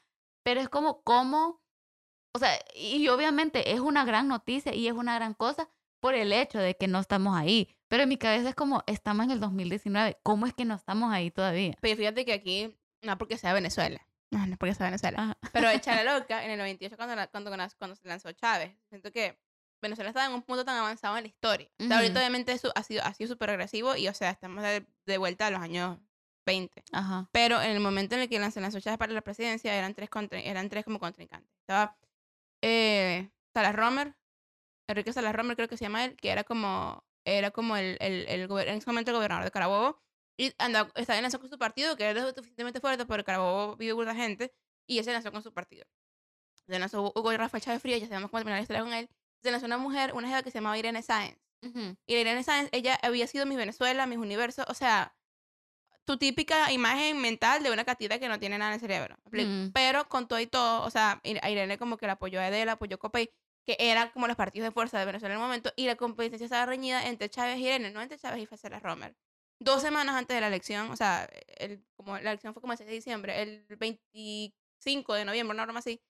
Pero 0.43 0.61
es 0.61 0.69
como, 0.69 1.03
¿cómo? 1.03 1.61
O 2.33 2.39
sea, 2.39 2.57
y 2.75 3.07
obviamente 3.09 3.73
es 3.73 3.81
una 3.81 4.05
gran 4.05 4.27
noticia 4.27 4.73
y 4.73 4.87
es 4.87 4.93
una 4.93 5.15
gran 5.15 5.33
cosa 5.33 5.69
por 5.99 6.13
el 6.13 6.31
hecho 6.31 6.59
de 6.59 6.77
que 6.77 6.87
no 6.87 6.99
estamos 6.99 7.35
ahí. 7.35 7.75
Pero 7.87 8.03
en 8.03 8.09
mi 8.09 8.17
cabeza 8.17 8.49
es 8.49 8.55
como, 8.55 8.83
estamos 8.87 9.25
en 9.25 9.31
el 9.31 9.39
2019, 9.39 10.19
¿cómo 10.23 10.45
es 10.45 10.53
que 10.53 10.63
no 10.65 10.75
estamos 10.75 11.11
ahí 11.11 11.31
todavía? 11.31 11.75
Pero 11.81 11.97
fíjate 11.97 12.25
que 12.25 12.33
aquí, 12.33 12.77
no 13.01 13.17
porque 13.17 13.37
sea 13.37 13.53
Venezuela, 13.53 13.99
no, 14.29 14.45
no 14.45 14.53
es 14.53 14.57
porque 14.57 14.75
sea 14.75 14.87
Venezuela, 14.87 15.37
pero 15.53 15.69
echa 15.69 16.01
la 16.01 16.13
loca 16.19 16.45
en 16.45 16.51
el 16.51 16.57
98 16.59 16.95
cuando, 16.97 17.15
cuando, 17.31 17.51
cuando 17.77 17.95
se 17.95 18.07
lanzó 18.07 18.31
Chávez. 18.33 18.75
Siento 18.89 19.11
que 19.11 19.39
Venezuela 19.81 20.09
estaba 20.09 20.25
en 20.25 20.33
un 20.33 20.41
punto 20.41 20.65
tan 20.65 20.77
avanzado 20.77 21.17
en 21.17 21.23
la 21.23 21.27
historia. 21.29 21.69
ahorita 21.79 22.19
obviamente 22.19 22.51
eso 22.51 22.71
ha 22.75 22.83
sido 22.83 23.03
ha 23.03 23.13
sido 23.13 23.29
súper 23.29 23.51
agresivo 23.51 23.95
y 23.95 24.07
o 24.07 24.13
sea, 24.13 24.31
estamos 24.31 24.63
de, 24.63 25.17
vuelta 25.17 25.47
a 25.47 25.51
los 25.51 25.61
años 25.61 25.99
20. 26.47 26.83
Ajá. 26.93 27.29
Pero 27.31 27.61
en 27.61 27.71
el 27.71 27.79
momento 27.79 28.15
en 28.15 28.21
el 28.21 28.29
que 28.29 28.51
se 28.51 28.61
lanzó 28.61 28.79
Chávez 28.79 28.97
para 28.97 29.13
la 29.13 29.21
presidencia 29.21 29.75
eran 29.75 29.93
tres, 29.93 30.09
eran 30.31 30.69
tres 30.69 30.85
como 30.85 30.97
contrincantes. 30.97 31.51
Estaba 31.59 31.95
eh, 32.63 33.29
Salas 33.53 33.75
Romer, 33.75 34.15
Enrique 34.87 35.13
Salas 35.13 35.35
Romer 35.35 35.55
creo 35.55 35.67
que 35.67 35.77
se 35.77 35.85
llama 35.85 36.05
él, 36.05 36.15
que 36.15 36.29
era 36.29 36.43
como, 36.43 37.03
era 37.25 37.51
como 37.51 37.75
el, 37.75 37.97
el, 37.99 38.25
el, 38.27 38.49
en 38.49 38.77
ese 38.77 38.89
momento 38.89 39.11
el 39.11 39.17
gobernador 39.17 39.43
de 39.43 39.51
Carabobo. 39.51 40.01
Y 40.39 40.53
andaba, 40.59 40.91
estaba 40.95 41.19
en 41.19 41.29
con 41.31 41.49
su 41.49 41.57
partido, 41.57 41.97
que 41.97 42.05
era 42.05 42.21
suficientemente 42.33 42.79
fuerte, 42.79 43.05
pero 43.05 43.23
Carabobo 43.23 43.75
vive 43.75 43.93
mucha 43.95 44.15
gente, 44.15 44.53
y 44.87 44.99
él 44.99 45.03
se 45.03 45.11
lanzó 45.11 45.31
con 45.31 45.43
su 45.43 45.51
partido. 45.51 45.85
Se 46.67 46.79
lanzó 46.79 47.11
Hugo 47.15 47.33
y 47.33 47.37
Rafael 47.37 47.63
Chávez 47.63 47.81
Frías, 47.81 47.99
ya 47.99 48.07
sabemos 48.07 48.29
cómo 48.29 48.39
terminar 48.39 48.59
la 48.59 48.61
historia 48.61 48.83
con 48.83 48.93
él. 48.93 49.09
Se 49.41 49.51
lanzó 49.51 49.65
una 49.65 49.77
mujer, 49.77 50.13
una 50.13 50.27
jeva 50.27 50.43
que 50.43 50.51
se 50.51 50.59
llamaba 50.59 50.77
Irene 50.77 51.01
Sáenz. 51.01 51.37
Y 52.05 52.15
Irene 52.15 52.43
Sáenz, 52.43 52.69
ella 52.71 52.97
había 53.01 53.27
sido 53.27 53.45
Miss 53.45 53.57
Venezuela, 53.57 54.05
Miss 54.05 54.19
Universo, 54.19 54.63
o 54.67 54.73
sea, 54.73 55.16
tu 56.07 56.15
típica 56.15 56.71
imagen 56.71 57.19
mental 57.19 57.61
de 57.61 57.69
una 57.69 57.83
catita 57.83 58.17
que 58.17 58.29
no 58.29 58.39
tiene 58.39 58.57
nada 58.57 58.71
en 58.71 58.75
el 58.75 58.79
cerebro. 58.79 59.17
Mm. 59.29 59.71
Pero 59.73 60.07
con 60.07 60.25
todo 60.29 60.39
y 60.39 60.47
todo, 60.47 60.83
o 60.83 60.89
sea, 60.89 61.19
Irene 61.25 61.77
como 61.77 61.97
que 61.97 62.07
la 62.07 62.13
apoyó 62.13 62.39
a 62.39 62.47
Edel, 62.47 62.69
apoyó 62.69 62.95
a 62.95 62.99
Copey, 62.99 63.29
que 63.65 63.75
eran 63.77 64.09
como 64.11 64.25
los 64.25 64.37
partidos 64.37 64.69
de 64.69 64.71
fuerza 64.71 64.97
de 64.97 65.05
Venezuela 65.05 65.35
en 65.35 65.41
el 65.41 65.45
momento, 65.45 65.73
y 65.75 65.85
la 65.85 65.97
competencia 65.97 66.45
estaba 66.45 66.65
reñida 66.65 67.05
entre 67.07 67.29
Chávez 67.29 67.57
y 67.57 67.65
Irene, 67.65 67.91
no 67.91 68.01
entre 68.01 68.17
Chávez 68.17 68.41
y 68.41 68.45
Facela 68.45 68.79
Romer. 68.79 69.17
Dos 69.59 69.81
semanas 69.81 70.15
antes 70.15 70.33
de 70.33 70.39
la 70.39 70.47
elección, 70.47 70.89
o 70.91 70.95
sea, 70.95 71.29
el, 71.57 71.83
como 71.97 72.13
la 72.13 72.31
elección 72.31 72.53
fue 72.53 72.61
como 72.61 72.71
el 72.71 72.77
6 72.77 72.87
de 72.87 72.95
diciembre, 72.95 73.41
el 73.41 73.65
25 73.77 75.13
de 75.13 75.25
noviembre, 75.25 75.55
una 75.55 75.65
broma 75.65 75.79
así, 75.79 76.01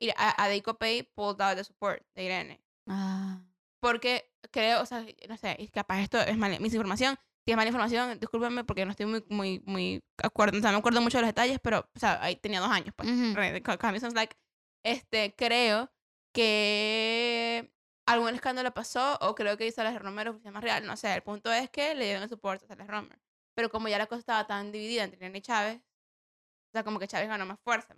y 0.00 0.10
a, 0.16 0.44
a 0.44 0.62
Copey 0.62 1.04
pulled 1.14 1.40
out 1.40 1.56
the 1.56 1.62
support 1.62 2.02
de 2.16 2.24
Irene. 2.24 2.60
Ah. 2.88 3.40
Porque 3.78 4.32
creo, 4.50 4.82
o 4.82 4.86
sea, 4.86 5.06
no 5.28 5.36
sé, 5.36 5.70
capaz 5.72 6.00
esto 6.00 6.18
es 6.18 6.36
mal, 6.36 6.58
misinformación, 6.58 7.16
si 7.44 7.50
es 7.50 7.56
mala 7.56 7.68
información, 7.68 8.18
discúlpenme 8.18 8.64
porque 8.64 8.84
no 8.84 8.92
estoy 8.92 9.06
muy, 9.06 9.24
muy, 9.28 9.62
muy 9.66 10.02
acuerdo, 10.22 10.58
o 10.58 10.60
sea, 10.60 10.72
me 10.72 10.78
acuerdo 10.78 11.00
mucho 11.02 11.18
de 11.18 11.22
los 11.22 11.28
detalles, 11.28 11.58
pero, 11.62 11.80
o 11.94 11.98
sea, 11.98 12.22
ahí 12.22 12.36
tenía 12.36 12.60
dos 12.60 12.70
años, 12.70 12.94
pues. 12.96 13.08
Uh 13.08 13.12
-huh. 13.12 14.14
like, 14.14 14.36
este, 14.82 15.34
creo 15.36 15.92
que 16.32 17.72
algún 18.06 18.34
escándalo 18.34 18.72
pasó, 18.72 19.18
o 19.20 19.34
creo 19.34 19.56
que 19.56 19.66
Isabel 19.66 19.98
Romero 20.00 20.38
fue 20.38 20.50
más 20.50 20.62
real, 20.62 20.86
no 20.86 20.96
sé, 20.96 21.14
el 21.14 21.22
punto 21.22 21.52
es 21.52 21.70
que 21.70 21.94
le 21.94 22.04
dieron 22.04 22.22
el 22.22 22.28
soporte 22.28 22.64
a 22.64 22.66
Isabel 22.66 22.88
Romero. 22.88 23.20
Pero 23.54 23.70
como 23.70 23.88
ya 23.88 23.98
la 23.98 24.06
cosa 24.06 24.20
estaba 24.20 24.46
tan 24.46 24.72
dividida 24.72 25.04
entre 25.04 25.18
Irene 25.18 25.38
y 25.38 25.42
Chávez, 25.42 25.76
o 25.76 26.72
sea, 26.72 26.82
como 26.82 26.98
que 26.98 27.06
Chávez 27.06 27.28
ganó 27.28 27.46
más 27.46 27.60
fuerza. 27.60 27.94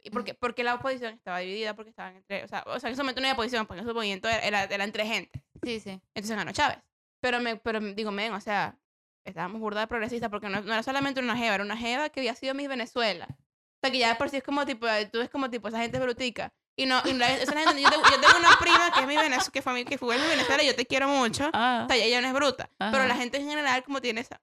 ¿Y 0.00 0.10
por 0.10 0.24
qué? 0.24 0.32
Porque 0.32 0.64
la 0.64 0.76
oposición 0.76 1.12
estaba 1.12 1.40
dividida, 1.40 1.74
porque 1.74 1.90
estaban 1.90 2.16
entre, 2.16 2.42
o 2.42 2.48
sea, 2.48 2.64
o 2.66 2.80
sea, 2.80 2.88
en 2.88 2.94
ese 2.94 3.02
momento 3.02 3.20
no 3.20 3.26
había 3.26 3.34
oposición, 3.34 3.66
porque 3.66 3.82
ese 3.82 3.92
movimiento 3.92 4.28
era, 4.28 4.40
era, 4.40 4.64
era 4.64 4.84
entre 4.84 5.04
gente. 5.04 5.44
Sí, 5.62 5.78
sí. 5.78 6.00
Entonces 6.14 6.36
ganó 6.36 6.52
Chávez. 6.52 6.78
Pero, 7.20 7.40
me, 7.40 7.56
pero 7.56 7.80
digo, 7.80 8.10
men, 8.10 8.32
o 8.32 8.40
sea, 8.40 8.78
estábamos 9.24 9.60
burda 9.60 9.80
de 9.80 9.86
progresistas 9.86 10.30
porque 10.30 10.48
no, 10.48 10.60
no, 10.60 10.72
era 10.72 10.82
solamente 10.82 11.20
una 11.20 11.36
jeva, 11.36 11.54
era 11.54 11.64
una 11.64 11.76
jeva 11.76 12.08
que 12.08 12.20
había 12.20 12.34
sido 12.34 12.54
Miss 12.54 12.68
Venezuela. 12.68 13.26
O 13.30 13.78
sea, 13.82 13.90
que 13.90 13.98
ya 13.98 14.16
por 14.16 14.30
sí 14.30 14.36
es 14.38 14.42
como 14.42 14.64
tipo, 14.64 14.86
tú 15.12 15.18
ves 15.18 15.30
como 15.30 15.50
tipo, 15.50 15.68
esa 15.68 15.80
gente 15.80 15.96
es 15.96 16.02
brutica. 16.02 16.52
Y 16.76 16.86
no, 16.86 17.00
y 17.04 17.10
esa 17.10 17.52
gente, 17.52 17.80
yo, 17.80 17.88
tengo, 17.88 18.02
yo, 18.02 18.20
tengo, 18.20 18.38
una 18.38 18.58
prima 18.58 18.90
que 18.92 19.00
es 19.00 19.06
mi 19.06 19.16
Venezuela, 19.16 19.50
que 19.52 19.62
fue, 19.62 19.84
que 19.84 19.98
fue 19.98 20.18
mi 20.18 20.26
Venezuela, 20.26 20.62
y 20.62 20.66
yo 20.66 20.74
te 20.74 20.86
quiero 20.86 21.08
mucho. 21.08 21.48
Ah. 21.52 21.84
O 21.84 21.92
sea, 21.92 22.02
ella 22.02 22.20
no 22.20 22.26
es 22.26 22.32
bruta. 22.34 22.68
Pero 22.78 23.06
la 23.06 23.14
gente 23.14 23.38
en 23.38 23.48
general 23.48 23.84
como 23.84 24.00
tiene 24.00 24.22
esa... 24.22 24.40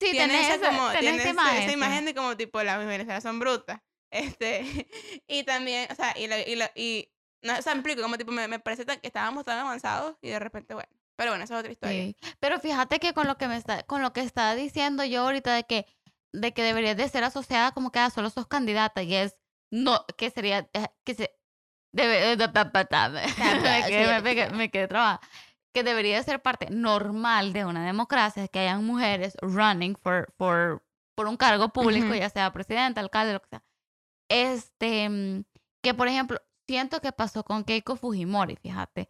Sí, 0.00 0.10
tiene 0.10 0.40
esa, 0.40 0.58
como, 0.68 0.90
tiene 0.90 1.18
esa, 1.18 1.30
imagen, 1.30 1.62
esa 1.62 1.72
imagen 1.72 2.04
de 2.04 2.14
como 2.14 2.36
tipo, 2.36 2.62
las 2.62 2.78
mis 2.78 2.88
Venezuela 2.88 3.20
son 3.20 3.38
brutas. 3.38 3.80
Este, 4.10 4.64
y 5.26 5.44
también, 5.44 5.88
o 5.90 5.94
sea, 5.94 6.14
y, 6.18 6.26
la, 6.26 6.40
y, 6.40 6.56
la, 6.56 6.70
y 6.74 7.08
no, 7.40 7.56
o 7.58 7.62
sea, 7.62 7.74
me 7.74 7.80
explico, 7.80 8.02
como 8.02 8.18
tipo, 8.18 8.30
me, 8.30 8.46
me 8.46 8.58
parece 8.58 8.84
que 8.84 8.98
estábamos 9.02 9.44
tan 9.44 9.58
avanzados 9.58 10.16
y 10.20 10.28
de 10.28 10.38
repente, 10.38 10.74
bueno. 10.74 10.90
Pero 11.22 11.30
bueno, 11.30 11.44
esa 11.44 11.54
es 11.54 11.60
otra 11.60 11.72
historia. 11.72 12.14
Pero 12.40 12.58
fíjate 12.58 12.98
que 12.98 13.14
con 13.14 13.28
lo 13.28 13.38
que 13.38 13.46
me 13.46 13.56
está, 13.56 13.84
con 13.84 14.02
lo 14.02 14.12
que 14.12 14.22
está 14.22 14.56
diciendo 14.56 15.04
yo 15.04 15.22
ahorita 15.22 15.54
de 15.54 15.62
que, 15.62 15.86
de 16.32 16.52
que 16.52 16.64
debería 16.64 16.96
de 16.96 17.08
ser 17.08 17.22
asociada 17.22 17.70
como 17.70 17.92
que 17.92 18.00
a 18.00 18.10
solo 18.10 18.28
sos 18.28 18.48
candidata 18.48 19.04
y 19.04 19.14
es 19.14 19.36
no, 19.70 20.04
que 20.18 20.30
sería, 20.30 20.68
eh, 20.72 20.88
que 21.04 21.14
se, 21.14 21.30
debe, 21.92 22.36
me, 24.20 24.50
me 24.50 24.70
quedé 24.72 24.88
trabada 24.88 25.20
que 25.72 25.84
debería 25.84 26.20
ser 26.24 26.42
parte 26.42 26.68
normal 26.70 27.52
de 27.52 27.64
una 27.64 27.86
democracia, 27.86 28.48
que 28.48 28.58
hayan 28.58 28.84
mujeres 28.84 29.36
running 29.40 29.94
for, 29.96 30.34
for, 30.36 30.84
por 31.14 31.28
un 31.28 31.36
cargo 31.36 31.68
público, 31.70 32.12
ya 32.14 32.28
sea 32.30 32.52
presidente, 32.52 32.98
alcalde, 32.98 33.32
lo 33.32 33.40
que 33.40 33.48
sea. 33.48 33.64
Este, 34.28 35.08
mm, 35.08 35.44
que 35.82 35.94
por 35.94 36.08
ejemplo, 36.08 36.42
siento 36.66 37.00
que 37.00 37.12
pasó 37.12 37.44
con 37.44 37.62
Keiko 37.62 37.96
Fujimori, 37.96 38.56
fíjate, 38.56 39.08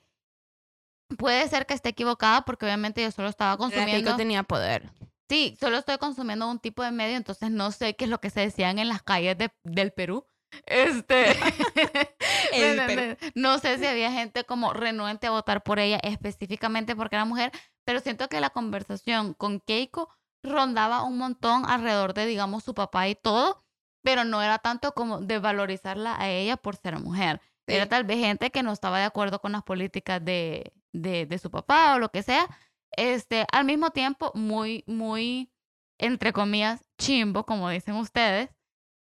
Puede 1.18 1.48
ser 1.48 1.66
que 1.66 1.74
esté 1.74 1.90
equivocada 1.90 2.42
porque 2.42 2.66
obviamente 2.66 3.02
yo 3.02 3.10
solo 3.10 3.28
estaba 3.28 3.56
consumiendo. 3.56 3.92
Keiko 3.92 4.16
tenía 4.16 4.42
poder. 4.42 4.90
Sí, 5.28 5.56
solo 5.58 5.78
estoy 5.78 5.96
consumiendo 5.98 6.50
un 6.50 6.58
tipo 6.58 6.82
de 6.82 6.90
medio, 6.90 7.16
entonces 7.16 7.50
no 7.50 7.70
sé 7.70 7.96
qué 7.96 8.04
es 8.04 8.10
lo 8.10 8.20
que 8.20 8.30
se 8.30 8.40
decían 8.40 8.78
en 8.78 8.88
las 8.88 9.02
calles 9.02 9.38
de, 9.38 9.50
del 9.64 9.92
Perú. 9.92 10.26
Este, 10.66 11.24
no 13.34 13.58
sé 13.58 13.78
si 13.78 13.86
había 13.86 14.12
gente 14.12 14.44
como 14.44 14.74
renuente 14.74 15.26
a 15.26 15.30
votar 15.30 15.62
por 15.62 15.78
ella 15.78 15.98
específicamente 16.02 16.94
porque 16.94 17.16
era 17.16 17.24
mujer, 17.24 17.50
pero 17.84 18.00
siento 18.00 18.28
que 18.28 18.40
la 18.40 18.50
conversación 18.50 19.32
con 19.32 19.60
Keiko 19.60 20.10
rondaba 20.42 21.02
un 21.02 21.16
montón 21.16 21.64
alrededor 21.66 22.14
de, 22.14 22.26
digamos, 22.26 22.64
su 22.64 22.74
papá 22.74 23.08
y 23.08 23.14
todo, 23.14 23.64
pero 24.02 24.24
no 24.24 24.42
era 24.42 24.58
tanto 24.58 24.92
como 24.92 25.20
de 25.20 25.38
valorizarla 25.38 26.20
a 26.20 26.28
ella 26.28 26.56
por 26.56 26.76
ser 26.76 26.98
mujer. 26.98 27.40
Era 27.66 27.88
tal 27.88 28.04
vez 28.04 28.18
gente 28.18 28.50
que 28.50 28.62
no 28.62 28.72
estaba 28.72 28.98
de 28.98 29.04
acuerdo 29.04 29.40
con 29.40 29.52
las 29.52 29.62
políticas 29.62 30.22
de, 30.22 30.74
de, 30.92 31.26
de, 31.26 31.38
su 31.38 31.50
papá 31.50 31.94
o 31.94 31.98
lo 31.98 32.10
que 32.10 32.22
sea. 32.22 32.48
Este, 32.96 33.46
al 33.52 33.64
mismo 33.64 33.90
tiempo, 33.90 34.32
muy, 34.34 34.84
muy, 34.86 35.50
entre 35.98 36.32
comillas, 36.32 36.80
chimbo, 36.98 37.44
como 37.44 37.70
dicen 37.70 37.94
ustedes, 37.96 38.50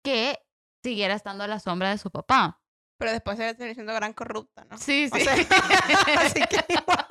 que 0.03 0.39
siguiera 0.83 1.15
estando 1.15 1.45
a 1.45 1.49
la 1.49 1.61
sombra 1.61 1.91
de 1.91 1.99
su 1.99 2.11
papá. 2.11 2.61
Pero 2.99 3.13
después 3.13 3.37
se 3.37 3.55
terminó 3.55 3.75
siendo 3.75 3.95
gran 3.95 4.13
corrupta, 4.15 4.65
¿no? 4.65 4.79
Sí, 4.79 5.09
sí. 5.13 5.21
así 6.19 6.41
que 6.49 6.65
igual. 6.69 7.07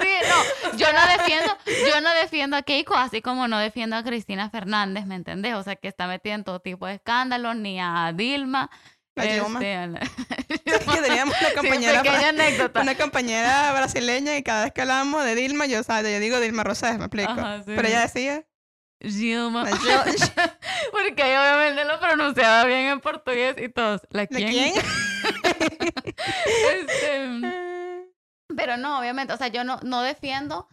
sí, 0.00 0.08
no, 0.28 0.78
yo 0.78 0.92
no 0.92 1.06
defiendo, 1.18 1.56
yo 1.66 2.00
no 2.00 2.14
defiendo 2.14 2.56
a 2.56 2.62
Keiko, 2.62 2.94
así 2.94 3.20
como 3.20 3.48
no 3.48 3.58
defiendo 3.58 3.96
a 3.96 4.02
Cristina 4.02 4.48
Fernández, 4.48 5.06
¿me 5.06 5.14
entendés? 5.14 5.54
O 5.54 5.62
sea, 5.62 5.76
que 5.76 5.88
está 5.88 6.06
metida 6.06 6.34
en 6.34 6.44
todo 6.44 6.60
tipo 6.60 6.86
de 6.86 6.94
escándalos, 6.94 7.56
ni 7.56 7.80
a 7.80 8.12
Dilma. 8.14 8.70
La 9.14 9.24
Dilma. 9.24 9.58
este, 9.60 9.74
a 9.76 9.86
la- 9.86 10.00
que 10.94 11.02
teníamos 11.02 11.34
una 11.38 11.48
Sí, 11.50 11.54
compañera, 11.56 12.28
anécdota. 12.28 12.80
una 12.80 12.94
compañera 12.96 13.72
brasileña 13.72 14.36
y 14.38 14.42
cada 14.42 14.64
vez 14.64 14.72
que 14.72 14.80
hablábamos 14.82 15.24
de 15.24 15.34
Dilma, 15.34 15.66
yo, 15.66 15.82
¿sabes? 15.82 16.10
yo 16.12 16.18
digo 16.20 16.40
Dilma 16.40 16.64
Rosés, 16.64 16.96
me 16.98 17.04
explico. 17.04 17.30
Ajá, 17.32 17.58
sí. 17.58 17.72
Pero 17.76 17.88
ella 17.88 18.00
decía, 18.00 18.46
Dilma. 19.00 19.64
la 19.64 19.70
Porque 20.92 21.14
ella 21.26 21.42
obviamente 21.42 21.84
lo 21.84 22.00
pronunciaba 22.00 22.64
bien 22.64 22.86
en 22.86 23.00
portugués 23.00 23.56
y 23.58 23.68
todos. 23.68 24.00
¿La 24.10 24.22
¿de 24.22 24.28
quién? 24.28 24.50
quién? 24.50 24.72
Este, 26.72 28.08
pero 28.56 28.76
no, 28.76 28.98
obviamente, 28.98 29.32
o 29.32 29.36
sea, 29.36 29.48
yo 29.48 29.64
no, 29.64 29.78
no 29.82 30.02
defiendo, 30.02 30.68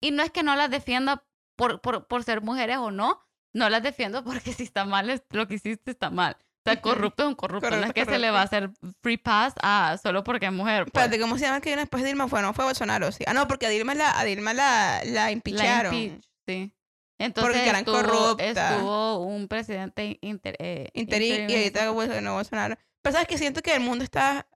y 0.00 0.10
no 0.10 0.22
es 0.22 0.30
que 0.30 0.42
no 0.42 0.56
las 0.56 0.70
defienda 0.70 1.24
por, 1.56 1.80
por, 1.80 2.06
por 2.06 2.24
ser 2.24 2.40
mujeres 2.42 2.78
o 2.78 2.90
no, 2.90 3.24
no 3.52 3.68
las 3.68 3.82
defiendo 3.82 4.24
porque 4.24 4.52
si 4.52 4.62
está 4.64 4.84
mal, 4.84 5.22
lo 5.30 5.46
que 5.46 5.54
hiciste 5.54 5.90
está 5.90 6.10
mal. 6.10 6.36
O 6.64 6.70
sea, 6.70 6.80
corrupto 6.80 7.24
es 7.24 7.28
un 7.28 7.34
corrupto, 7.34 7.70
no 7.70 7.84
es 7.84 7.92
que 7.92 8.04
se 8.04 8.18
le 8.18 8.30
va 8.30 8.40
a 8.40 8.44
hacer 8.44 8.70
free 9.02 9.16
pass 9.16 9.54
a 9.62 9.98
solo 10.00 10.22
porque 10.22 10.46
es 10.46 10.52
mujer. 10.52 10.84
pues. 10.84 10.88
Espérate, 11.04 11.20
¿cómo 11.20 11.36
se 11.36 11.44
llama 11.44 11.56
el 11.56 11.62
que 11.62 11.70
vino 11.70 11.80
después 11.80 12.02
de 12.04 12.08
Dilma? 12.10 12.28
Fue, 12.28 12.40
no 12.40 12.54
fue 12.54 12.64
Bolsonaro, 12.64 13.10
sí. 13.10 13.24
Ah, 13.26 13.34
no, 13.34 13.48
porque 13.48 13.66
a 13.66 13.68
Dilma 13.68 13.94
la, 13.94 14.16
a 14.18 14.24
Dilma 14.24 14.54
la, 14.54 15.00
la 15.04 15.10
La 15.24 15.30
impeacharon. 15.32 15.92
impeach, 15.94 16.24
sí. 16.46 16.72
Entonces 17.18 17.62
que 17.62 17.68
eran 17.68 17.80
estuvo, 17.80 17.96
corrupta. 17.96 18.74
estuvo 18.74 19.18
un 19.26 19.48
presidente 19.48 20.18
inter, 20.22 20.56
eh, 20.58 20.88
Interín 20.94 21.50
y 21.50 21.54
ahorita 21.56 21.90
Bolsonaro, 21.90 22.34
Bolsonaro. 22.34 22.76
Pero 23.02 23.12
sabes 23.12 23.28
que 23.28 23.38
siento 23.38 23.60
que 23.62 23.74
el 23.74 23.80
mundo 23.80 24.04
está. 24.04 24.46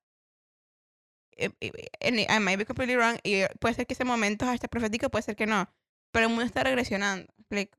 eh, 1.37 1.51
eh, 1.61 2.27
I 2.29 2.41
might 2.41 2.59
be 2.59 2.65
completely 2.67 2.97
wrong. 2.97 3.19
Y 3.25 3.43
puede 3.61 3.75
ser 3.75 3.87
que 3.87 3.95
ese 3.95 4.05
momento 4.05 4.49
hasta 4.49 4.69
profético, 4.69 5.11
puede 5.11 5.23
ser 5.23 5.37
que 5.37 5.47
no. 5.47 5.69
Pero 6.13 6.27
el 6.27 6.31
mundo 6.31 6.45
está 6.45 6.63
regresionando. 6.63 7.27
¿me 7.37 7.43
explico? 7.43 7.79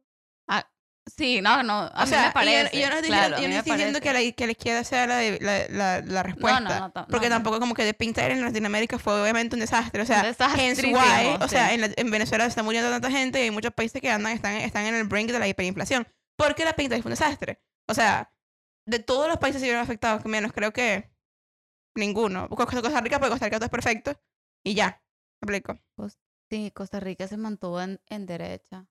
Sí, 1.16 1.42
no, 1.42 1.64
no, 1.64 1.74
a 1.84 1.88
o 1.96 2.02
mí 2.04 2.08
sea, 2.08 2.20
me 2.22 2.28
yo- 2.28 2.34
parece. 2.34 2.78
y 2.78 2.82
yo, 2.82 2.90
no 2.90 2.96
estoy, 2.96 3.10
claro, 3.10 3.40
yo 3.42 3.48
no 3.48 3.56
estoy 3.56 3.72
diciendo 3.74 4.02
que 4.02 4.14
la, 4.14 4.32
que 4.32 4.46
la 4.46 4.52
izquierda 4.52 4.84
sea 4.84 5.08
la, 5.08 5.22
la, 5.40 5.68
la, 5.70 6.02
la 6.02 6.24
respuesta. 6.24 6.60
No, 6.60 6.70
no, 6.80 6.92
no, 6.94 7.08
porque 7.08 7.30
tampoco 7.30 7.60
como 7.60 7.74
que 7.74 7.86
de 7.86 7.94
pintar 7.94 8.32
en 8.32 8.44
Latinoamérica 8.44 9.00
fue 9.00 9.22
obviamente 9.22 9.56
un 9.56 9.62
desastre. 9.62 10.02
O 10.02 10.06
sea, 10.06 10.24
desastrísimo, 10.24 10.98
why, 10.98 11.38
o 11.40 11.48
sea, 11.48 11.70
sí. 11.70 11.76
en, 11.76 11.82
la- 11.82 11.90
en 11.96 12.12
Venezuela 12.12 12.44
se 12.44 12.50
está 12.50 12.64
muriendo 12.64 12.90
tanta 12.90 13.10
gente 13.10 13.40
y 13.40 13.44
hay 13.44 13.52
muchos 13.52 13.74
países 13.74 14.02
que 14.02 14.10
andan, 14.12 14.34
están, 14.34 14.56
están 14.56 14.86
en 14.86 14.96
el 14.96 15.06
brink 15.06 15.32
de 15.32 15.40
la 15.40 15.48
hiperinflación. 15.48 16.08
Porque 16.38 16.66
la 16.66 16.74
pinta 16.74 16.96
fue 16.98 17.10
un 17.10 17.12
desastre. 17.18 17.62
O 17.90 17.94
sea, 17.94 18.32
de 18.86 19.00
todos 19.00 19.28
los 19.28 19.38
países 19.38 19.60
se 19.62 19.66
vieron 19.68 19.82
afectados, 19.82 20.24
menos 20.26 20.52
creo 20.54 20.72
que 20.72 21.10
ninguno. 21.96 22.48
Costa 22.50 23.02
Rica, 23.02 23.18
porque 23.20 23.32
Costa 23.32 23.46
Rica 23.46 23.58
todo 23.58 23.66
es 23.66 23.72
perfecto. 23.72 24.20
Y 24.64 24.74
ya, 24.76 25.02
me 25.42 25.58
explico. 25.58 25.80
Sí, 26.50 26.72
Costa 26.72 27.00
Rica 27.00 27.28
se 27.28 27.38
mantuvo 27.38 27.82
en, 27.82 28.00
en 28.08 28.26
derecha. 28.26 28.86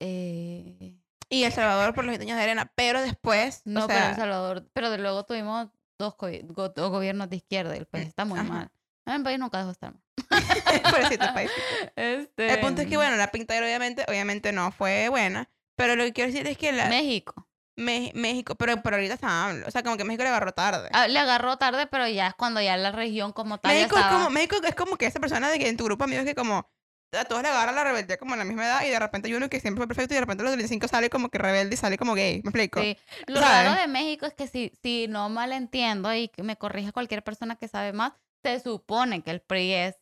Eh, 0.00 0.94
Y 1.30 1.44
El 1.44 1.52
Salvador 1.52 1.94
por 1.94 2.04
los 2.04 2.18
años 2.18 2.36
de 2.36 2.42
arena. 2.42 2.72
Pero 2.74 3.02
después, 3.02 3.62
no, 3.64 3.84
o 3.84 3.86
pero 3.86 3.98
El 3.98 4.04
sea, 4.06 4.16
Salvador, 4.16 4.68
pero 4.72 4.90
de 4.90 4.98
luego 4.98 5.24
tuvimos 5.24 5.68
dos, 5.98 6.14
go- 6.18 6.68
dos 6.70 6.90
gobiernos 6.90 7.28
de 7.28 7.36
izquierda 7.36 7.74
y 7.76 7.78
el 7.80 7.86
país 7.86 8.06
está 8.08 8.24
muy 8.24 8.38
Ajá. 8.40 8.48
mal. 8.48 8.70
El 9.06 9.22
país 9.22 9.38
nunca 9.38 9.58
dejó 9.58 9.68
de 9.68 9.72
estar 9.72 9.92
mal. 9.92 10.02
pobrecito 10.90 11.24
el 11.24 11.32
país. 11.34 11.50
Este, 11.96 12.52
El 12.54 12.60
punto 12.60 12.82
es 12.82 12.88
que, 12.88 12.96
bueno, 12.96 13.16
la 13.16 13.30
pinta 13.30 13.58
obviamente, 13.58 14.04
obviamente 14.08 14.52
no 14.52 14.70
fue 14.72 15.08
buena. 15.08 15.48
Pero 15.76 15.96
lo 15.96 16.04
que 16.04 16.12
quiero 16.12 16.30
decir 16.32 16.46
es 16.46 16.58
que 16.58 16.72
la, 16.72 16.86
México. 16.88 17.46
Me- 17.76 18.10
México, 18.14 18.54
pero, 18.56 18.82
pero 18.82 18.96
ahorita 18.96 19.14
está. 19.14 19.54
O 19.66 19.70
sea, 19.70 19.82
como 19.84 19.96
que 19.96 20.04
México 20.04 20.24
le 20.24 20.28
agarró 20.30 20.52
tarde. 20.52 20.88
Ah, 20.92 21.06
le 21.08 21.18
agarró 21.18 21.56
tarde, 21.58 21.86
pero 21.86 22.08
ya 22.08 22.26
es 22.28 22.34
cuando 22.34 22.60
ya 22.60 22.76
la 22.76 22.90
región 22.90 23.32
como 23.32 23.58
tal 23.58 23.72
México 23.72 23.94
es 23.96 24.02
estaba- 24.02 24.18
como, 24.18 24.30
México 24.30 24.56
es 24.64 24.74
como 24.74 24.96
que 24.96 25.06
esa 25.06 25.20
persona 25.20 25.48
de 25.48 25.58
que 25.58 25.68
en 25.68 25.76
tu 25.76 25.84
grupo 25.84 26.04
amigos 26.04 26.24
que 26.24 26.34
como 26.34 26.68
a 27.12 27.24
todos 27.24 27.42
le 27.42 27.48
agarra 27.48 27.72
la 27.72 27.84
rebeldía 27.84 28.18
como 28.18 28.34
a 28.34 28.36
la 28.36 28.44
misma 28.44 28.64
edad 28.66 28.84
y 28.84 28.90
de 28.90 28.98
repente 28.98 29.28
hay 29.28 29.34
uno 29.34 29.48
que 29.48 29.60
siempre 29.60 29.78
fue 29.80 29.88
perfecto 29.88 30.12
y 30.14 30.16
de 30.16 30.20
repente 30.20 30.42
a 30.42 30.44
los 30.44 30.52
25 30.52 30.88
sale 30.88 31.08
como 31.10 31.28
que 31.30 31.38
rebelde 31.38 31.74
y 31.74 31.78
sale 31.78 31.96
como 31.96 32.14
gay. 32.14 32.42
¿Me 32.42 32.50
explico? 32.50 32.80
Sí. 32.80 32.96
Lo 33.26 33.40
¿sabes? 33.40 33.66
raro 33.70 33.80
de 33.80 33.88
México 33.88 34.26
es 34.26 34.34
que 34.34 34.46
si, 34.46 34.72
si 34.82 35.06
no 35.08 35.28
mal 35.28 35.52
entiendo 35.52 36.12
y 36.14 36.30
me 36.38 36.56
corrige 36.56 36.92
cualquier 36.92 37.22
persona 37.24 37.56
que 37.56 37.68
sabe 37.68 37.92
más, 37.92 38.12
se 38.42 38.60
supone 38.60 39.22
que 39.22 39.30
el 39.30 39.40
PRI 39.40 39.72
es 39.74 39.96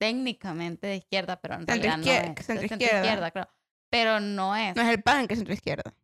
técnicamente 0.00 0.86
de 0.86 0.96
izquierda, 0.96 1.40
pero 1.40 1.54
en 1.54 1.66
Centro 1.66 1.74
realidad 1.76 1.98
no 1.98 2.04
es. 2.40 2.46
centro 2.46 2.64
Es 2.66 2.72
izquierda. 2.72 3.30
claro. 3.30 3.50
Pero 3.90 4.20
no 4.20 4.54
es. 4.56 4.74
No 4.76 4.82
es 4.82 4.88
el 4.88 5.02
PAN 5.02 5.26
que 5.26 5.34
es 5.34 5.38
centro 5.40 5.54
izquierda. 5.54 5.94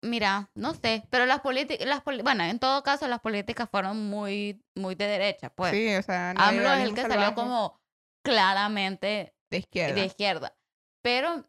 Mira, 0.00 0.48
no 0.54 0.74
sé, 0.74 1.02
pero 1.10 1.26
las 1.26 1.40
políticas, 1.40 2.02
poli- 2.02 2.22
bueno, 2.22 2.44
en 2.44 2.60
todo 2.60 2.84
caso 2.84 3.08
las 3.08 3.18
políticas 3.18 3.68
fueron 3.68 4.08
muy, 4.08 4.62
muy 4.76 4.94
de 4.94 5.06
derecha, 5.08 5.50
pues. 5.50 5.72
sí, 5.72 5.92
o 5.96 6.02
sea, 6.02 6.34
no 6.34 6.40
AMLO 6.42 6.72
es 6.74 6.84
el 6.84 6.94
que 6.94 7.02
salió 7.02 7.34
como 7.34 7.80
claramente 8.22 9.34
de 9.50 9.58
izquierda. 9.58 9.94
de 9.94 10.04
izquierda. 10.06 10.56
Pero, 11.02 11.44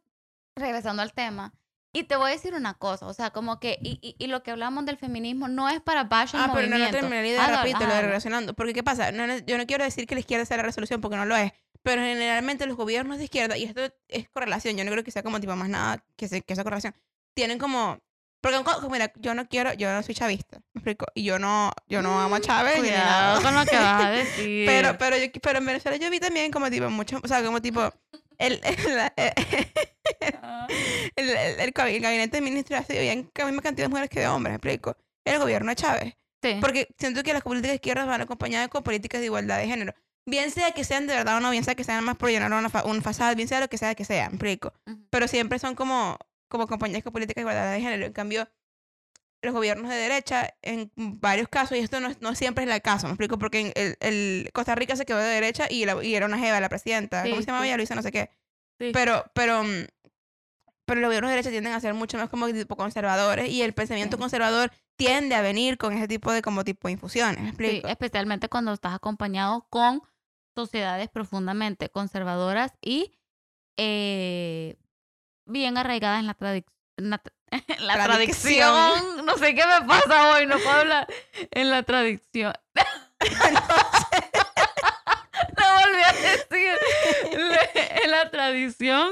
regresando 0.56 1.02
al 1.02 1.14
tema, 1.14 1.54
y 1.92 2.04
te 2.04 2.16
voy 2.16 2.30
a 2.30 2.34
decir 2.34 2.54
una 2.54 2.76
cosa, 2.76 3.08
o 3.08 3.14
sea, 3.14 3.32
como 3.32 3.60
que, 3.60 3.80
y, 3.82 4.00
y, 4.02 4.16
y 4.24 4.28
lo 4.28 4.44
que 4.44 4.52
hablamos 4.52 4.86
del 4.86 4.98
feminismo 4.98 5.48
no 5.48 5.68
es 5.70 5.82
para 5.82 6.04
bash 6.04 6.32
Ah, 6.36 6.52
pero 6.54 6.68
no, 6.68 6.78
no 6.78 6.84
movimiento. 6.84 6.98
terminé 7.00 7.28
idea 7.28 7.44
Ah, 7.46 7.48
no, 7.50 7.56
rapidito, 7.58 7.80
lo 7.80 7.88
de 7.88 7.96
no. 8.02 8.08
relacionando. 8.08 8.54
Porque, 8.54 8.74
¿qué 8.74 8.84
pasa? 8.84 9.12
No, 9.12 9.26
no- 9.26 9.40
yo 9.40 9.58
no 9.58 9.66
quiero 9.66 9.84
decir 9.84 10.06
que 10.06 10.14
la 10.16 10.20
izquierda 10.22 10.46
sea 10.46 10.58
la 10.58 10.64
resolución 10.64 11.02
porque 11.02 11.18
no 11.18 11.26
lo 11.26 11.36
es. 11.36 11.52
Pero 11.82 12.02
generalmente 12.02 12.66
los 12.68 12.76
gobiernos 12.78 13.18
de 13.18 13.24
izquierda, 13.24 13.58
y 13.58 13.64
esto 13.64 13.82
es 14.10 14.30
correlación, 14.30 14.76
yo 14.78 14.84
no 14.86 14.92
creo 14.92 15.04
que 15.04 15.12
sea 15.12 15.24
como 15.24 15.40
tipo 15.40 15.56
más 15.56 15.70
nada 15.70 16.04
que, 16.16 16.28
se, 16.28 16.42
que 16.42 16.54
esa 16.54 16.64
correlación, 16.64 16.94
tienen 17.34 17.58
como... 17.58 17.98
Porque, 18.42 18.58
mira, 18.90 19.12
yo 19.18 19.34
no 19.34 19.48
quiero, 19.48 19.74
yo 19.74 19.92
no 19.94 20.02
soy 20.02 20.16
chavista, 20.16 20.60
¿me 20.74 20.80
explico? 20.80 21.06
Y 21.14 21.24
yo 21.24 21.40
no, 21.40 21.72
yo 21.88 22.02
no 22.02 22.20
amo 22.22 22.36
a 22.36 22.40
Chávez. 22.42 22.82
ni 22.82 22.90
nada. 22.90 23.36
Cuidado 23.36 23.42
con 23.42 23.56
lo 23.56 23.66
que 23.70 23.76
vas 23.76 24.04
a 24.06 24.10
decir. 24.12 24.66
Pero, 24.66 24.98
pero, 24.98 25.18
yo, 25.18 25.26
pero 25.42 25.60
en 25.60 25.66
Venezuela 25.66 25.98
yo 25.98 26.10
vi 26.10 26.20
también 26.20 26.52
como 26.52 26.70
tipo 26.70 26.90
mucho, 26.90 27.20
o 27.24 27.28
sea, 27.28 27.44
como 27.44 27.62
tipo... 27.62 27.92
El, 28.38 28.62
el, 28.64 28.96
la- 28.96 29.14
Ah, 30.42 30.68
el, 31.16 31.30
el- 31.30 31.60
el 31.60 31.74
gabi- 31.74 31.96
el 31.96 32.02
gabinete 32.02 32.38
de 32.38 32.42
ministros 32.42 32.80
así, 32.80 32.98
habían 32.98 33.30
la 33.36 33.46
misma 33.46 33.62
cantidad 33.62 33.86
de 33.86 33.90
mujeres 33.90 34.10
que 34.10 34.22
de 34.22 34.28
hombres, 34.28 34.52
¿me 34.52 34.56
explico? 34.56 34.96
El 35.26 35.40
gobierno 35.40 35.70
de 35.70 35.76
Chávez. 35.76 36.14
sí. 36.42 36.58
Porque 36.62 36.88
siento 36.98 37.22
que 37.24 37.34
las 37.34 37.42
políticas 37.44 37.72
de 37.72 37.76
izquierda 37.76 38.06
van 38.06 38.22
acompañadas 38.22 38.70
con 38.70 38.84
políticas 38.84 39.20
de 39.22 39.26
igualdad 39.26 39.58
de 39.60 39.68
género. 39.68 39.94
Bien 40.26 40.52
sea 40.52 40.72
que 40.72 40.84
sean 40.84 41.08
de 41.08 41.16
verdad 41.16 41.38
o 41.38 41.40
no, 41.40 41.50
bien 41.52 41.64
sea 41.64 41.76
que 41.76 41.84
sean 41.84 42.04
más 42.04 42.16
por 42.16 42.30
llenar 42.30 42.52
una, 42.54 42.70
fa 42.70 42.84
un 42.86 43.02
fasada, 43.02 43.34
bien 43.36 43.48
sea 43.48 43.60
lo 43.60 43.68
que 43.68 43.78
sea 43.78 43.96
que 43.96 44.06
sea, 44.06 44.30
me 44.30 44.36
explico. 44.36 44.74
Pero 45.10 45.28
siempre 45.28 45.60
son 45.60 45.76
como, 45.76 46.18
como 46.50 46.64
acompañadas 46.66 47.04
con 47.04 47.14
políticas 47.14 47.36
de 47.38 47.42
igualdad 47.50 47.72
de 47.72 47.80
género. 47.82 48.06
En 48.06 48.14
cambio, 48.14 48.50
los 49.42 49.54
gobiernos 49.54 49.90
de 49.90 49.96
derecha, 49.96 50.54
en 50.62 50.92
varios 50.98 51.48
casos, 51.48 51.78
y 51.78 51.82
esto 51.82 52.00
no, 52.02 52.10
es- 52.10 52.20
no 52.22 52.36
siempre 52.36 52.66
es 52.66 52.70
el 52.70 52.82
caso, 52.82 53.08
me 53.08 53.14
explico, 53.14 53.38
porque 53.40 53.60
en 53.62 53.72
el, 53.76 53.98
el 54.02 54.50
Costa 54.54 54.76
Rica 54.76 54.96
se 54.98 55.06
quedó 55.06 55.20
de 55.20 55.26
derecha 55.30 55.68
y, 55.70 55.86
la- 55.86 56.04
y 56.04 56.14
era 56.16 56.26
una 56.26 56.38
jeva, 56.38 56.60
la 56.60 56.68
presidenta. 56.68 57.24
Sí, 57.24 57.30
¿Cómo 57.30 57.42
se 57.42 57.48
llamaba 57.48 57.64
sí. 57.64 57.70
ella? 57.70 57.78
Luisa, 57.78 57.96
no 57.96 58.02
sé 58.02 58.12
qué. 58.12 58.30
Sí. 58.80 58.92
Pero, 58.94 59.24
pero, 59.34 59.64
mm, 59.64 59.86
pero 60.86 61.02
los 61.02 61.08
gobiernos 61.10 61.30
de 61.30 61.36
derecha 61.36 61.52
tienden 61.52 61.74
a 61.74 61.80
ser 61.80 61.94
mucho 61.94 62.18
más 62.18 62.30
como 62.30 62.48
tipo 62.52 62.76
conservadores 62.76 63.48
y 63.50 63.62
el 63.62 63.74
pensamiento 63.74 64.18
conservador 64.18 64.72
tiende 64.98 65.36
a 65.36 65.42
venir 65.42 65.78
con 65.78 65.94
ese 65.94 66.08
tipo 66.08 66.32
de 66.34 66.42
como 66.42 66.64
tipo 66.66 66.90
infusiones, 66.90 67.38
¿me 67.40 67.44
Sí, 67.44 67.50
explico? 67.50 67.88
especialmente 67.88 68.50
cuando 68.50 68.74
estás 68.74 68.94
acompañado 68.96 69.68
con 69.70 70.02
sociedades 70.56 71.08
profundamente 71.10 71.90
conservadoras 71.90 72.74
y 72.82 73.14
eh, 73.78 74.76
bien 75.50 75.78
arraigadas 75.78 76.20
en 76.22 76.28
la 76.28 76.34
tradición. 76.34 76.74
En 76.98 77.10
la, 77.10 77.22
en 77.68 77.86
la. 77.88 77.96
No 79.24 79.38
sé 79.38 79.56
qué 79.56 79.64
me 79.66 79.88
pasa 79.88 80.32
hoy, 80.32 80.46
no 80.46 80.56
puedo 80.58 80.70
hablar. 80.72 81.08
En 81.52 81.70
la 81.70 81.84
tradición. 81.84 82.54
no 85.58 85.66
volví 85.80 86.02
a 86.04 86.14
decir. 86.14 86.72
Le- 87.38 88.04
En 88.04 88.12
la 88.12 88.30
tradición 88.32 89.10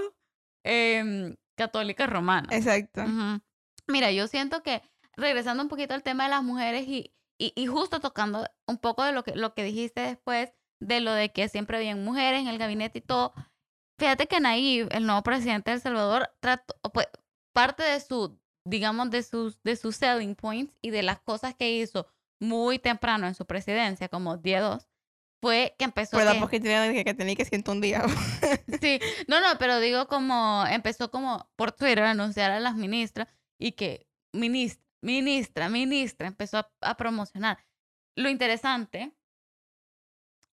em, 0.64 1.36
católica 1.58 2.08
romana. 2.08 2.48
Exacto. 2.52 3.04
Mira, 3.88 4.12
yo 4.12 4.28
siento 4.28 4.64
que, 4.64 4.82
regresando 5.16 5.64
un 5.64 5.70
poquito 5.70 5.94
al 5.94 6.04
tema 6.04 6.26
de 6.26 6.30
las 6.32 6.44
mujeres 6.44 6.88
y, 6.88 7.14
y, 7.40 7.54
y 7.56 7.68
justo 7.68 8.00
tocando 8.00 8.46
un 8.68 8.78
poco 8.78 9.04
de 9.04 9.12
lo 9.14 9.24
que, 9.24 9.36
lo 9.36 9.54
que 9.54 9.64
dijiste 9.64 10.02
después, 10.02 10.52
de 10.80 11.00
lo 11.00 11.12
de 11.14 11.32
que 11.32 11.48
siempre 11.50 11.78
habían 11.78 12.04
mujeres 12.04 12.42
en 12.42 12.48
el 12.48 12.58
gabinete 12.58 13.00
y 13.00 13.02
todo, 13.02 13.34
fíjate 13.98 14.28
que 14.28 14.40
Nayib, 14.40 14.88
el 14.92 15.06
nuevo 15.06 15.24
presidente 15.24 15.72
de 15.72 15.76
El 15.76 15.82
Salvador, 15.82 16.30
trató, 16.40 16.76
pues, 16.94 17.08
parte 17.54 17.84
de 17.84 18.00
su, 18.00 18.40
digamos, 18.66 19.10
de 19.10 19.24
sus, 19.24 19.62
de 19.64 19.76
sus 19.76 19.96
selling 19.96 20.36
points 20.36 20.78
y 20.82 20.90
de 20.92 21.04
las 21.04 21.20
cosas 21.20 21.56
que 21.56 21.72
hizo 21.72 22.08
muy 22.40 22.80
temprano 22.80 23.28
en 23.28 23.36
su 23.36 23.46
presidencia, 23.46 24.10
como 24.10 24.38
10-2, 24.38 24.88
fue 25.42 25.76
que 25.78 25.86
empezó... 25.86 26.18
¿Verdad? 26.18 26.34
que- 26.34 26.40
Porque 26.40 26.60
tenía 26.60 26.92
que, 26.94 27.04
que 27.06 27.14
tenía 27.14 27.36
que 27.36 27.46
siento 27.46 27.72
un 27.72 27.82
día. 27.82 28.04
Sí, 28.82 29.00
no, 29.28 29.40
no, 29.42 29.58
pero 29.60 29.80
digo 29.80 30.08
como 30.08 30.66
empezó 30.68 31.10
como 31.12 31.50
por 31.56 31.72
Twitter 31.72 32.04
a 32.04 32.12
anunciar 32.12 32.52
a 32.52 32.60
las 32.60 32.76
ministras 32.76 33.28
y 33.60 33.72
que 33.74 34.08
ministra, 34.34 34.84
ministra, 35.02 35.70
ministra, 35.70 36.28
empezó 36.28 36.58
a, 36.60 36.72
a 36.82 36.98
promocionar. 36.98 37.64
Lo 38.16 38.30
interesante 38.30 39.12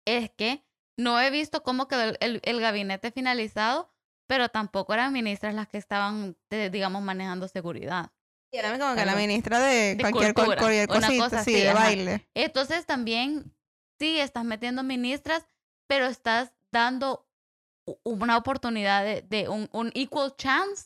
es 0.06 0.30
que 0.32 0.66
no 0.98 1.20
he 1.20 1.30
visto 1.32 1.64
cómo 1.64 1.88
quedó 1.88 2.04
el, 2.04 2.18
el- 2.22 2.42
el 2.44 2.60
gabinete 2.62 3.12
finalizado, 3.12 3.90
pero 4.28 4.50
tampoco 4.50 4.94
eran 4.94 5.14
ministras 5.14 5.54
las 5.54 5.68
que 5.68 5.78
estaban, 5.78 6.38
digamos, 6.50 7.02
manejando 7.02 7.48
seguridad. 7.48 8.12
Y 8.52 8.58
era 8.58 8.78
como 8.78 8.96
que 8.96 9.06
la 9.06 9.16
ministra 9.16 9.60
de, 9.60 9.96
De 9.96 10.02
cualquier, 10.02 10.34
cultura, 10.34 10.62
cualquier 10.62 10.88
cosita, 10.88 11.30
cosa 11.30 11.44
sí, 11.44 11.54
de 11.54 11.70
ajá. 11.70 11.90
baile. 11.90 12.28
Entonces 12.36 12.86
también, 12.86 13.54
sí, 14.00 14.20
estás 14.20 14.46
metiendo 14.46 14.84
ministras, 14.84 15.46
pero 15.88 16.06
estás 16.06 16.54
dando 16.72 17.28
una 18.04 18.38
oportunidad 18.38 19.04
de, 19.04 19.22
de 19.24 19.50
un, 19.50 19.70
un 19.74 19.92
equal 19.96 20.36
chance 20.38 20.86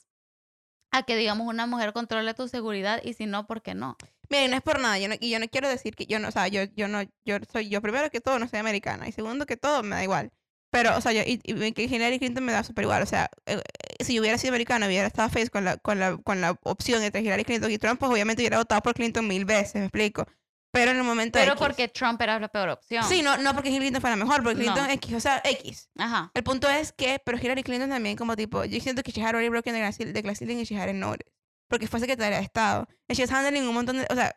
a 0.91 1.03
que, 1.03 1.15
digamos, 1.15 1.47
una 1.47 1.67
mujer 1.67 1.93
controle 1.93 2.33
tu 2.33 2.47
seguridad 2.47 3.01
y 3.03 3.13
si 3.13 3.25
no, 3.25 3.47
¿por 3.47 3.61
qué 3.61 3.75
no? 3.75 3.97
Miren, 4.29 4.51
no 4.51 4.57
es 4.57 4.63
por 4.63 4.79
nada, 4.79 4.97
yo 4.99 5.07
no, 5.07 5.15
y 5.19 5.29
yo 5.29 5.39
no 5.39 5.47
quiero 5.47 5.69
decir 5.69 5.95
que 5.95 6.05
yo 6.05 6.19
no, 6.19 6.27
o 6.27 6.31
sea, 6.31 6.47
yo, 6.47 6.63
yo 6.75 6.87
no, 6.87 7.01
yo 7.25 7.37
soy, 7.51 7.69
yo 7.69 7.81
primero 7.81 8.09
que 8.09 8.19
todo 8.21 8.39
no 8.39 8.47
soy 8.47 8.59
americana, 8.59 9.07
y 9.07 9.11
segundo 9.11 9.45
que 9.45 9.57
todo 9.57 9.83
me 9.83 9.95
da 9.95 10.03
igual. 10.03 10.31
Pero, 10.69 10.97
o 10.97 11.01
sea, 11.01 11.13
yo, 11.13 11.21
y, 11.25 11.39
y 11.45 11.71
que 11.71 11.83
Hillary 11.83 12.19
Clinton 12.19 12.43
me 12.43 12.51
da 12.51 12.61
súper 12.63 12.83
igual, 12.83 13.01
o 13.01 13.05
sea, 13.05 13.29
eh, 13.45 13.61
eh, 13.99 14.03
si 14.03 14.13
yo 14.15 14.21
hubiera 14.21 14.37
sido 14.37 14.51
americana, 14.51 14.85
hubiera 14.87 15.07
estado 15.07 15.29
feliz 15.29 15.49
con 15.49 15.63
la, 15.63 15.77
con 15.77 15.97
la, 15.99 16.17
con 16.17 16.41
la 16.41 16.57
opción 16.63 17.01
entre 17.03 17.21
Hillary 17.21 17.45
Clinton 17.45 17.71
y 17.71 17.77
Trump, 17.77 17.99
pues 17.99 18.11
obviamente 18.11 18.41
hubiera 18.41 18.57
votado 18.57 18.81
por 18.81 18.93
Clinton 18.93 19.25
mil 19.27 19.45
veces, 19.45 19.75
me 19.75 19.83
explico. 19.85 20.27
Pero 20.69 20.91
en 20.91 20.97
el 20.97 21.03
momento 21.03 21.39
Pero 21.39 21.53
X- 21.53 21.65
porque 21.65 21.87
Trump 21.87 22.21
era 22.21 22.37
la 22.39 22.49
peor 22.49 22.67
opción. 22.69 23.01
Sí, 23.05 23.21
no, 23.21 23.37
no 23.37 23.53
porque 23.53 23.69
Hillary 23.69 23.85
Clinton 23.85 24.01
fuera 24.01 24.17
mejor, 24.17 24.43
porque 24.43 24.55
No. 24.65 24.73
Clinton 24.73 24.89
X, 24.91 25.13
o 25.13 25.19
sea, 25.21 25.41
X. 25.45 25.89
Ajá. 25.97 26.29
El 26.33 26.43
punto 26.43 26.69
es 26.69 26.91
que, 26.91 27.19
pero 27.25 27.37
Hillary 27.37 27.63
Clinton 27.63 27.89
también 27.89 28.17
como 28.17 28.35
tipo, 28.35 28.65
yo 28.65 28.79
siento 28.81 29.01
que 29.01 29.11
she 29.13 29.21
had 29.21 29.29
already 29.29 29.47
broken 29.49 29.73
the 29.73 29.79
glass, 29.79 29.97
the 29.97 30.21
glass 30.21 30.39
ceiling 30.39 30.57
and 30.57 30.67
she 30.67 30.75
hadn't 30.77 30.99
noticed. 30.99 31.33
Porque 31.67 31.87
fue 31.87 31.99
secretaria 31.99 32.37
de 32.37 32.43
Estado. 32.43 32.87
She 33.09 33.21
was 33.23 33.31
handling 33.31 33.63
un 33.67 33.73
montón 33.73 33.97
de, 33.97 34.07
o 34.09 34.15
sea, 34.15 34.35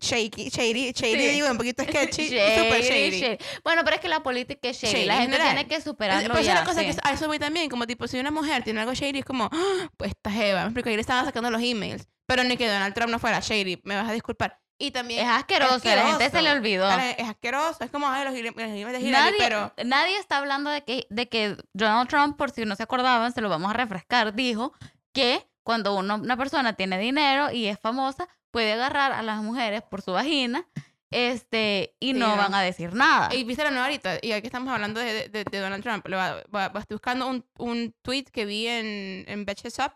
shaky, 0.00 0.48
shady, 0.50 0.92
shady, 0.92 1.16
Sí. 1.20 1.28
digo, 1.34 1.50
un 1.50 1.56
poquito 1.56 1.82
sketchy, 1.84 2.28
Shady, 2.28 2.58
super 2.58 2.82
shady. 2.82 3.20
shady. 3.20 3.38
Bueno, 3.64 3.82
pero 3.84 3.96
es 3.96 4.02
que 4.02 4.08
la 4.08 4.22
política 4.22 4.68
es 4.68 4.76
shady. 4.80 4.92
Shady 4.92 5.06
la 5.06 5.14
en 5.16 5.20
gente 5.22 5.36
general. 5.36 5.56
tiene 5.56 5.68
que 5.68 5.80
superarlo 5.82 6.22
Pero 6.28 6.34
esa 6.34 6.40
es 6.40 6.46
ya, 6.46 6.54
la 6.54 6.64
cosa 6.64 6.82
que 6.84 6.92
sí. 6.92 6.98
a 7.02 7.12
eso 7.12 7.26
voy 7.26 7.38
también, 7.38 7.68
como 7.68 7.86
tipo, 7.86 8.06
si 8.06 8.18
una 8.18 8.30
mujer 8.30 8.62
tiene 8.62 8.80
algo 8.80 8.94
shady, 8.94 9.18
es 9.20 9.24
como, 9.24 9.48
"Ah, 9.52 9.88
pues 9.96 10.10
esta 10.12 10.30
jeva, 10.30 10.60
me 10.60 10.66
explico, 10.66 10.88
ahí 10.88 10.94
le 10.96 11.00
estaban 11.00 11.24
sacando 11.24 11.50
los 11.50 11.62
emails. 11.62 12.06
Pero 12.26 12.44
ni 12.44 12.56
que 12.56 12.68
Donald 12.68 12.94
Trump 12.94 13.10
no 13.10 13.18
fuera 13.18 13.40
shady, 13.40 13.80
me 13.84 13.96
vas 13.96 14.08
a 14.08 14.12
disculpar. 14.12 14.60
Y 14.78 14.92
también... 14.92 15.26
Es 15.26 15.30
asqueroso, 15.30 15.74
a 15.86 15.94
la 15.96 16.06
gente 16.06 16.30
se 16.30 16.40
le 16.40 16.48
asqueroso. 16.48 16.56
olvidó. 16.56 16.90
Es 17.18 17.28
asqueroso, 17.28 17.84
es 17.84 17.90
como, 17.90 18.08
ay, 18.08 18.24
los, 18.24 18.32
emails 18.34 18.56
de 18.92 19.00
Hillary, 19.00 19.10
Nadie, 19.10 19.34
pero... 19.38 19.74
nadie 19.84 20.16
está 20.16 20.38
hablando 20.38 20.70
de 20.70 20.82
que, 20.84 21.06
de 21.10 21.28
que 21.28 21.56
Donald 21.74 22.08
Trump, 22.08 22.38
por 22.38 22.50
si 22.52 22.64
no 22.64 22.76
se 22.76 22.84
acordaban, 22.84 23.34
se 23.34 23.40
lo 23.42 23.50
vamos 23.50 23.68
a 23.70 23.74
refrescar, 23.74 24.32
dijo 24.34 24.72
que 25.12 25.46
cuando 25.62 25.94
uno- 25.96 26.16
una 26.16 26.36
persona 26.36 26.72
tiene 26.74 26.98
dinero 26.98 27.50
y 27.52 27.66
es 27.66 27.78
famosa, 27.78 28.28
puede 28.50 28.72
agarrar 28.72 29.12
a 29.12 29.22
las 29.22 29.42
mujeres 29.42 29.82
por 29.82 30.02
su 30.02 30.12
vagina 30.12 30.66
este, 31.12 31.96
y 32.00 32.12
Sí, 32.12 32.18
no 32.18 32.36
van 32.36 32.54
a 32.54 32.62
decir 32.62 32.92
nada. 32.94 33.34
Y 33.34 33.42
viste 33.44 33.64
la 33.64 33.70
nueva 33.70 33.86
ahorita, 33.86 34.18
y 34.22 34.30
aquí 34.32 34.46
estamos 34.46 34.72
hablando 34.72 35.00
de, 35.00 35.28
de, 35.28 35.44
de 35.44 35.58
Donald 35.58 35.82
Trump. 35.82 36.06
Va- 36.06 36.42
va- 36.54 36.68
va- 36.68 36.80
estoy 36.80 36.94
buscando 36.96 37.26
un, 37.28 37.44
un 37.58 37.92
tweet 38.02 38.24
que 38.32 38.44
vi 38.44 38.66
en, 38.68 39.24
en 39.26 39.44
Betches 39.44 39.78
Up, 39.80 39.94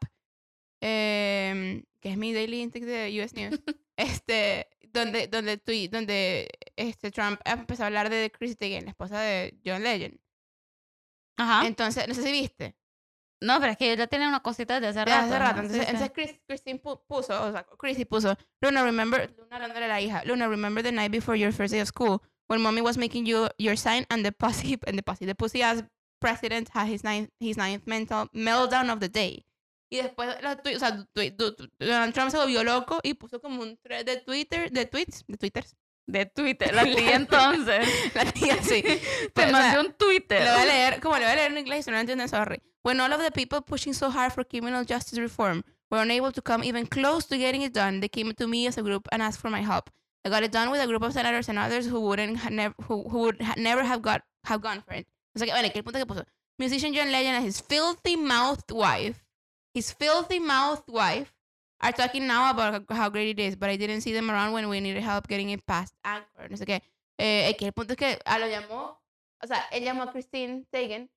em, 0.81 1.85
que 2.01 2.11
es 2.11 2.17
mi 2.17 2.33
daily 2.33 2.61
intake 2.63 2.85
de 2.85 3.23
US 3.23 3.33
News, 3.35 3.61
este, 3.97 4.69
donde, 4.93 5.29
donde, 5.29 5.57
tweet, 5.59 5.89
donde 5.89 6.49
este, 6.77 7.11
Trump 7.11 7.41
empezó 7.45 7.85
a 7.85 7.87
hablar 7.87 8.11
de 8.11 8.31
Chrissy 8.31 8.57
Teigen, 8.57 8.85
la 8.85 8.91
esposa 8.91 9.21
de 9.21 9.57
John 9.65 9.83
Legend. 9.83 10.19
Ajá. 11.37 11.67
Entonces, 11.67 12.07
no 12.09 12.15
sé 12.15 12.23
si 12.23 12.33
viste. 12.33 12.77
No, 13.41 13.61
pero 13.61 13.73
es 13.73 13.79
que 13.79 13.97
ya 13.97 14.07
tiene 14.07 14.27
una 14.29 14.41
cosita 14.41 14.81
de 14.81 14.87
hace 14.89 15.05
rato. 15.05 15.27
hace 15.27 15.39
rato. 15.39 15.57
¿no? 15.57 15.63
Entonces, 15.63 15.83
Sí, 15.87 15.91
entonces 15.91 16.11
Chris- 16.15 16.41
Christine 16.47 16.81
pu- 16.83 17.03
puso, 17.07 17.43
o 17.43 17.53
sea, 17.53 17.67
Chrissy 17.79 18.05
puso, 18.05 18.37
Luna, 18.63 18.83
remember, 18.85 19.35
Luna 19.37 19.57
hablándole 19.57 19.85
a 19.85 19.89
la 19.89 20.01
hija, 20.01 20.23
Luna, 20.25 20.49
remember 20.49 20.83
the 20.83 20.93
night 20.93 21.11
before 21.11 21.39
your 21.39 21.53
first 21.53 21.73
day 21.73 21.81
of 21.81 21.89
school 21.89 22.23
when 22.49 22.61
mommy 22.61 22.81
was 22.81 22.97
making 22.97 23.27
you 23.27 23.49
your 23.59 23.77
sign 23.77 24.07
and 24.09 24.25
the 24.25 24.33
pussy, 24.33 24.79
and 24.87 24.97
the 24.97 25.03
pussy, 25.03 25.27
the 25.27 25.35
pussy 25.35 25.63
ass 25.63 25.83
president 26.21 26.69
had 26.73 26.87
his 26.89 27.05
ninth, 27.05 27.29
his 27.39 27.57
ninth 27.59 27.87
mental 27.87 28.29
meltdown 28.33 28.91
of 28.91 29.01
the 29.01 29.09
day. 29.09 29.45
Y 29.91 29.99
después, 29.99 30.29
tui- 30.63 30.75
o 30.75 30.79
sea, 30.79 31.07
Donald 31.79 32.15
Trump 32.15 32.31
se 32.31 32.39
volvió 32.39 32.65
loco 32.65 32.99
y 33.03 33.15
puso 33.15 33.41
como 33.41 33.63
un 33.63 33.77
thread 33.79 34.05
de 34.07 34.17
Twitter, 34.17 34.71
de 34.73 34.87
tweets, 34.87 35.25
de 35.27 35.37
twitters. 35.37 35.77
De 36.07 36.27
Twitter, 36.27 36.75
la 36.75 36.85
tía 36.85 37.15
entonces. 37.17 37.87
La 38.15 38.25
tía, 38.31 38.63
sí. 38.63 38.83
Te 38.83 39.01
Pues, 39.35 39.53
mandé 39.53 39.81
un 39.81 39.93
Twitter. 39.95 40.45
Lo 40.45 40.53
voy 40.53 40.63
a 40.63 40.67
leer, 40.67 41.01
como 41.01 41.15
lo 41.17 41.23
voy 41.23 41.31
a 41.31 41.35
leer 41.35 41.53
en 41.53 41.59
inglés, 41.59 41.85
si 41.85 41.91
no 41.91 41.97
lo 41.97 42.01
entienden, 42.01 42.29
sorry. 42.29 42.61
When 42.85 43.01
all 43.01 43.11
of 43.15 43.23
the 43.23 43.31
people 43.31 43.63
pushing 43.63 43.95
so 43.95 44.11
hard 44.11 44.35
for 44.35 44.45
criminal 44.45 44.85
justice 44.85 45.19
reform 45.19 45.65
were 45.91 46.03
unable 46.03 46.31
to 46.33 46.43
come 46.43 46.63
even 46.63 46.85
close 46.87 47.25
to 47.27 47.39
getting 47.39 47.63
it 47.63 47.73
done, 47.73 48.01
they 48.01 48.09
came 48.09 48.31
to 48.35 48.47
me 48.47 48.67
as 48.67 48.77
a 48.77 48.83
group 48.83 49.09
and 49.11 49.23
asked 49.23 49.41
for 49.41 49.49
my 49.49 49.63
help. 49.63 49.89
I 50.23 50.29
got 50.29 50.43
it 50.43 50.53
done 50.53 50.71
with 50.71 50.83
a 50.83 50.87
group 50.87 51.03
of 51.03 51.15
senators 51.15 51.49
and 51.49 51.59
others 51.59 51.87
who 51.87 51.99
wouldn't 52.01 52.37
ha 52.41 52.51
nev 52.51 52.75
who, 52.83 53.09
who 53.09 53.21
would 53.21 53.41
ha 53.41 53.55
never 53.57 53.83
have 53.83 54.03
got 54.03 54.21
have 54.45 54.61
gone 54.61 54.83
for 54.83 54.93
it. 54.93 55.07
O 55.35 55.39
sea 55.39 55.47
que, 55.47 55.71
que 55.71 55.83
punto 55.83 55.99
que 55.99 56.05
puso. 56.05 56.25
Musician 56.59 56.93
John 56.93 57.11
Legend 57.11 57.37
and 57.37 57.45
his 57.47 57.59
filthy 57.59 58.17
mouthed 58.17 58.71
wife, 58.71 59.25
his 59.73 59.91
filthy 59.91 60.39
mouthed 60.39 60.89
wife, 60.89 61.33
are 61.81 61.93
talking 61.93 62.27
now 62.27 62.51
about 62.51 62.85
how 62.91 63.09
great 63.09 63.31
it 63.31 63.41
is, 63.41 63.57
but 63.57 63.71
I 63.71 63.77
didn't 63.77 64.03
see 64.03 64.13
them 64.13 64.31
around 64.31 64.53
when 64.53 64.69
we 64.69 64.81
needed 64.81 65.03
help 65.03 65.27
getting 65.27 65.49
it 65.49 65.65
past 65.67 65.95
Anchor. 66.05 66.51
No 66.51 66.57
sé 66.59 66.67
qué. 66.67 66.83
Eh, 67.19 67.55
que 67.59 67.65
el 67.65 67.73
punto 67.73 67.95
es 67.95 67.97
que 67.97 68.19
ah, 68.27 68.39
lo 68.39 68.47
llamó, 68.47 69.01
o 69.43 69.47
sea, 69.47 69.65
él 69.73 69.85
llamó 69.85 70.03
a 70.03 70.13
Christine 70.13 70.67
a 70.71 71.09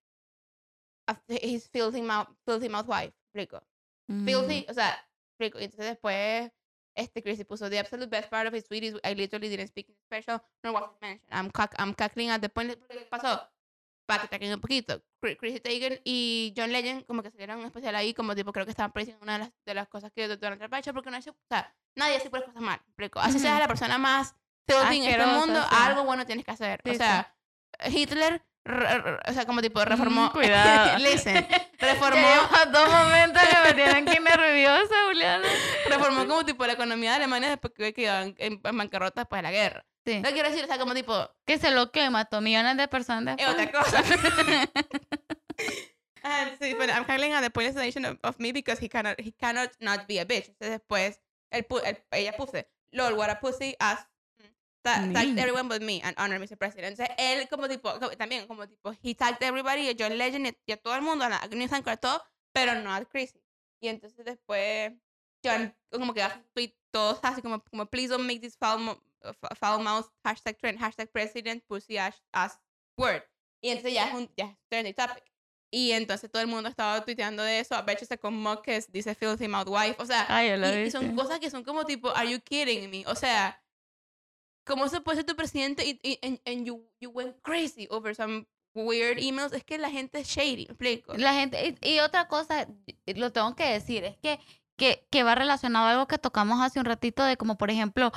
his 1.27 1.67
filthy 1.69 2.01
mouth, 2.01 2.27
filthy 2.45 2.69
mouth 2.69 2.87
wife, 2.87 3.13
explico. 3.25 3.61
Mm. 4.09 4.25
Filthy, 4.25 4.65
o 4.69 4.73
sea. 4.73 4.97
Y 5.39 5.45
entonces 5.45 5.85
después, 5.85 6.51
este 6.95 7.21
Chrissy 7.21 7.43
puso, 7.43 7.69
the 7.69 7.77
absolute 7.77 8.09
best 8.09 8.29
part 8.29 8.47
of 8.47 8.53
his 8.55 8.65
tweet 8.67 8.83
is 8.83 8.95
I 9.03 9.13
literally 9.13 9.49
didn't 9.49 9.67
speak 9.67 9.87
in 9.89 9.95
special, 10.05 10.41
nor 10.63 10.73
was 10.73 10.83
it 10.85 11.01
mentioned. 11.01 11.29
I'm, 11.31 11.51
I'm 11.77 11.93
cackling 11.93 12.31
at 12.31 12.41
the 12.41 12.49
point, 12.49 12.71
¿qué 12.89 13.07
pasó? 13.09 13.47
Para 14.07 14.27
que 14.27 14.39
te 14.39 14.53
un 14.53 14.59
poquito. 14.61 15.03
Chris- 15.21 15.37
Chrissy 15.37 15.59
Teigen 15.59 15.99
y 16.05 16.53
John 16.57 16.71
Legend 16.71 17.05
como 17.05 17.21
que 17.21 17.29
salieron 17.29 17.59
un 17.59 17.65
especial 17.65 17.93
ahí, 17.95 18.13
como 18.15 18.33
tipo, 18.33 18.51
creo 18.51 18.65
que 18.65 18.71
estaban 18.71 18.91
prediciendo 18.93 19.21
una 19.23 19.33
de 19.33 19.39
las, 19.39 19.51
de 19.65 19.73
las 19.75 19.87
cosas 19.89 20.11
que 20.11 20.27
Donald 20.27 20.57
Trump 20.59 20.73
ha 20.73 20.79
hecho, 20.79 20.93
porque 20.93 21.11
no 21.11 21.17
hecho, 21.17 21.31
o 21.31 21.47
sea, 21.49 21.71
nadie 21.95 22.15
hace 22.15 22.29
puras 22.29 22.45
cosas 22.45 22.61
mal, 22.61 22.79
explico. 22.87 23.19
Así 23.19 23.37
seas 23.37 23.53
Ujú. 23.53 23.59
la 23.61 23.67
persona 23.67 23.97
más 23.99 24.33
filthy 24.65 24.97
en 25.05 25.11
este 25.11 25.25
mundo, 25.27 25.61
sí. 25.61 25.75
algo 25.77 26.03
bueno 26.05 26.25
tienes 26.25 26.45
que 26.45 26.51
hacer. 26.51 26.81
Sí, 26.83 26.89
o 26.89 26.93
sí. 26.93 26.97
sea, 26.99 27.35
Hitler, 27.85 28.33
re- 28.33 28.37
re- 28.37 28.43
o 29.27 29.33
sea, 29.33 29.45
como 29.45 29.61
tipo, 29.61 29.83
reformó... 29.83 30.25
Mm, 30.27 30.29
cuidado. 30.33 30.99
Listen, 30.99 31.47
reformó, 31.79 32.27
llevo 32.27 32.71
dos 32.71 32.89
momentos 32.91 33.41
que 33.43 33.57
me 33.67 33.73
tienen 33.73 34.07
aquí 34.07 34.19
nerviosa, 34.19 34.93
Juliana. 35.07 35.47
reformó 35.89 36.27
como 36.27 36.45
tipo 36.45 36.65
la 36.65 36.73
economía 36.73 37.11
de 37.11 37.15
Alemania 37.17 37.49
después 37.49 37.73
que 37.73 37.93
quedó 37.93 38.33
en, 38.37 38.61
bancarrota 38.61 39.21
después 39.21 39.39
de 39.39 39.43
la 39.43 39.51
guerra. 39.51 39.85
Sí. 40.05 40.19
No 40.21 40.29
quiero 40.31 40.49
decir, 40.49 40.63
o 40.63 40.67
sea, 40.67 40.77
como 40.77 40.93
tipo, 40.93 41.29
Que 41.45 41.57
se 41.57 41.71
lo 41.71 41.91
quema, 41.91 42.11
mató 42.11 42.39
millones 42.39 42.77
de 42.77 42.87
personas 42.87 43.37
es 43.39 43.47
otra 43.47 43.71
cosa. 43.71 44.03
Ah, 46.23 46.49
sí, 46.59 46.75
pero 46.77 46.91
I'm 46.91 47.05
handling 47.07 47.31
at 47.31 47.41
the 47.41 47.49
point 47.49 47.73
of, 47.73 48.17
of 48.23 48.39
me 48.39 48.51
because 48.51 48.79
he 48.83 48.89
cannot, 48.89 49.17
he 49.17 49.31
cannot 49.31 49.71
not 49.79 50.07
be 50.07 50.19
a 50.19 50.25
bitch. 50.25 50.49
Entonces 50.49 50.71
después, 50.71 51.21
pu- 51.69 51.81
él- 51.85 52.03
ella 52.11 52.35
puse, 52.35 52.69
Lord, 52.91 53.13
what 53.15 53.29
a 53.29 53.39
pussy 53.39 53.75
ass. 53.79 54.05
Ta- 54.95 55.13
tagged 55.13 55.37
everyone 55.39 55.67
but 55.67 55.81
me 55.81 56.01
and 56.03 56.15
honor 56.17 56.39
Mr. 56.39 56.57
President. 56.57 56.97
Entonces 56.97 57.15
él 57.17 57.47
como 57.49 57.67
tipo, 57.67 57.91
también 58.17 58.47
como 58.47 58.67
tipo, 58.67 58.93
he 59.03 59.13
tagged 59.15 59.41
everybody, 59.41 59.89
a 59.89 59.95
John 59.97 60.17
Legend 60.17 60.55
y 60.65 60.71
a 60.71 60.77
todo 60.77 60.95
el 60.95 61.01
mundo, 61.01 61.25
a 61.25 61.29
la 61.29 61.47
News 61.51 61.71
Anchor, 61.73 61.93
a 61.93 61.97
todo, 61.97 62.23
pero 62.53 62.75
no 62.75 62.93
a 62.93 63.03
Chrissy. 63.05 63.41
Y 63.81 63.89
entonces 63.89 64.25
después 64.25 64.93
John 65.43 65.75
como 65.91 66.13
que 66.13 66.25
tweet 66.53 66.73
todos 66.91 67.19
así 67.21 67.41
como, 67.41 67.63
como 67.63 67.85
please 67.85 68.09
don't 68.09 68.25
make 68.25 68.39
this 68.39 68.57
foul, 68.57 68.99
foul 69.59 69.83
mouth 69.83 70.07
hashtag 70.23 70.57
trend, 70.57 70.79
hashtag 70.79 71.11
president 71.11 71.63
pussy 71.67 71.97
ass, 71.97 72.21
ass 72.33 72.59
word. 72.97 73.23
Y 73.61 73.69
entonces 73.69 73.93
ya 73.93 74.07
es 74.07 74.13
un 74.13 74.31
ya 74.35 74.45
es 74.45 74.57
trending 74.69 74.93
topic. 74.93 75.23
Y 75.69 75.91
entonces 75.91 76.31
todo 76.31 76.41
el 76.41 76.47
mundo 76.47 76.69
estaba 76.69 77.03
tuiteando 77.03 77.43
de 77.43 77.59
eso. 77.59 77.75
A 77.75 77.81
veces 77.81 78.07
se 78.07 78.17
con 78.17 78.41
que 78.63 78.81
dice 78.89 79.15
filthy 79.15 79.47
mouth 79.47 79.67
wife. 79.67 79.95
O 79.99 80.05
sea, 80.05 80.25
Ay, 80.29 80.49
y, 80.49 80.87
y 80.87 80.91
son 80.91 81.15
cosas 81.15 81.39
que 81.39 81.49
son 81.49 81.63
como 81.63 81.85
tipo, 81.85 82.09
are 82.15 82.29
you 82.29 82.39
kidding 82.39 82.89
me? 82.89 83.03
O 83.07 83.15
sea, 83.15 83.61
¿cómo 84.67 84.87
se 84.89 85.01
puede 85.01 85.17
ser 85.17 85.25
tu 85.25 85.35
presidente 85.35 85.83
y, 85.85 86.19
and, 86.45 86.65
you, 86.65 86.85
you 86.99 87.09
went 87.09 87.35
crazy 87.41 87.87
over 87.89 88.13
some 88.15 88.45
weird 88.75 89.17
emails? 89.19 89.53
Es 89.53 89.63
que 89.63 89.77
la 89.77 89.89
gente 89.89 90.19
es 90.19 90.27
shady, 90.27 90.65
¿me 90.67 90.73
explico? 90.73 91.13
La 91.15 91.33
gente, 91.33 91.75
y, 91.81 91.99
otra 91.99 92.27
cosa, 92.27 92.67
lo 93.05 93.31
tengo 93.31 93.55
que 93.55 93.65
decir, 93.65 94.03
es 94.03 94.17
que, 94.17 94.39
que, 94.77 95.07
que 95.09 95.23
va 95.23 95.33
relacionado 95.35 95.85
a 95.87 95.91
algo 95.91 96.07
que 96.07 96.17
tocamos 96.19 96.61
hace 96.61 96.79
un 96.79 96.85
ratito 96.85 97.23
de 97.23 97.37
como, 97.37 97.57
por 97.57 97.71
ejemplo, 97.71 98.11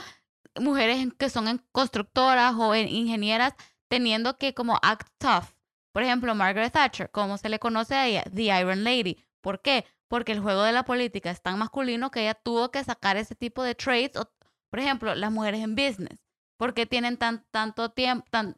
mujeres 0.61 1.07
que 1.18 1.30
son 1.30 1.48
en 1.48 1.59
constructoras 1.72 2.55
o 2.59 2.74
en 2.74 2.88
ingenieras 2.88 3.55
teniendo 3.88 4.36
que 4.36 4.53
como 4.55 4.78
act 4.82 5.09
tough. 5.18 5.44
Por 5.92 6.03
ejemplo, 6.03 6.34
Margaret 6.34 6.72
Thatcher, 6.72 7.11
como 7.11 7.36
se 7.38 7.48
le 7.48 7.59
conoce 7.59 7.94
a 7.94 8.07
ella, 8.07 8.22
The 8.32 8.42
Iron 8.61 8.84
Lady. 8.84 9.16
¿Por 9.40 9.61
qué? 9.62 9.84
Porque 10.09 10.32
el 10.32 10.40
juego 10.40 10.62
de 10.62 10.72
la 10.72 10.84
política 10.84 11.30
es 11.30 11.42
tan 11.42 11.59
masculino 11.59 12.11
que 12.11 12.20
ella 12.22 12.34
tuvo 12.34 12.70
que 12.70 12.84
sacar 12.84 13.16
ese 13.16 13.34
tipo 13.34 13.62
de 13.62 13.74
traits. 13.74 14.16
o- 14.18 14.30
por 14.70 14.78
ejemplo, 14.78 15.14
las 15.16 15.32
mujeres 15.32 15.62
en 15.62 15.74
business. 15.74 16.20
Porque 16.61 16.84
tienen 16.84 17.16
tan, 17.16 17.42
tanto 17.50 17.90
tiempo, 17.90 18.26
tan, 18.28 18.54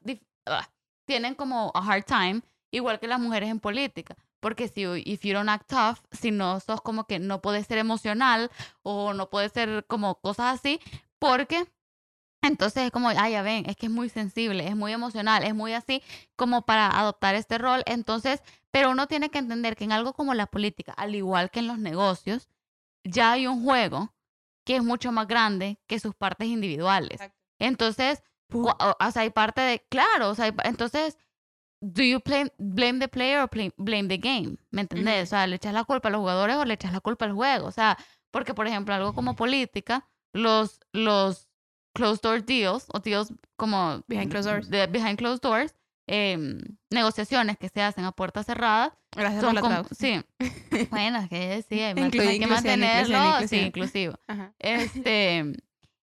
ah, 0.47 0.69
tienen 1.05 1.37
como 1.37 1.71
a 1.73 1.87
hard 1.87 2.05
time, 2.05 2.43
igual 2.73 2.99
que 2.99 3.07
las 3.07 3.21
mujeres 3.21 3.49
en 3.49 3.61
política? 3.61 4.17
Porque 4.41 4.67
si 4.67 4.83
if 5.05 5.23
you 5.23 5.33
don't 5.33 5.49
act 5.49 5.69
tough, 5.69 5.99
si 6.11 6.33
no 6.33 6.59
sos 6.59 6.81
como 6.81 7.07
que 7.07 7.21
no 7.21 7.41
puedes 7.41 7.65
ser 7.69 7.79
emocional 7.79 8.51
o 8.83 9.15
no 9.15 9.31
puedes 9.31 9.53
ser 9.53 9.87
como 9.87 10.17
cosas 10.17 10.59
así, 10.59 10.81
porque 11.21 11.65
entonces 12.43 12.83
es 12.83 12.91
como, 12.91 13.11
ah, 13.11 13.31
ya 13.31 13.43
ven, 13.43 13.71
es 13.71 13.77
que 13.77 13.87
es 13.87 13.93
muy 13.93 14.09
sensible, 14.09 14.67
es 14.67 14.75
muy 14.75 14.91
emocional, 14.91 15.45
es 15.45 15.55
muy 15.55 15.73
así 15.73 16.03
como 16.35 16.63
para 16.63 16.89
adoptar 16.89 17.37
este 17.37 17.57
rol. 17.57 17.85
Entonces, 17.87 18.43
pero 18.73 18.91
uno 18.91 19.07
tiene 19.07 19.31
que 19.31 19.39
entender 19.39 19.77
que 19.77 19.85
en 19.85 19.93
algo 19.93 20.13
como 20.13 20.35
la 20.35 20.47
política, 20.47 20.93
al 20.97 21.15
igual 21.15 21.53
que 21.53 21.61
en 21.61 21.69
los 21.69 21.79
negocios, 21.79 22.49
ya 23.05 23.31
hay 23.31 23.47
un 23.47 23.63
juego 23.63 24.13
que 24.65 24.75
es 24.75 24.83
mucho 24.83 25.13
más 25.13 25.29
grande 25.29 25.79
que 25.87 26.01
sus 26.01 26.17
partes 26.17 26.49
individuales. 26.49 27.13
Exacto. 27.21 27.42
Entonces, 27.63 28.23
o 28.53 28.75
o 29.01 29.11
sea, 29.11 29.23
hay 29.23 29.31
parte 29.31 29.61
de, 29.61 29.85
claro, 29.89 30.31
o 30.31 30.35
sea, 30.35 30.47
hay 30.47 30.53
entonces, 30.65 31.17
do 31.81 32.03
you 32.03 32.21
blame, 32.25 32.51
blame 32.59 32.99
the 32.99 33.09
player 33.09 33.41
or 33.41 33.49
blame, 33.51 33.73
blame 33.77 34.09
the 34.09 34.19
game? 34.19 34.57
¿Me 34.71 34.83
entendés? 34.83 35.25
O 35.25 35.31
sea, 35.31 35.47
¿le 35.47 35.57
echas 35.57 35.73
la 35.73 35.85
culpa 35.85 36.09
a 36.09 36.13
los 36.13 36.21
jugadores 36.21 36.57
o 36.57 36.65
le 36.65 36.75
echas 36.75 36.93
la 36.93 37.01
culpa 37.01 37.25
al 37.25 37.33
juego? 37.33 37.67
O 37.67 37.73
sea, 37.73 37.97
porque, 38.31 38.53
por 38.55 38.67
ejemplo, 38.67 38.95
algo 38.95 39.15
como 39.15 39.37
política, 39.37 40.09
los, 40.33 40.81
los 40.93 41.49
closed 41.95 42.23
door 42.23 42.45
deals 42.45 42.87
o 42.93 42.99
deals 43.01 43.33
como 43.57 44.03
Behind 44.09 44.31
closed 44.31 44.51
doors. 44.51 44.71
de 44.71 44.87
behind 44.87 45.19
closed 45.19 45.41
doors, 45.43 45.75
em, 46.09 46.59
negociaciones 46.91 47.59
que 47.59 47.69
se 47.69 47.83
hacen 47.83 48.05
a 48.05 48.13
puertas 48.13 48.47
cerradas, 48.47 48.93
Gracias 49.15 49.41
por 49.41 49.49
son 49.49 49.55
la 49.55 49.61
como, 49.61 49.73
traducción. 49.75 50.25
sí, 50.41 50.41
bueno, 50.91 51.19
es 51.19 51.29
que 51.29 51.65
sí, 51.69 51.81
hay, 51.81 51.95
que 52.41 52.47
mantenerlo, 52.47 53.19
inclusión, 53.19 53.49
sí, 53.49 53.57
inclusivo. 53.59 54.15
Ajá. 54.27 54.53
Este, 54.59 55.53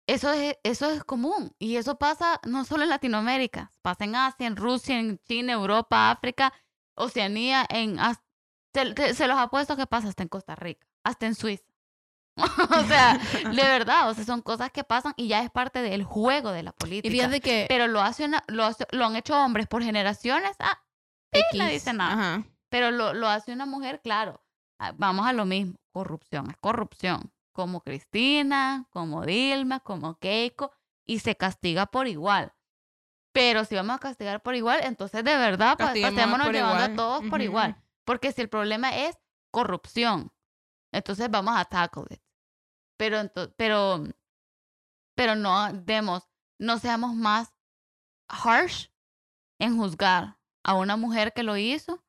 eso 0.08 0.32
es, 0.34 0.58
eso 0.64 0.90
es 0.92 1.04
común 1.04 1.54
y 1.60 1.78
eso 1.78 1.98
pasa 1.98 2.40
no 2.46 2.64
solo 2.66 2.84
en 2.84 2.90
Latinoamérica, 2.90 3.72
pasa 3.82 4.04
en 4.06 4.16
Asia, 4.16 4.48
en 4.48 4.56
Rusia, 4.56 5.00
en 5.00 5.20
China, 5.20 5.54
Europa, 5.54 6.12
África, 6.12 6.54
Oceanía, 6.96 7.66
en 7.70 7.98
te- 8.72 9.14
se 9.14 9.28
los 9.28 9.38
apuesto 9.38 9.76
que 9.78 9.88
pasa 9.88 10.08
hasta 10.10 10.24
en 10.24 10.30
Costa 10.30 10.56
Rica, 10.56 10.88
hasta 11.04 11.26
en 11.26 11.36
Suiza. 11.36 11.64
o 12.38 12.84
sea, 12.88 13.18
de 13.18 13.64
verdad, 13.64 14.10
o 14.10 14.14
sea, 14.14 14.26
son 14.26 14.42
cosas 14.42 14.70
que 14.72 14.84
pasan 14.84 15.14
y 15.16 15.28
ya 15.30 15.42
es 15.42 15.50
parte 15.50 15.82
del 15.82 16.04
juego 16.04 16.52
de 16.52 16.64
la 16.64 16.74
política. 16.74 17.08
Y 17.08 17.12
fíjate 17.12 17.40
que 17.40 17.66
Pero 17.70 17.88
lo, 17.88 18.02
hace 18.02 18.26
una- 18.26 18.44
lo, 18.48 18.66
hace- 18.66 18.88
lo 18.92 19.06
han 19.06 19.16
hecho 19.16 19.38
hombres 19.40 19.68
por 19.68 19.84
generaciones, 19.84 20.56
ah, 20.60 20.78
X, 21.32 21.58
nadie 21.58 21.74
dice 21.74 21.94
nada. 21.94 22.14
Ajá. 22.14 22.44
pero 22.70 22.92
lo, 22.92 23.14
lo 23.14 23.28
hace 23.30 23.54
una 23.54 23.66
mujer, 23.66 24.02
claro. 24.02 24.42
Ah, 24.80 24.94
Vamos 24.98 25.26
a 25.26 25.32
lo 25.34 25.46
mismo, 25.46 25.76
corrupción, 25.94 26.50
es 26.52 26.58
corrupción. 26.58 27.32
Como 27.56 27.80
Cristina, 27.80 28.86
como 28.90 29.26
Dilma, 29.26 29.80
como 29.80 30.20
Keiko, 30.20 30.74
y 31.06 31.20
se 31.20 31.38
castiga 31.38 31.86
por 31.86 32.06
igual. 32.06 32.54
Pero 33.32 33.64
si 33.64 33.76
vamos 33.76 33.96
a 33.96 34.00
castigar 34.00 34.44
por 34.44 34.56
igual, 34.56 34.82
entonces 34.84 35.24
de 35.24 35.38
verdad, 35.38 35.78
pasémonos 35.78 36.48
por 36.48 36.54
llevando 36.54 36.84
igual. 36.84 36.92
a 36.92 36.96
todos 36.96 37.24
por 37.30 37.42
igual. 37.42 37.82
Porque 38.04 38.34
si 38.34 38.42
el 38.42 38.50
problema 38.50 38.94
es 38.94 39.18
corrupción, 39.52 40.34
entonces 40.92 41.32
vamos 41.32 41.56
a 41.58 41.64
tackle 41.64 42.04
it. 42.10 42.22
Pero, 42.98 43.32
pero, 43.56 44.04
pero 45.16 45.36
no 45.36 45.72
demos, 45.72 46.28
no 46.60 46.78
seamos 46.78 47.16
más 47.16 47.54
harsh 48.28 48.90
en 49.60 49.78
juzgar 49.78 50.40
a 50.64 50.76
una 50.76 50.98
mujer 50.98 51.32
que 51.32 51.44
lo 51.44 51.56
hizo 51.56 52.05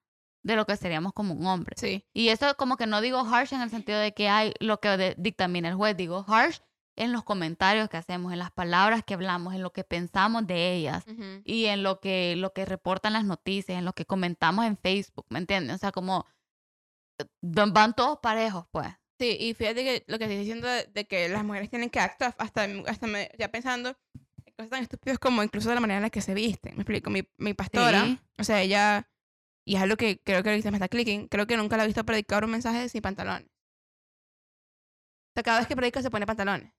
de 0.46 0.56
lo 0.56 0.64
que 0.64 0.76
seríamos 0.76 1.12
como 1.12 1.34
un 1.34 1.44
hombre. 1.46 1.74
Sí. 1.76 2.04
Y 2.14 2.28
eso 2.28 2.56
como 2.56 2.76
que 2.76 2.86
no 2.86 3.00
digo 3.00 3.18
harsh 3.20 3.52
en 3.52 3.62
el 3.62 3.70
sentido 3.70 3.98
de 3.98 4.14
que 4.14 4.28
hay 4.28 4.52
lo 4.60 4.78
que 4.80 5.14
dictamina 5.18 5.68
el 5.68 5.74
juez, 5.74 5.96
digo 5.96 6.24
harsh 6.28 6.60
en 6.94 7.12
los 7.12 7.24
comentarios 7.24 7.88
que 7.90 7.96
hacemos, 7.96 8.32
en 8.32 8.38
las 8.38 8.52
palabras 8.52 9.02
que 9.04 9.14
hablamos, 9.14 9.54
en 9.54 9.62
lo 9.62 9.72
que 9.72 9.84
pensamos 9.84 10.46
de 10.46 10.72
ellas 10.74 11.04
y 11.44 11.66
en 11.66 11.82
lo 11.82 12.00
que 12.00 12.36
lo 12.36 12.52
que 12.52 12.64
reportan 12.64 13.12
las 13.12 13.24
noticias, 13.24 13.76
en 13.76 13.84
lo 13.84 13.92
que 13.92 14.06
comentamos 14.06 14.64
en 14.64 14.76
Facebook, 14.78 15.26
¿me 15.28 15.38
entiendes? 15.40 15.74
O 15.76 15.78
sea, 15.78 15.90
como 15.92 16.24
eh, 17.18 17.24
van 17.42 17.94
todos 17.94 18.18
parejos, 18.20 18.66
pues. 18.70 18.88
Sí, 19.18 19.36
y 19.40 19.54
fíjate 19.54 19.82
que 19.82 20.04
lo 20.06 20.18
que 20.18 20.24
estoy 20.24 20.38
diciendo 20.38 20.68
de, 20.68 20.84
de 20.84 21.06
que 21.06 21.28
las 21.28 21.42
mujeres 21.44 21.70
tienen 21.70 21.90
que 21.90 21.98
act 22.00 22.18
tough, 22.20 22.34
hasta, 22.38 22.66
hasta 22.86 23.06
me, 23.06 23.30
ya 23.38 23.50
pensando 23.50 23.96
en 24.44 24.52
cosas 24.56 24.70
tan 24.70 24.82
estúpidas 24.82 25.18
como 25.18 25.42
incluso 25.42 25.68
de 25.70 25.74
la 25.74 25.80
manera 25.80 25.96
en 25.98 26.02
la 26.02 26.10
que 26.10 26.20
se 26.20 26.34
visten. 26.34 26.74
Me 26.76 26.82
explico, 26.82 27.10
mi, 27.10 27.22
mi 27.38 27.52
pastora, 27.54 28.04
Sí. 28.04 28.20
o 28.38 28.44
sea, 28.44 28.60
ella, 28.62 29.08
y 29.66 29.76
es 29.76 29.82
algo 29.82 29.96
que 29.96 30.20
creo 30.22 30.42
que 30.42 30.50
ahorita 30.50 30.70
me 30.70 30.76
está 30.76 30.88
clicking, 30.88 31.26
creo 31.28 31.46
que 31.46 31.56
nunca 31.56 31.76
la 31.76 31.82
he 31.82 31.86
visto 31.86 32.04
predicar 32.04 32.44
un 32.44 32.52
mensaje 32.52 32.88
sin 32.88 33.02
pantalones. 33.02 33.48
O 33.48 35.32
sea, 35.34 35.42
cada 35.42 35.58
vez 35.58 35.66
que 35.66 35.76
predica 35.76 36.00
se 36.00 36.10
pone 36.10 36.24
pantalones. 36.24 36.72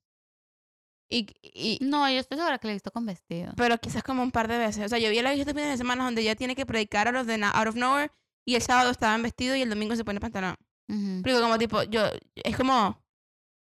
Y, 1.09 1.27
y, 1.41 1.79
No, 1.81 2.09
yo 2.09 2.19
estoy 2.19 2.38
segura 2.38 2.57
que 2.57 2.67
le 2.67 2.73
he 2.73 2.75
visto 2.75 2.91
con 2.91 3.05
vestido. 3.05 3.53
pero 3.55 3.77
quizás 3.77 4.03
como 4.03 4.23
un 4.23 4.31
par 4.31 4.47
de 4.47 4.57
veces. 4.57 4.85
O 4.85 4.89
sea, 4.89 4.99
yo 4.99 5.09
vi 5.09 5.21
la 5.21 5.31
visto 5.31 5.49
este 5.49 5.53
fin 5.59 5.69
de 5.69 5.77
semana 5.77 6.05
donde 6.05 6.21
ella 6.21 6.35
tiene 6.35 6.55
que 6.55 6.65
predicar 6.65 7.07
out 7.07 7.17
of, 7.17 7.27
the, 7.27 7.41
out 7.43 7.67
of 7.67 7.75
nowhere 7.75 8.11
y 8.45 8.55
el 8.55 8.61
sábado 8.61 8.89
estaba 8.91 9.15
en 9.15 9.23
vestido 9.23 9.55
y 9.55 9.61
el 9.61 9.69
domingo 9.69 9.95
se 9.95 10.05
pone 10.05 10.19
pantalón. 10.19 10.55
Ujú. 10.89 11.11
explico 11.15 11.41
como 11.41 11.57
tipo, 11.57 11.83
yo, 11.83 12.03
es 12.35 12.55
como, 12.55 13.03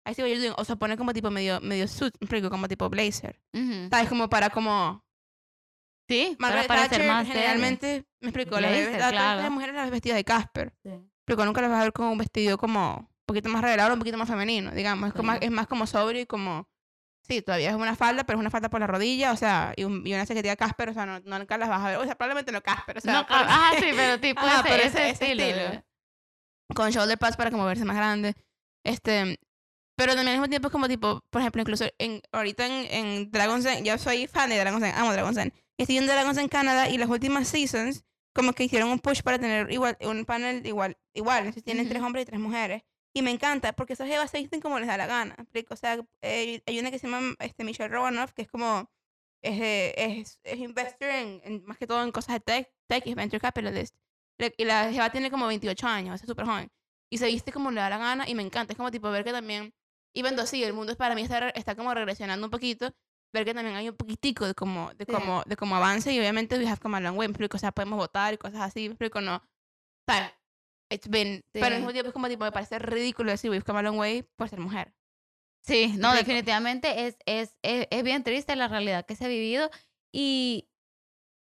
ahí 0.04 0.14
sí 0.14 0.22
yo 0.40 0.54
o 0.56 0.64
sea, 0.64 0.76
pone 0.76 0.96
como 0.96 1.12
tipo 1.12 1.30
medio, 1.32 1.60
medio 1.60 1.88
suit, 1.88 2.14
como 2.48 2.68
tipo 2.68 2.88
blazer. 2.88 3.40
Ujú. 3.52 3.88
¿Sabes? 3.90 4.08
Como 4.08 4.30
para 4.30 4.50
como, 4.50 5.04
Sí, 6.08 6.36
para 6.38 6.54
Margaret 6.54 6.68
parecer 6.68 6.88
Thatcher 6.90 7.06
más 7.08 7.26
generalmente, 7.26 8.06
me 8.20 8.28
explico, 8.28 8.60
las, 8.60 8.70
todas 8.92 9.10
claro. 9.12 9.42
las 9.42 9.50
mujeres 9.50 9.74
las 9.74 9.84
ves 9.84 9.90
vestidas 9.92 10.16
de 10.16 10.24
Casper. 10.24 10.72
Sí. 10.84 10.90
Pero 11.24 11.44
nunca 11.44 11.60
las 11.60 11.70
vas 11.70 11.80
a 11.80 11.84
ver 11.84 11.92
con 11.92 12.06
un 12.06 12.18
vestido 12.18 12.56
como 12.58 12.96
un 12.98 13.08
poquito 13.26 13.48
más 13.48 13.60
regalado, 13.62 13.92
un 13.92 13.98
poquito 13.98 14.16
más 14.18 14.28
femenino, 14.28 14.70
digamos. 14.70 15.08
Es, 15.08 15.14
como, 15.14 15.32
Sí. 15.32 15.38
es 15.42 15.50
más 15.50 15.66
como 15.66 15.86
sobrio 15.86 16.20
y 16.22 16.26
como, 16.26 16.68
sí, 17.22 17.42
todavía 17.42 17.70
es 17.70 17.74
una 17.76 17.96
falda, 17.96 18.22
pero 18.24 18.38
es 18.38 18.40
una 18.40 18.50
falda 18.50 18.70
por 18.70 18.78
la 18.78 18.86
rodilla, 18.86 19.32
o 19.32 19.36
sea, 19.36 19.72
y, 19.76 19.82
un- 19.82 20.06
y 20.06 20.14
una 20.14 20.24
chaquetilla 20.24 20.54
Casper, 20.54 20.90
o 20.90 20.94
sea, 20.94 21.06
no, 21.06 21.18
no 21.20 21.38
nunca 21.40 21.58
las 21.58 21.68
vas 21.68 21.82
a 21.82 21.88
ver. 21.88 21.96
O 21.98 22.04
sea, 22.04 22.14
probablemente 22.14 22.52
no 22.52 22.62
Casper, 22.62 22.98
o 22.98 23.00
sea, 23.00 23.12
no, 23.12 23.26
pero- 23.26 23.40
ah, 23.42 23.72
sí, 23.80 23.86
pero 23.96 24.20
tipo 24.20 24.40
Ajá, 24.40 24.60
ese, 24.60 24.68
pero 24.68 24.82
ese 24.84 25.10
ese- 25.10 25.32
estilo. 25.32 25.42
estilo. 25.42 25.82
con 26.74 26.90
shoulder 26.90 27.18
pads 27.18 27.36
para 27.36 27.50
como 27.50 27.64
verse 27.64 27.84
más 27.84 27.96
grande. 27.96 28.34
Este, 28.84 29.38
pero 29.96 30.12
también 30.14 30.28
al 30.28 30.34
mismo 30.34 30.48
tiempo 30.48 30.68
es 30.68 30.72
como 30.72 30.86
tipo, 30.88 31.22
por 31.30 31.40
ejemplo, 31.40 31.62
incluso 31.62 31.84
en, 31.98 32.20
ahorita 32.32 32.66
en, 32.66 32.72
en 32.92 33.30
Dragon's 33.32 33.64
Den, 33.64 33.84
yo 33.84 33.98
soy 33.98 34.26
fan 34.28 34.50
de 34.50 34.58
Dragon's 34.58 34.82
Den, 34.82 34.94
amo 34.94 35.12
Dragon's 35.12 35.36
Den. 35.36 35.52
Estoy 35.78 35.98
en 35.98 36.06
Dragon's 36.06 36.36
Den 36.36 36.48
Canadá 36.48 36.88
y 36.88 36.98
las 36.98 37.08
últimas 37.08 37.48
seasons 37.48 38.04
como 38.34 38.52
que 38.52 38.64
hicieron 38.64 38.90
un 38.90 38.98
push 38.98 39.22
para 39.22 39.38
tener 39.38 39.70
igual 39.72 39.96
un 40.02 40.24
panel 40.24 40.66
igual, 40.66 40.98
igual, 41.14 41.38
entonces 41.40 41.64
tienen 41.64 41.86
Ujú. 41.86 41.90
tres 41.90 42.02
hombres 42.02 42.22
y 42.22 42.26
tres 42.26 42.40
mujeres. 42.40 42.82
Y 43.14 43.22
me 43.22 43.30
encanta 43.30 43.72
porque 43.74 43.94
esas 43.94 44.08
jevas 44.08 44.30
se 44.30 44.38
visten 44.38 44.60
como 44.60 44.78
les 44.78 44.88
da 44.88 44.96
la 44.98 45.06
gana. 45.06 45.36
O 45.70 45.76
sea, 45.76 45.98
eh, 46.22 46.62
hay 46.66 46.78
una 46.78 46.90
que 46.90 46.98
se 46.98 47.08
llama 47.08 47.34
este, 47.38 47.64
Michelle 47.64 47.88
Romanoff, 47.88 48.32
que 48.32 48.42
es 48.42 48.48
como, 48.48 48.90
es, 49.42 49.58
es, 49.96 50.40
es 50.44 50.58
investor 50.58 51.08
en, 51.08 51.40
en- 51.44 51.64
más 51.64 51.78
que 51.78 51.86
todo 51.86 52.02
en 52.04 52.12
cosas 52.12 52.34
de 52.34 52.40
tech, 52.40 52.70
tech 52.88 53.06
y 53.06 53.14
venture 53.14 53.40
capitalist. 53.40 53.94
Y 54.58 54.64
la 54.64 54.92
jeva 54.92 55.10
tiene 55.10 55.30
como 55.30 55.46
28 55.46 55.86
años, 55.86 56.20
es 56.20 56.26
súper 56.28 56.44
joven. 56.46 56.70
Y 57.10 57.18
se 57.18 57.26
viste 57.26 57.52
como 57.52 57.70
le 57.70 57.80
da 57.80 57.88
la 57.90 57.98
gana 57.98 58.28
y 58.28 58.34
me 58.34 58.42
encanta. 58.42 58.72
Es 58.72 58.76
como 58.76 58.90
tipo 58.90 59.10
ver 59.10 59.24
que 59.24 59.32
también, 59.32 59.72
y 60.14 60.22
viendo 60.22 60.42
así, 60.42 60.62
el 60.62 60.72
mundo 60.74 60.92
es 60.92 60.98
para 60.98 61.14
mí 61.14 61.22
está, 61.22 61.48
está 61.50 61.74
como 61.74 61.94
regresionando 61.94 62.46
un 62.46 62.50
poquito, 62.50 62.92
ver 63.38 63.44
que 63.46 63.54
también 63.54 63.76
hay 63.76 63.88
un 63.88 63.96
poquitico 63.96 64.46
de 64.46 64.54
como, 64.54 64.92
de 64.94 65.06
como, 65.06 65.42
de 65.46 65.56
como 65.56 65.76
avance 65.76 66.12
y 66.12 66.18
obviamente 66.18 66.58
we 66.58 66.66
have 66.66 66.78
come 66.80 66.96
a 66.96 67.00
long 67.00 67.16
way, 67.16 67.28
explico, 67.28 67.56
o 67.56 67.60
sea, 67.60 67.72
podemos 67.72 67.96
votar 67.98 68.34
y 68.34 68.38
cosas 68.38 68.60
así, 68.60 68.86
explico, 68.86 69.20
no. 69.20 69.36
O 69.36 70.12
sea, 70.12 70.32
it's 70.90 71.08
been, 71.08 71.44
pero 71.52 71.66
al 71.66 71.72
mismo 71.80 71.92
tiempo 71.92 72.08
es 72.08 72.12
como 72.12 72.28
tipo, 72.28 72.44
me 72.44 72.52
parece 72.52 72.78
ridículo 72.78 73.30
decir 73.30 73.50
we've 73.50 73.64
come 73.64 73.80
a 73.80 73.82
long 73.82 73.98
way 73.98 74.22
por 74.36 74.48
ser 74.48 74.60
mujer. 74.60 74.94
Sí, 75.62 75.94
no, 75.98 76.12
definitivamente 76.14 77.06
es, 77.06 77.16
es, 77.26 77.56
es, 77.62 77.88
es 77.90 78.02
bien 78.04 78.22
triste 78.22 78.54
la 78.54 78.68
realidad 78.68 79.04
que 79.04 79.16
se 79.16 79.24
ha 79.24 79.28
vivido 79.28 79.68
y, 80.12 80.68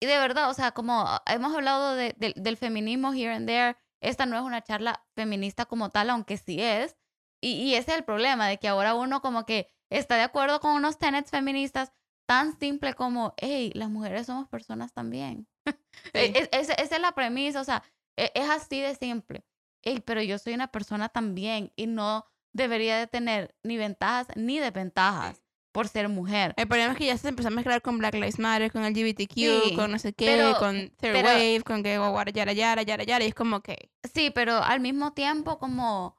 y 0.00 0.06
de 0.06 0.18
verdad, 0.18 0.50
o 0.50 0.54
sea, 0.54 0.70
como 0.72 1.04
hemos 1.26 1.54
hablado 1.54 1.96
de- 1.96 2.14
del- 2.16 2.34
del 2.36 2.56
feminismo 2.56 3.12
here 3.12 3.32
and 3.34 3.48
there, 3.48 3.76
esta 4.00 4.24
no 4.26 4.36
es 4.36 4.42
una 4.42 4.62
charla 4.62 5.04
feminista 5.16 5.64
como 5.66 5.90
tal, 5.90 6.10
aunque 6.10 6.36
sí 6.36 6.60
es, 6.62 6.96
y, 7.40 7.54
y 7.54 7.74
ese 7.74 7.90
es 7.90 7.96
el 7.98 8.04
problema, 8.04 8.46
de 8.46 8.58
que 8.58 8.68
ahora 8.68 8.94
uno 8.94 9.20
como 9.20 9.46
que 9.46 9.68
está 9.98 10.16
de 10.16 10.22
acuerdo 10.22 10.60
con 10.60 10.72
unos 10.72 10.98
tenets 10.98 11.30
feministas 11.30 11.92
tan 12.26 12.58
simple 12.58 12.94
como, 12.94 13.34
hey, 13.36 13.70
las 13.74 13.90
mujeres 13.90 14.26
somos 14.26 14.48
personas 14.48 14.92
también. 14.92 15.46
Sí. 16.04 16.10
es- 16.34 16.48
esa- 16.52 16.74
esa 16.74 16.96
es 16.96 17.00
la 17.00 17.12
premisa, 17.12 17.60
o 17.60 17.64
sea, 17.64 17.82
e- 18.16 18.30
es 18.34 18.48
así 18.50 18.80
de 18.80 18.94
simple. 18.96 19.44
Ey, 19.82 20.00
pero 20.00 20.22
yo 20.22 20.38
soy 20.38 20.54
una 20.54 20.68
persona 20.68 21.08
también 21.08 21.72
y 21.76 21.86
no 21.86 22.26
debería 22.52 22.98
de 22.98 23.06
tener 23.06 23.54
ni 23.62 23.76
ventajas 23.76 24.26
ni 24.36 24.58
desventajas 24.58 25.44
por 25.72 25.88
ser 25.88 26.08
mujer. 26.08 26.54
El 26.56 26.68
problema 26.68 26.92
es 26.92 26.98
que 26.98 27.06
ya 27.06 27.18
se 27.18 27.28
empezó 27.28 27.48
a 27.48 27.50
mezclar 27.50 27.82
con 27.82 27.98
Black 27.98 28.14
Lives 28.14 28.38
Matter, 28.38 28.70
con 28.72 28.84
LGBTQ, 28.84 29.34
Sí, 29.34 29.72
con 29.76 29.90
no 29.90 29.98
sé 29.98 30.12
qué, 30.12 30.26
pero- 30.26 30.58
con 30.58 30.74
Third 30.96 31.12
pero- 31.12 31.28
Wave, 31.28 31.62
con 31.64 31.82
que 31.82 31.94
yara, 32.32 32.52
yara, 32.52 32.82
yara, 32.82 33.04
yara, 33.04 33.24
y 33.24 33.28
es 33.28 33.34
como 33.34 33.60
que... 33.60 33.90
Sí, 34.14 34.30
pero 34.30 34.56
al 34.62 34.80
mismo 34.80 35.12
tiempo 35.14 35.58
como 35.58 36.16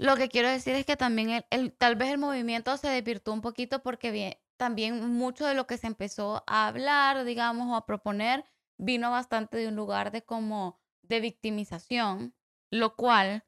lo 0.00 0.16
que 0.16 0.28
quiero 0.28 0.48
decir 0.48 0.74
es 0.74 0.86
que 0.86 0.96
también 0.96 1.30
el, 1.30 1.46
el- 1.50 1.72
tal 1.76 1.96
vez 1.96 2.10
el 2.10 2.18
movimiento 2.18 2.76
se 2.76 2.88
desvirtuó 2.88 3.34
un 3.34 3.42
poquito 3.42 3.82
porque 3.82 4.10
bien, 4.10 4.34
también 4.56 5.06
mucho 5.14 5.46
de 5.46 5.54
lo 5.54 5.66
que 5.66 5.78
se 5.78 5.86
empezó 5.86 6.42
a 6.46 6.66
hablar, 6.68 7.24
digamos, 7.24 7.68
o 7.68 7.76
a 7.76 7.86
proponer, 7.86 8.44
vino 8.78 9.10
bastante 9.10 9.58
de 9.58 9.68
un 9.68 9.76
lugar 9.76 10.10
de 10.10 10.22
como 10.22 10.80
de 11.02 11.20
victimización, 11.20 12.34
lo 12.70 12.96
cual 12.96 13.44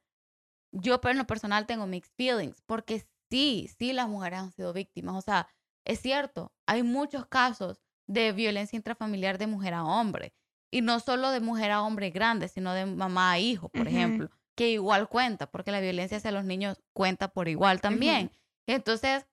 yo 0.73 1.01
pero 1.01 1.13
en 1.13 1.19
lo 1.19 1.27
personal 1.27 1.67
tengo 1.67 1.87
mixed 1.87 2.13
feelings, 2.17 2.63
porque 2.63 3.07
sí, 3.31 3.69
sí 3.79 3.93
las 3.93 4.09
mujeres 4.09 4.41
han 4.41 4.53
sido 4.53 4.73
víctimas, 4.73 5.17
o 5.17 5.21
sea, 5.23 5.49
es 5.87 6.01
cierto, 6.01 6.55
hay 6.67 6.83
muchos 6.83 7.27
casos 7.27 7.83
de 8.09 8.33
violencia 8.33 8.77
intrafamiliar 8.77 9.39
de 9.39 9.47
mujer 9.47 9.75
a 9.75 9.85
hombre, 9.85 10.35
y 10.71 10.81
no 10.83 11.01
solo 11.01 11.31
de 11.31 11.41
mujer 11.41 11.71
a 11.73 11.83
hombre 11.83 12.11
grande, 12.11 12.49
sino 12.49 12.75
de 12.75 12.87
mamá 12.87 13.33
a 13.33 13.39
hijo, 13.39 13.69
por 13.71 13.89
ejemplo, 13.89 14.31
que 14.55 14.71
igual 14.71 15.09
cuenta, 15.09 15.51
porque 15.51 15.71
la 15.71 15.81
violencia 15.81 16.19
hacia 16.19 16.33
los 16.33 16.45
niños 16.45 16.83
cuenta 16.93 17.29
por 17.29 17.49
igual 17.49 17.81
también. 17.81 18.31
Entonces, 18.67 19.27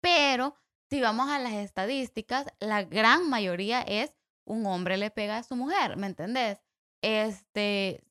pero 0.00 0.56
si 0.90 1.00
vamos 1.00 1.28
a 1.28 1.38
las 1.38 1.52
estadísticas, 1.52 2.46
la 2.60 2.82
gran 2.84 3.28
mayoría 3.28 3.82
es 3.82 4.12
un 4.44 4.64
hombre 4.66 4.96
le 4.96 5.10
pega 5.10 5.38
a 5.38 5.42
su 5.42 5.56
mujer, 5.56 5.96
¿me 5.96 6.06
entendés? 6.06 6.58
Este, 7.02 8.02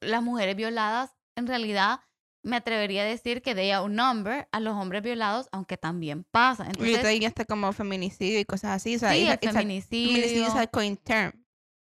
las 0.00 0.22
mujeres 0.22 0.56
violadas, 0.56 1.16
en 1.36 1.46
realidad, 1.46 2.00
me 2.42 2.56
atrevería 2.56 3.02
a 3.02 3.06
decir 3.06 3.42
que 3.42 3.54
de 3.54 3.78
un 3.80 3.96
number 3.96 4.48
a 4.52 4.60
los 4.60 4.74
hombres 4.74 5.02
violados, 5.02 5.48
aunque 5.52 5.76
también 5.76 6.24
pasa. 6.24 6.64
Y 6.64 6.66
Entonces, 6.68 6.94
ahorita 6.94 7.08
hay 7.08 7.24
hasta 7.24 7.44
como 7.44 7.72
feminicidio 7.72 8.38
y 8.38 8.44
cosas 8.44 8.76
así, 8.76 8.96
o 8.96 8.98
sea, 8.98 9.12
sí, 9.12 9.26
el 9.26 9.38
feminicidio 9.38 10.14
feminicidio. 10.14 10.46
es 10.46 10.54
a 10.54 10.66
coin 10.68 10.96
term. 10.96 11.32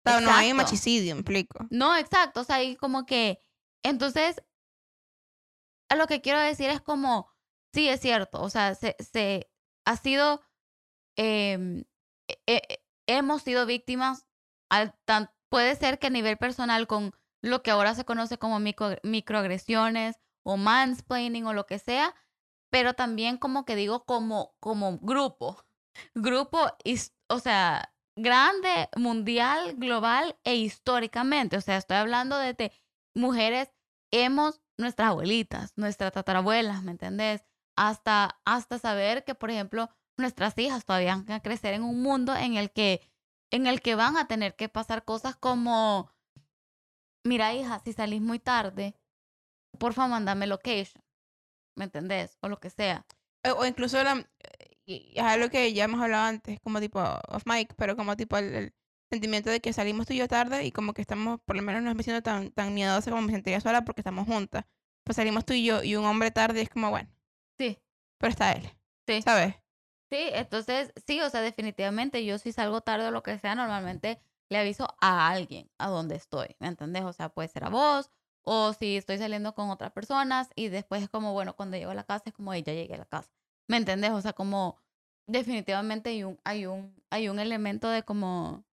O 0.03 0.09
sea, 0.09 0.19
no 0.19 0.31
hay 0.31 0.53
machicidio, 0.53 1.13
me 1.15 1.21
explico. 1.21 1.67
No, 1.69 1.95
exacto. 1.95 2.41
O 2.41 2.43
sea, 2.43 2.57
ahí 2.57 2.75
como 2.75 3.05
que. 3.05 3.39
Entonces, 3.83 4.41
lo 5.95 6.07
que 6.07 6.21
quiero 6.21 6.39
decir 6.39 6.69
es 6.69 6.81
como. 6.81 7.29
Sí, 7.73 7.87
es 7.87 8.01
cierto. 8.01 8.41
O 8.41 8.49
sea, 8.49 8.75
se, 8.75 8.95
se 8.99 9.49
ha 9.85 9.97
sido. 9.97 10.41
em, 11.17 11.85
e- 12.29 12.41
e- 12.47 12.83
hemos 13.07 13.43
sido 13.43 13.65
víctimas. 13.65 14.27
Al, 14.71 14.95
tan, 15.05 15.31
puede 15.49 15.75
ser 15.75 15.99
que 15.99 16.07
a 16.07 16.11
nivel 16.11 16.37
personal, 16.37 16.87
con 16.87 17.13
lo 17.43 17.63
que 17.63 17.71
ahora 17.71 17.95
se 17.95 18.05
conoce 18.05 18.37
como 18.39 18.59
micro, 18.59 18.97
microagresiones 19.03 20.17
o 20.43 20.57
mansplaining 20.57 21.45
o 21.47 21.53
lo 21.53 21.65
que 21.67 21.79
sea, 21.79 22.15
pero 22.71 22.93
también 22.95 23.37
como 23.37 23.65
que 23.65 23.75
digo 23.75 24.05
como, 24.05 24.55
como 24.59 24.99
grupo. 24.99 25.63
Grupo, 26.15 26.59
o 27.29 27.39
sea, 27.39 27.93
grande, 28.15 28.89
mundial, 28.95 29.75
global 29.77 30.37
e 30.43 30.55
históricamente. 30.55 31.57
O 31.57 31.61
sea, 31.61 31.77
estoy 31.77 31.97
hablando 31.97 32.37
de 32.37 32.53
te- 32.53 32.71
mujeres, 33.13 33.73
hemos, 34.11 34.61
nuestras 34.77 35.09
abuelitas, 35.09 35.73
nuestras 35.75 36.11
tatarabuelas, 36.11 36.83
¿me 36.83 36.91
entendés? 36.91 37.43
Hasta, 37.77 38.39
hasta 38.45 38.79
saber 38.79 39.23
que, 39.23 39.35
por 39.35 39.51
ejemplo, 39.51 39.89
nuestras 40.17 40.57
hijas 40.57 40.85
todavía 40.85 41.15
van 41.15 41.31
a 41.31 41.41
crecer 41.41 41.73
en 41.73 41.83
un 41.83 42.01
mundo 42.01 42.35
en 42.35 42.55
el 42.55 42.71
que, 42.71 43.01
en 43.51 43.67
el 43.67 43.81
que 43.81 43.95
van 43.95 44.17
a 44.17 44.27
tener 44.27 44.55
que 44.55 44.69
pasar 44.69 45.05
cosas 45.05 45.35
como, 45.35 46.11
mira 47.23 47.53
hija, 47.53 47.79
si 47.83 47.93
salís 47.93 48.21
muy 48.21 48.39
tarde, 48.39 48.95
porfa, 49.79 50.07
mandame 50.07 50.47
location, 50.47 51.03
¿me 51.75 51.85
entendés? 51.85 52.37
O 52.41 52.49
lo 52.49 52.59
que 52.59 52.69
sea. 52.69 53.05
O, 53.45 53.61
o 53.61 53.65
incluso 53.65 54.03
la, 54.03 54.27
y 54.85 55.13
es 55.15 55.23
algo 55.23 55.49
que 55.49 55.73
ya 55.73 55.85
hemos 55.85 56.01
hablado 56.01 56.25
antes, 56.25 56.59
como 56.59 56.79
tipo 56.79 56.99
off 56.99 57.43
mic, 57.45 57.73
pero 57.75 57.95
como 57.95 58.15
tipo 58.17 58.37
el 58.37 58.73
sentimiento 59.11 59.49
de 59.51 59.61
que 59.61 59.73
salimos 59.73 60.07
tú 60.07 60.13
y 60.13 60.17
yo 60.17 60.27
tarde 60.27 60.65
y 60.65 60.71
como 60.71 60.93
que 60.93 61.01
estamos, 61.01 61.39
por 61.45 61.55
lo 61.55 61.61
menos 61.63 61.83
no 61.83 61.93
me 61.95 62.03
siento 62.03 62.23
tan, 62.23 62.51
tan 62.51 62.73
miedosa 62.73 63.11
como 63.11 63.23
me 63.23 63.31
sentiría 63.33 63.61
sola 63.61 63.83
porque 63.85 64.01
estamos 64.01 64.27
juntas. 64.27 64.65
Pues 65.03 65.15
salimos 65.17 65.45
tú 65.45 65.53
y 65.53 65.65
yo 65.65 65.83
y 65.83 65.95
un 65.95 66.05
hombre 66.05 66.31
tarde 66.31 66.59
y 66.59 66.63
es 66.63 66.69
como, 66.69 66.89
bueno, 66.89 67.09
Sí, 67.57 67.77
pero 68.17 68.31
está 68.31 68.53
él, 68.53 68.69
sí. 69.07 69.21
¿sabes? 69.23 69.55
Sí, 70.11 70.29
entonces, 70.33 70.93
sí, 71.07 71.21
o 71.21 71.29
sea, 71.29 71.41
definitivamente 71.41 72.25
yo 72.25 72.37
si 72.37 72.51
salgo 72.51 72.81
tarde 72.81 73.07
o 73.07 73.11
lo 73.11 73.23
que 73.23 73.39
sea, 73.39 73.55
normalmente 73.55 74.21
le 74.49 74.57
aviso 74.59 74.87
a 75.01 75.29
alguien 75.29 75.71
a 75.77 75.89
dónde 75.89 76.15
estoy, 76.15 76.55
¿me 76.59 76.67
entendés? 76.67 77.03
O 77.03 77.13
sea, 77.13 77.29
puede 77.29 77.47
ser 77.49 77.63
a 77.63 77.69
vos, 77.69 78.11
o 78.43 78.73
si 78.73 78.97
estoy 78.97 79.17
saliendo 79.19 79.55
con 79.55 79.69
otras 79.69 79.91
personas 79.93 80.49
y 80.55 80.69
después 80.69 81.03
es 81.03 81.09
como, 81.09 81.33
bueno, 81.33 81.55
cuando 81.55 81.77
llego 81.77 81.91
a 81.91 81.95
la 81.95 82.03
casa 82.05 82.25
es 82.27 82.33
como, 82.33 82.53
"Ey, 82.53 82.63
ya 82.63 82.73
llegué 82.73 82.95
a 82.95 82.97
la 82.99 83.05
casa, 83.05 83.31
¿me 83.69 83.77
entendés? 83.77 84.11
O 84.11 84.21
sea, 84.21 84.33
como 84.33 84.79
definitivamente 85.27 86.09
hay 86.09 86.23
un, 86.25 86.39
hay 86.43 86.65
un, 86.65 87.01
hay 87.09 87.29
un 87.29 87.39
elemento 87.39 87.89
de 87.89 88.03
como, 88.03 88.65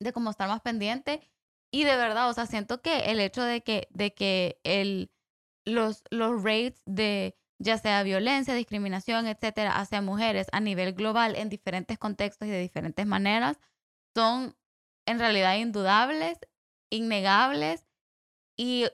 de 0.00 0.12
como 0.12 0.30
estar 0.30 0.48
más 0.48 0.60
pendiente. 0.60 1.30
Y 1.72 1.84
de 1.84 1.96
verdad, 1.96 2.28
o 2.30 2.32
sea, 2.32 2.46
siento 2.46 2.82
que 2.82 3.10
el 3.10 3.20
hecho 3.20 3.42
de 3.42 3.62
que, 3.62 3.88
de 3.90 4.14
que 4.14 4.60
el, 4.64 5.10
los, 5.64 6.02
los 6.10 6.42
rates 6.42 6.82
de 6.86 7.36
ya 7.58 7.78
sea 7.78 8.02
violencia, 8.02 8.54
discriminación, 8.54 9.26
etcétera, 9.26 9.76
hacia 9.76 10.02
mujeres 10.02 10.48
a 10.52 10.60
nivel 10.60 10.92
global 10.92 11.36
en 11.36 11.48
diferentes 11.48 11.98
contextos 11.98 12.48
y 12.48 12.50
de 12.50 12.60
diferentes 12.60 13.06
maneras, 13.06 13.58
son 14.14 14.56
en 15.06 15.18
realidad 15.18 15.56
indudables, 15.56 16.38
innegables. 16.90 17.86
Y 18.56 18.86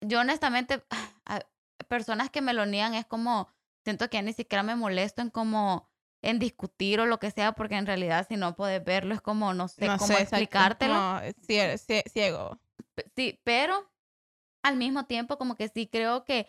yo 0.00 0.20
honestamente, 0.20 0.82
personas 1.88 2.30
que 2.30 2.40
me 2.40 2.54
lo 2.54 2.66
niegan 2.66 2.94
es 2.94 3.06
como, 3.06 3.48
siento 3.84 4.08
que 4.08 4.18
ya 4.18 4.22
ni 4.22 4.32
siquiera 4.32 4.62
me 4.62 4.76
molesto 4.76 5.22
en 5.22 5.30
como 5.30 5.89
en 6.22 6.38
discutir 6.38 7.00
o 7.00 7.06
lo 7.06 7.18
que 7.18 7.30
sea, 7.30 7.52
porque 7.52 7.76
en 7.76 7.86
realidad 7.86 8.26
si 8.28 8.36
no 8.36 8.54
puedes 8.56 8.84
verlo 8.84 9.14
es 9.14 9.20
como, 9.20 9.54
no 9.54 9.68
sé 9.68 9.86
no 9.86 9.96
cómo 9.98 10.08
sé, 10.08 10.14
exacto, 10.14 10.40
es 10.40 10.40
explicártelo. 10.40 10.94
cie- 11.46 12.04
ciego. 12.10 12.60
Sí, 13.16 13.40
pero 13.44 13.90
al 14.62 14.76
mismo 14.76 15.06
tiempo 15.06 15.38
como 15.38 15.56
que 15.56 15.68
sí 15.68 15.86
creo 15.86 16.24
que 16.24 16.46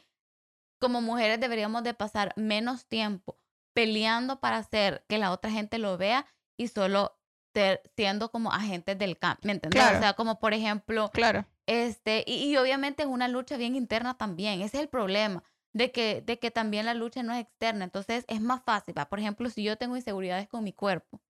como 0.80 1.02
mujeres 1.02 1.40
deberíamos 1.40 1.84
de 1.84 1.94
pasar 1.94 2.34
menos 2.36 2.86
tiempo 2.88 3.38
peleando 3.74 4.40
para 4.40 4.58
hacer 4.58 5.06
que 5.08 5.18
la 5.18 5.32
otra 5.32 5.52
gente 5.52 5.78
lo 5.78 5.98
vea 5.98 6.26
y 6.58 6.68
solo 6.68 7.20
ser, 7.54 7.82
siendo 7.96 8.32
como 8.32 8.52
agentes 8.52 8.98
del 8.98 9.18
cambio, 9.18 9.42
¿me 9.46 9.54
entiendes? 9.54 9.82
Claro. 9.82 9.98
O 9.98 10.02
sea, 10.02 10.14
como 10.14 10.40
por 10.40 10.54
ejemplo, 10.54 11.10
Claro. 11.14 11.46
este, 11.68 12.24
y, 12.28 12.52
y 12.52 12.58
obviamente 12.58 13.04
es 13.04 13.10
una 13.10 13.28
lucha 13.28 13.58
bien 13.58 13.76
interna 13.76 14.18
también, 14.18 14.62
ese 14.62 14.78
es 14.78 14.84
el 14.84 14.90
problema, 14.90 15.44
de 15.74 15.92
que, 15.92 16.22
de 16.22 16.40
que 16.40 16.52
también 16.52 16.86
la 16.86 16.94
lucha 16.94 17.24
no 17.24 17.34
es 17.34 17.42
externa, 17.42 17.86
entonces 17.86 18.26
es 18.28 18.42
más 18.42 18.64
fácil, 18.64 18.98
¿va? 18.98 19.08
por 19.10 19.20
ejemplo, 19.20 19.50
si 19.50 19.64
yo 19.64 19.78
tengo 19.78 19.96
inseguridades 19.96 20.48
con 20.48 20.64
mi 20.64 20.74
cuerpo, 20.74 21.22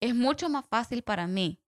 es 0.00 0.14
mucho 0.14 0.48
más 0.48 0.66
fácil 0.68 1.02
para 1.02 1.26
mí 1.26 1.60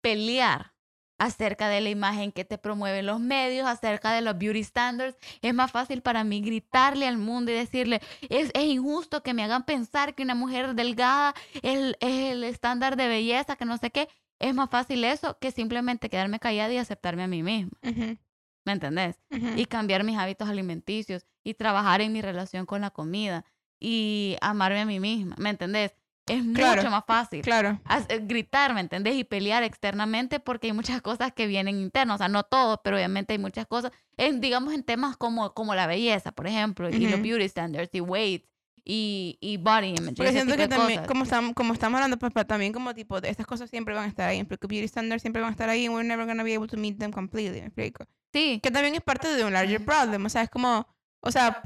pelear 0.00 0.74
acerca 1.18 1.68
de 1.68 1.80
la 1.80 1.90
imagen 1.90 2.32
que 2.32 2.44
te 2.44 2.58
promueven 2.58 3.06
los 3.06 3.20
medios, 3.20 3.66
acerca 3.66 4.12
de 4.12 4.20
los 4.20 4.36
beauty 4.38 4.64
standards. 4.64 5.16
Es 5.42 5.54
más 5.54 5.70
fácil 5.70 6.02
para 6.02 6.24
mí 6.24 6.40
gritarle 6.40 7.06
al 7.06 7.18
mundo 7.18 7.52
y 7.52 7.54
decirle, 7.54 8.00
es, 8.28 8.50
es 8.54 8.64
injusto 8.64 9.22
que 9.22 9.34
me 9.34 9.44
hagan 9.44 9.64
pensar 9.64 10.14
que 10.14 10.22
una 10.22 10.34
mujer 10.34 10.74
delgada 10.74 11.34
es, 11.62 11.96
es 12.00 12.32
el 12.32 12.44
estándar 12.44 12.96
de 12.96 13.08
belleza, 13.08 13.56
que 13.56 13.64
no 13.64 13.78
sé 13.78 13.90
qué. 13.90 14.08
Es 14.40 14.54
más 14.54 14.68
fácil 14.70 15.04
eso 15.04 15.38
que 15.38 15.52
simplemente 15.52 16.10
quedarme 16.10 16.40
callada 16.40 16.72
y 16.72 16.78
aceptarme 16.78 17.22
a 17.22 17.28
mí 17.28 17.42
misma. 17.42 17.72
¿Me 18.64 18.72
entendés? 18.72 19.20
ujú. 19.30 19.58
y 19.58 19.66
cambiar 19.66 20.04
mis 20.04 20.16
hábitos 20.18 20.48
alimenticios 20.48 21.26
y 21.42 21.54
trabajar 21.54 22.00
en 22.00 22.12
mi 22.12 22.22
relación 22.22 22.66
con 22.66 22.80
la 22.80 22.90
comida 22.90 23.44
y 23.78 24.36
amarme 24.40 24.80
a 24.80 24.86
mí 24.86 25.00
misma, 25.00 25.34
¿me 25.38 25.50
entendés? 25.50 25.94
Es 26.26 26.42
Claro, 26.54 26.76
mucho 26.76 26.90
más 26.90 27.04
fácil 27.06 27.42
Claro. 27.42 27.78
eh, 28.08 28.20
gritar, 28.22 28.72
¿me 28.72 28.80
entendés? 28.80 29.14
Y 29.16 29.24
pelear 29.24 29.62
externamente 29.62 30.40
porque 30.40 30.68
hay 30.68 30.72
muchas 30.72 31.02
cosas 31.02 31.32
que 31.32 31.46
vienen 31.46 31.78
internas, 31.78 32.14
o 32.14 32.18
sea, 32.18 32.28
no 32.28 32.44
todo, 32.44 32.80
pero 32.82 32.96
obviamente 32.96 33.34
hay 33.34 33.38
muchas 33.38 33.66
cosas, 33.66 33.92
en, 34.16 34.40
digamos 34.40 34.72
en 34.72 34.84
temas 34.84 35.18
como, 35.18 35.52
como 35.52 35.74
la 35.74 35.86
belleza, 35.86 36.32
por 36.32 36.46
ejemplo, 36.46 36.88
y 36.88 37.06
los 37.08 37.20
beauty 37.20 37.44
standards 37.48 37.90
y 37.94 38.00
weight 38.00 38.46
y, 38.84 39.38
y 39.40 39.56
body 39.56 39.94
image. 39.96 40.22
ese 40.22 40.32
siento 40.32 40.56
que 40.56 40.68
también, 40.68 41.00
cosas. 41.00 41.08
como 41.08 41.24
estamos, 41.24 41.54
como 41.54 41.72
estamos 41.72 41.96
hablando, 41.98 42.18
pues, 42.18 42.32
pero 42.34 42.46
también 42.46 42.72
como 42.72 42.94
tipo, 42.94 43.20
de 43.20 43.30
estas 43.30 43.46
cosas 43.46 43.70
siempre 43.70 43.94
van 43.94 44.04
a 44.04 44.08
estar 44.08 44.28
ahí. 44.28 44.44
Porque 44.44 44.66
beauty 44.66 44.86
standards 44.86 45.22
siempre 45.22 45.40
van 45.40 45.48
a 45.48 45.52
estar 45.52 45.68
ahí 45.68 45.86
and 45.86 45.94
we're 45.94 46.06
never 46.06 46.26
gonna 46.26 46.42
be 46.42 46.54
able 46.54 46.68
to 46.68 46.76
meet 46.76 46.98
them 46.98 47.10
completely, 47.10 47.60
¿me 47.60 47.66
explico? 47.66 48.04
Sí, 48.32 48.60
Que 48.62 48.70
también 48.70 48.94
es 48.94 49.00
parte 49.00 49.28
de 49.28 49.44
un 49.44 49.52
larger 49.52 49.84
problem, 49.84 50.26
o 50.26 50.28
sea, 50.28 50.42
es 50.42 50.50
como, 50.50 50.86
o 51.20 51.30
sea, 51.30 51.62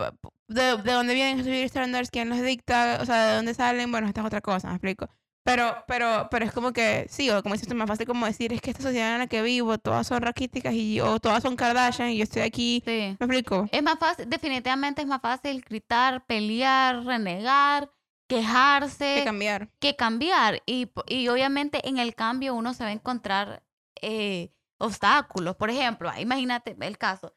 de, 0.48 0.62
de 0.76 0.92
dónde 0.92 1.14
vienen 1.14 1.40
esos 1.40 1.50
beauty 1.50 1.68
standards, 1.68 2.10
quién 2.10 2.28
los 2.28 2.40
dicta, 2.42 2.98
o 3.00 3.06
sea, 3.06 3.28
de 3.30 3.36
dónde 3.36 3.54
salen, 3.54 3.90
bueno, 3.90 4.06
esta 4.06 4.20
es 4.20 4.26
otra 4.26 4.40
cosa, 4.40 4.68
¿me 4.68 4.74
explico? 4.74 5.08
Pero, 5.48 5.84
pero, 5.86 6.28
pero 6.30 6.44
es 6.44 6.52
como 6.52 6.72
que, 6.72 7.06
sí, 7.08 7.30
o 7.30 7.42
como 7.42 7.54
dices 7.54 7.68
es 7.68 7.74
más 7.74 7.88
fácil 7.88 8.06
como 8.06 8.26
decir, 8.26 8.52
es 8.52 8.60
que 8.60 8.70
esta 8.70 8.82
sociedad 8.82 9.14
en 9.14 9.20
la 9.20 9.26
que 9.28 9.40
vivo, 9.40 9.78
todas 9.78 10.06
son 10.06 10.20
raquíticas 10.20 10.74
y, 10.74 11.00
o 11.00 11.18
todas 11.20 11.42
son 11.42 11.56
Kardashian 11.56 12.10
y 12.10 12.18
yo 12.18 12.24
estoy 12.24 12.42
aquí, 12.42 12.82
sí. 12.84 13.16
¿me 13.18 13.26
explico? 13.26 13.66
Es 13.72 13.82
más 13.82 13.98
fácil, 13.98 14.28
definitivamente 14.28 15.00
es 15.00 15.08
más 15.08 15.22
fácil 15.22 15.64
gritar, 15.66 16.26
pelear, 16.26 17.02
renegar, 17.02 17.90
quejarse. 18.28 19.14
que 19.16 19.24
cambiar. 19.24 19.70
que 19.80 19.96
cambiar 19.96 20.62
y, 20.66 20.90
y 21.06 21.28
obviamente 21.28 21.88
en 21.88 21.96
el 21.96 22.14
cambio 22.14 22.54
uno 22.54 22.74
se 22.74 22.84
va 22.84 22.90
a 22.90 22.92
encontrar 22.92 23.62
eh, 24.02 24.52
obstáculos. 24.76 25.56
Por 25.56 25.70
ejemplo, 25.70 26.10
imagínate 26.18 26.76
el 26.78 26.98
caso, 26.98 27.34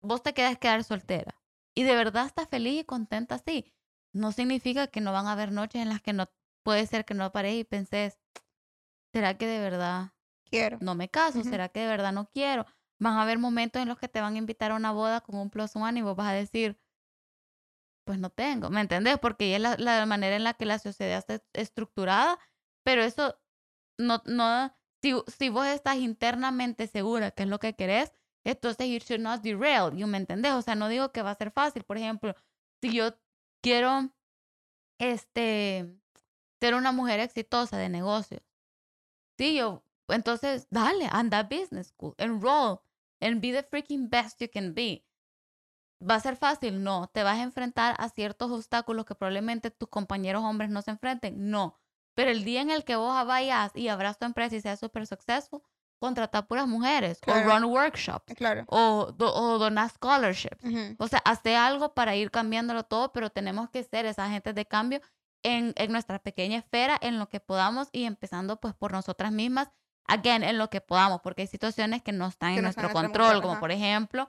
vos 0.00 0.22
te 0.22 0.32
quedas 0.32 0.56
quedar 0.58 0.84
soltera 0.84 1.34
y 1.74 1.82
de 1.82 1.96
verdad 1.96 2.26
estás 2.26 2.48
feliz 2.48 2.82
y 2.82 2.84
contenta 2.84 3.34
así. 3.34 3.74
No 4.12 4.30
significa 4.30 4.86
que 4.86 5.00
no 5.00 5.12
van 5.12 5.26
a 5.26 5.32
haber 5.32 5.50
noches 5.50 5.82
en 5.82 5.88
las 5.88 6.00
que 6.00 6.12
no 6.12 6.28
puede 6.62 6.86
ser 6.86 7.04
que 7.04 7.14
no 7.14 7.32
pares 7.32 7.54
y 7.54 7.64
penses, 7.64 8.18
¿será 9.12 9.36
que 9.36 9.46
de 9.46 9.60
verdad 9.60 10.12
Quiero. 10.50 10.78
no 10.80 10.94
me 10.94 11.08
caso? 11.08 11.42
¿Será 11.44 11.68
que 11.68 11.80
de 11.80 11.86
verdad 11.86 12.12
no 12.12 12.30
quiero? 12.30 12.66
Van 12.98 13.14
a 13.14 13.22
haber 13.22 13.38
momentos 13.38 13.80
en 13.82 13.88
los 13.88 13.98
que 13.98 14.08
te 14.08 14.20
van 14.20 14.34
a 14.34 14.38
invitar 14.38 14.72
a 14.72 14.76
una 14.76 14.92
boda 14.92 15.20
con 15.20 15.36
un 15.36 15.50
plus 15.50 15.76
one 15.76 15.98
y 16.00 16.02
vos 16.02 16.16
vas 16.16 16.28
a 16.28 16.32
decir, 16.32 16.80
pues 18.04 18.18
no 18.18 18.30
tengo, 18.30 18.70
¿me 18.70 18.80
entendés? 18.80 19.18
Porque 19.18 19.54
es 19.54 19.60
la, 19.60 19.76
la 19.78 20.06
manera 20.06 20.36
en 20.36 20.44
la 20.44 20.54
que 20.54 20.64
la 20.64 20.78
sociedad 20.78 21.18
está 21.18 21.42
estructurada, 21.52 22.38
pero 22.82 23.02
eso 23.02 23.38
no, 23.98 24.22
no, 24.24 24.72
si, 25.02 25.14
si 25.26 25.50
vos 25.50 25.66
estás 25.66 25.96
internamente 25.96 26.86
segura 26.86 27.30
que 27.30 27.42
es 27.42 27.48
lo 27.48 27.58
que 27.58 27.74
querés, 27.74 28.12
entonces 28.44 28.88
you 28.88 28.98
should 28.98 29.20
not 29.20 29.42
derail, 29.42 29.94
you, 29.94 30.06
¿me 30.06 30.16
entendés? 30.18 30.52
O 30.52 30.62
sea, 30.62 30.74
no 30.74 30.88
digo 30.88 31.12
que 31.12 31.22
va 31.22 31.32
a 31.32 31.34
ser 31.34 31.50
fácil, 31.50 31.84
por 31.84 31.98
ejemplo, 31.98 32.34
si 32.80 32.92
yo 32.94 33.10
quiero, 33.62 34.10
este, 34.98 36.00
ser 36.60 36.74
una 36.74 36.92
mujer 36.92 37.20
exitosa 37.20 37.76
de 37.76 37.88
negocios, 37.88 38.42
sí, 39.36 39.54
yo, 39.56 39.82
entonces, 40.08 40.66
dale, 40.70 41.08
anda 41.12 41.40
a 41.40 41.42
business 41.44 41.88
school, 41.88 42.14
enroll, 42.18 42.80
and 43.20 43.40
be 43.40 43.52
the 43.52 43.62
freaking 43.62 44.08
best 44.08 44.40
you 44.40 44.48
can 44.52 44.74
be. 44.74 45.04
¿Va 46.00 46.14
a 46.14 46.20
ser 46.20 46.36
fácil? 46.36 46.82
No. 46.84 47.08
¿Te 47.08 47.24
vas 47.24 47.38
a 47.38 47.42
enfrentar 47.42 47.96
a 47.98 48.08
ciertos 48.08 48.50
obstáculos 48.52 49.04
que 49.04 49.16
probablemente 49.16 49.70
tus 49.72 49.88
compañeros 49.88 50.44
hombres 50.44 50.70
no 50.70 50.80
se 50.80 50.92
enfrenten? 50.92 51.50
No. 51.50 51.76
Pero 52.14 52.30
el 52.30 52.44
día 52.44 52.60
en 52.62 52.70
el 52.70 52.84
que 52.84 52.94
vos 52.96 53.26
vayas 53.26 53.72
y 53.74 53.88
abras 53.88 54.16
tu 54.18 54.24
empresa 54.24 54.54
y 54.54 54.60
seas 54.60 54.78
súper 54.78 55.06
successful, 55.08 55.60
contrata 55.98 56.46
puras 56.46 56.68
mujeres 56.68 57.18
Claro. 57.20 57.40
o 57.48 57.52
run 57.52 57.64
workshops 57.64 58.32
Claro. 58.36 58.64
o, 58.68 59.12
do- 59.12 59.34
o 59.34 59.58
donar 59.58 59.90
scholarships. 59.90 60.64
O 60.98 61.08
sea, 61.08 61.18
hace 61.24 61.56
algo 61.56 61.92
para 61.94 62.14
ir 62.14 62.30
cambiándolo 62.30 62.84
todo, 62.84 63.12
pero 63.12 63.30
tenemos 63.30 63.68
que 63.70 63.82
ser 63.82 64.06
esa 64.06 64.24
agentes 64.26 64.54
de 64.54 64.64
cambio 64.66 65.00
en, 65.42 65.72
en 65.76 65.92
nuestra 65.92 66.18
pequeña 66.18 66.58
esfera, 66.58 66.98
en 67.00 67.18
lo 67.18 67.28
que 67.28 67.40
podamos 67.40 67.88
y 67.92 68.04
empezando 68.04 68.60
pues 68.60 68.74
por 68.74 68.92
nosotras 68.92 69.32
mismas, 69.32 69.70
again, 70.06 70.42
en 70.42 70.58
lo 70.58 70.70
que 70.70 70.80
podamos, 70.80 71.20
porque 71.22 71.42
hay 71.42 71.48
situaciones 71.48 72.02
que 72.02 72.12
no 72.12 72.26
están 72.26 72.54
Que 72.54 72.58
en 72.58 72.62
no 72.62 72.68
nuestro 72.68 72.90
control, 72.90 73.40
como 73.42 73.52
ajá. 73.54 73.60
por 73.60 73.70
ejemplo, 73.70 74.28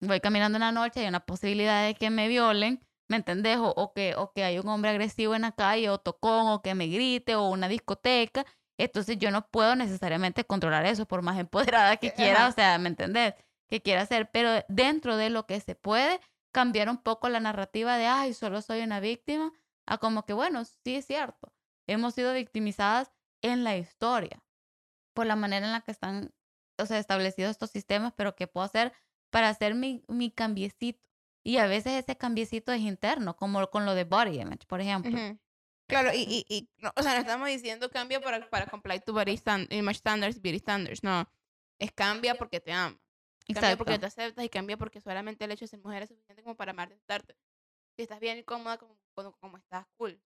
voy 0.00 0.20
caminando 0.20 0.56
en 0.56 0.60
la 0.60 0.72
noche 0.72 1.00
hay 1.00 1.08
una 1.08 1.20
posibilidad 1.20 1.84
de 1.86 1.94
que 1.94 2.10
me 2.10 2.28
violen, 2.28 2.80
¿me 3.08 3.16
entendés? 3.16 3.56
O, 3.58 3.68
o 3.70 3.92
que, 3.92 4.14
o 4.16 4.32
que 4.32 4.44
hay 4.44 4.58
un 4.58 4.68
hombre 4.68 4.90
agresivo 4.90 5.34
en 5.34 5.42
la 5.42 5.52
calle, 5.52 5.90
o 5.90 5.98
tocón, 5.98 6.48
o 6.48 6.62
que 6.62 6.74
me 6.74 6.86
grite, 6.88 7.34
o 7.36 7.48
una 7.48 7.68
discoteca. 7.68 8.44
Entonces 8.78 9.18
yo 9.18 9.30
no 9.30 9.48
puedo 9.48 9.74
necesariamente 9.76 10.44
controlar 10.44 10.86
eso, 10.86 11.06
por 11.06 11.22
más 11.22 11.38
empoderada 11.38 11.96
que 11.96 12.08
Eh, 12.08 12.12
quiera, 12.12 12.46
ajá. 12.46 12.48
o 12.48 12.52
sea, 12.52 12.78
¿me 12.78 12.88
entendés? 12.88 13.34
Que 13.68 13.82
quiera 13.82 14.02
hacer, 14.02 14.30
pero 14.30 14.50
dentro 14.68 15.16
de 15.16 15.30
lo 15.30 15.46
que 15.46 15.60
se 15.60 15.74
puede, 15.74 16.20
cambiar 16.52 16.88
un 16.88 16.98
poco 16.98 17.28
la 17.28 17.40
narrativa 17.40 17.96
de, 17.98 18.06
ay, 18.06 18.34
solo 18.34 18.62
soy 18.62 18.80
una 18.82 19.00
víctima, 19.00 19.52
a 19.88 19.98
como 19.98 20.24
que, 20.24 20.32
bueno, 20.32 20.64
sí 20.64 20.96
es 20.96 21.06
cierto, 21.06 21.54
hemos 21.86 22.14
sido 22.14 22.34
victimizadas 22.34 23.12
en 23.42 23.64
la 23.64 23.76
historia 23.76 24.44
por 25.14 25.26
la 25.26 25.36
manera 25.36 25.66
en 25.66 25.72
la 25.72 25.80
que 25.80 25.90
están, 25.92 26.34
o 26.78 26.86
sea, 26.86 26.98
establecidos 26.98 27.52
estos 27.52 27.70
sistemas, 27.70 28.12
pero 28.16 28.36
¿qué 28.36 28.46
puedo 28.46 28.64
hacer 28.64 28.92
para 29.30 29.48
hacer 29.48 29.74
mi, 29.74 30.02
mi 30.08 30.30
cambiecito? 30.30 31.06
Y 31.44 31.58
a 31.58 31.66
veces 31.66 31.92
ese 31.94 32.16
cambiecito 32.16 32.72
es 32.72 32.80
interno, 32.80 33.36
como 33.36 33.68
con 33.70 33.84
lo 33.86 33.94
de 33.94 34.04
body 34.04 34.40
image, 34.40 34.66
por 34.66 34.80
ejemplo. 34.80 35.10
Ujú. 35.10 35.38
Claro, 35.88 36.10
y, 36.12 36.18
y, 36.20 36.44
y 36.54 36.68
no, 36.76 36.92
o 36.94 37.02
sea, 37.02 37.14
no 37.14 37.20
estamos 37.20 37.48
diciendo 37.48 37.90
cambia 37.90 38.20
para, 38.20 38.50
para 38.50 38.66
comply 38.66 39.00
tu 39.00 39.14
body 39.14 39.32
stand, 39.34 39.72
image 39.72 39.98
standards, 39.98 40.40
beauty 40.42 40.58
standards, 40.58 41.02
no. 41.02 41.26
Es 41.78 41.92
cambia 41.92 42.34
porque 42.34 42.60
te 42.60 42.72
ama. 42.72 43.00
Cambia 43.46 43.48
Exacto. 43.48 43.78
porque 43.78 43.98
te 43.98 44.06
aceptas 44.06 44.44
y 44.44 44.50
cambia 44.50 44.76
porque 44.76 45.00
solamente 45.00 45.46
el 45.46 45.52
hecho 45.52 45.64
de 45.64 45.68
ser 45.68 45.80
mujer 45.80 46.02
es 46.02 46.10
suficiente 46.10 46.42
como 46.42 46.56
para 46.56 46.72
amarte. 46.72 47.00
Si 47.96 48.02
estás 48.02 48.20
bien 48.20 48.38
y 48.38 48.44
cómoda 48.44 48.76
como, 48.76 48.98
como, 49.24 49.38
como 49.38 49.56
estás, 49.56 49.86
cool. 49.96 50.20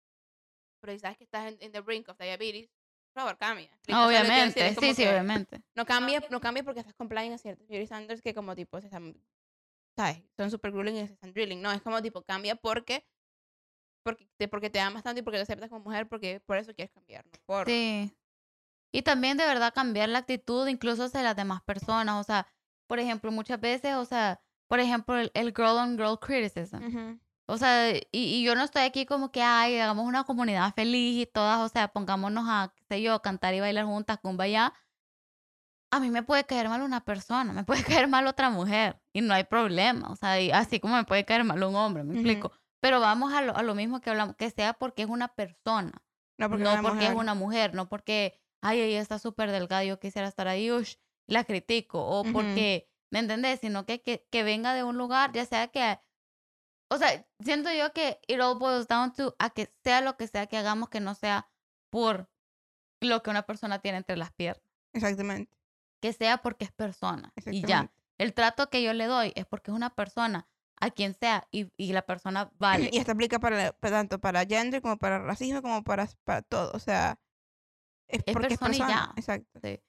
Pero 0.80 0.92
si 0.92 0.98
sabes 0.98 1.18
que 1.18 1.24
estás 1.24 1.52
en, 1.52 1.58
in 1.60 1.72
the 1.72 1.80
brink 1.80 2.08
of 2.08 2.18
diabetes, 2.18 2.68
por 3.12 3.22
favor, 3.22 3.38
cambia. 3.38 3.70
Decir 3.78 3.94
Obviamente, 3.94 4.74
sí, 4.74 4.94
sí, 4.94 5.06
obviamente. 5.06 5.62
No 5.74 5.84
cambia, 5.84 6.22
no 6.30 6.40
cambia 6.40 6.64
porque 6.64 6.80
estás 6.80 6.94
complying 6.94 7.32
a 7.32 7.38
ciertos 7.38 7.66
beauty 7.68 7.86
standards 7.86 8.22
que 8.22 8.34
como 8.34 8.54
tipo 8.54 8.80
se 8.80 8.86
están, 8.86 9.14
¿sabes? 9.96 10.22
Son 10.36 10.50
super 10.50 10.72
grueling 10.72 10.96
y 10.96 11.06
se 11.06 11.12
están 11.12 11.32
drilling. 11.32 11.60
No, 11.60 11.70
es 11.72 11.82
como 11.82 12.00
tipo 12.02 12.22
cambia 12.22 12.56
porque 12.56 13.06
porque 14.02 14.28
te, 14.36 14.48
porque 14.48 14.70
te 14.70 14.80
amas 14.80 15.02
tanto 15.02 15.20
y 15.20 15.22
porque 15.22 15.38
te 15.38 15.42
aceptas 15.42 15.68
como 15.68 15.84
mujer, 15.84 16.08
porque 16.08 16.40
por 16.40 16.56
eso 16.56 16.74
quieres 16.74 16.92
cambiar, 16.92 17.24
no 17.24 17.32
por... 17.46 17.68
Sí. 17.68 18.12
Y 18.92 19.02
también 19.02 19.36
de 19.36 19.46
verdad 19.46 19.72
cambiar 19.72 20.08
la 20.08 20.18
actitud 20.18 20.66
incluso 20.66 21.04
hacia 21.04 21.22
las 21.22 21.36
demás 21.36 21.62
personas. 21.62 22.20
O 22.20 22.24
sea, 22.24 22.46
por 22.86 22.98
ejemplo, 22.98 23.30
muchas 23.30 23.60
veces, 23.60 23.94
o 23.94 24.04
sea, 24.04 24.40
por 24.66 24.80
ejemplo, 24.80 25.18
el, 25.18 25.30
el 25.34 25.54
girl 25.54 25.78
on 25.78 25.96
girl 25.96 26.18
criticism. 26.18 26.84
Ujú. 26.84 27.20
O 27.46 27.58
sea, 27.58 27.94
y, 27.96 28.02
y 28.12 28.44
yo 28.44 28.54
no 28.54 28.62
estoy 28.62 28.82
aquí 28.82 29.04
como 29.06 29.30
que, 29.32 29.42
ay, 29.42 29.78
hagamos 29.78 30.06
una 30.06 30.24
comunidad 30.24 30.74
feliz 30.74 31.22
y 31.22 31.26
todas, 31.26 31.58
o 31.60 31.68
sea, 31.68 31.88
pongámonos 31.88 32.44
a, 32.48 32.72
qué 32.76 32.84
sé 32.88 33.02
yo, 33.02 33.20
cantar 33.20 33.54
y 33.54 33.60
bailar 33.60 33.84
juntas, 33.84 34.18
ya 34.48 34.72
A 35.90 36.00
mí 36.00 36.10
me 36.10 36.22
puede 36.22 36.44
caer 36.44 36.68
mal 36.68 36.80
una 36.82 37.04
persona, 37.04 37.52
me 37.52 37.64
puede 37.64 37.82
caer 37.84 38.08
mal 38.08 38.26
otra 38.26 38.48
mujer 38.50 39.00
y 39.12 39.20
no 39.20 39.34
hay 39.34 39.44
problema. 39.44 40.10
O 40.10 40.16
sea, 40.16 40.40
y 40.40 40.50
así 40.50 40.80
como 40.80 40.96
me 40.96 41.04
puede 41.04 41.24
caer 41.24 41.44
mal 41.44 41.62
un 41.62 41.74
hombre, 41.76 42.02
me 42.04 42.12
Ujú. 42.14 42.22
explico. 42.22 42.52
Pero 42.80 42.98
vamos 43.00 43.32
a 43.32 43.42
lo, 43.42 43.54
a 43.56 43.62
lo 43.62 43.74
mismo 43.74 44.00
que 44.00 44.10
hablamos, 44.10 44.36
que 44.36 44.50
sea 44.50 44.72
porque 44.72 45.02
es 45.02 45.08
una 45.08 45.28
persona, 45.28 46.02
No 46.38 46.48
porque, 46.50 46.64
no 46.64 46.70
es 46.70 46.80
una 46.80 46.82
porque 46.82 47.06
es 47.06 47.12
mujer. 47.12 47.16
una 47.16 47.34
mujer, 47.34 47.74
no 47.74 47.88
porque, 47.88 48.40
ay, 48.60 48.80
ella 48.80 49.00
está 49.00 49.18
súper 49.18 49.50
delgada, 49.52 49.84
yo 49.84 50.00
quisiera 50.00 50.26
estar 50.26 50.48
ahí, 50.48 50.70
ush, 50.72 50.96
la 51.28 51.44
critico, 51.44 52.04
o 52.04 52.28
Ujú. 52.28 52.32
porque, 52.32 52.88
¿me 53.10 53.20
entendés? 53.20 53.60
Sino 53.60 53.86
que, 53.86 54.02
que, 54.02 54.26
que 54.30 54.42
venga 54.42 54.74
de 54.74 54.82
un 54.82 54.96
lugar, 54.98 55.32
ya 55.32 55.44
sea 55.46 55.68
que, 55.68 56.00
o 56.92 56.98
sea, 56.98 57.26
siento 57.40 57.72
yo 57.72 57.92
que 57.92 58.20
it 58.26 58.40
all 58.40 58.58
boils 58.58 58.86
down 58.88 59.12
to 59.12 59.34
a 59.38 59.50
que 59.50 59.72
sea 59.82 60.00
lo 60.00 60.16
que 60.16 60.26
sea 60.28 60.46
que 60.46 60.56
hagamos, 60.56 60.88
que 60.88 61.00
no 61.00 61.14
sea 61.14 61.50
por 61.90 62.30
lo 63.00 63.22
que 63.22 63.30
una 63.30 63.42
persona 63.42 63.80
tiene 63.80 63.98
entre 63.98 64.16
las 64.16 64.32
piernas, 64.32 64.62
Exactamente. 64.92 65.52
que 66.00 66.12
sea 66.12 66.38
porque 66.38 66.64
es 66.66 66.72
persona, 66.72 67.32
y 67.46 67.64
ya. 67.66 67.92
El 68.18 68.34
trato 68.34 68.70
que 68.70 68.82
yo 68.82 68.92
le 68.92 69.06
doy 69.06 69.32
es 69.34 69.46
porque 69.46 69.70
es 69.70 69.76
una 69.76 69.94
persona, 69.94 70.48
a 70.80 70.90
quien 70.90 71.14
sea, 71.14 71.48
y, 71.50 71.72
y 71.76 71.92
la 71.92 72.02
persona 72.02 72.52
vale. 72.58 72.90
Y 72.92 72.98
esto 72.98 73.12
aplica 73.12 73.38
para, 73.40 73.72
para 73.72 73.96
tanto 73.96 74.20
para 74.20 74.44
gender 74.44 74.80
como 74.82 74.96
para 74.98 75.18
racismo 75.18 75.62
como 75.62 75.82
para, 75.82 76.08
para 76.24 76.42
todo. 76.42 76.70
O 76.74 76.78
sea, 76.78 77.18
es, 78.08 78.22
Es 78.26 78.32
porque 78.32 78.56
persona 78.58 78.76
y 78.76 78.80
es 78.80 78.86
persona. 78.86 79.06
ya. 79.06 79.12
Exacto. 79.16 79.60
Sí. 79.62 79.82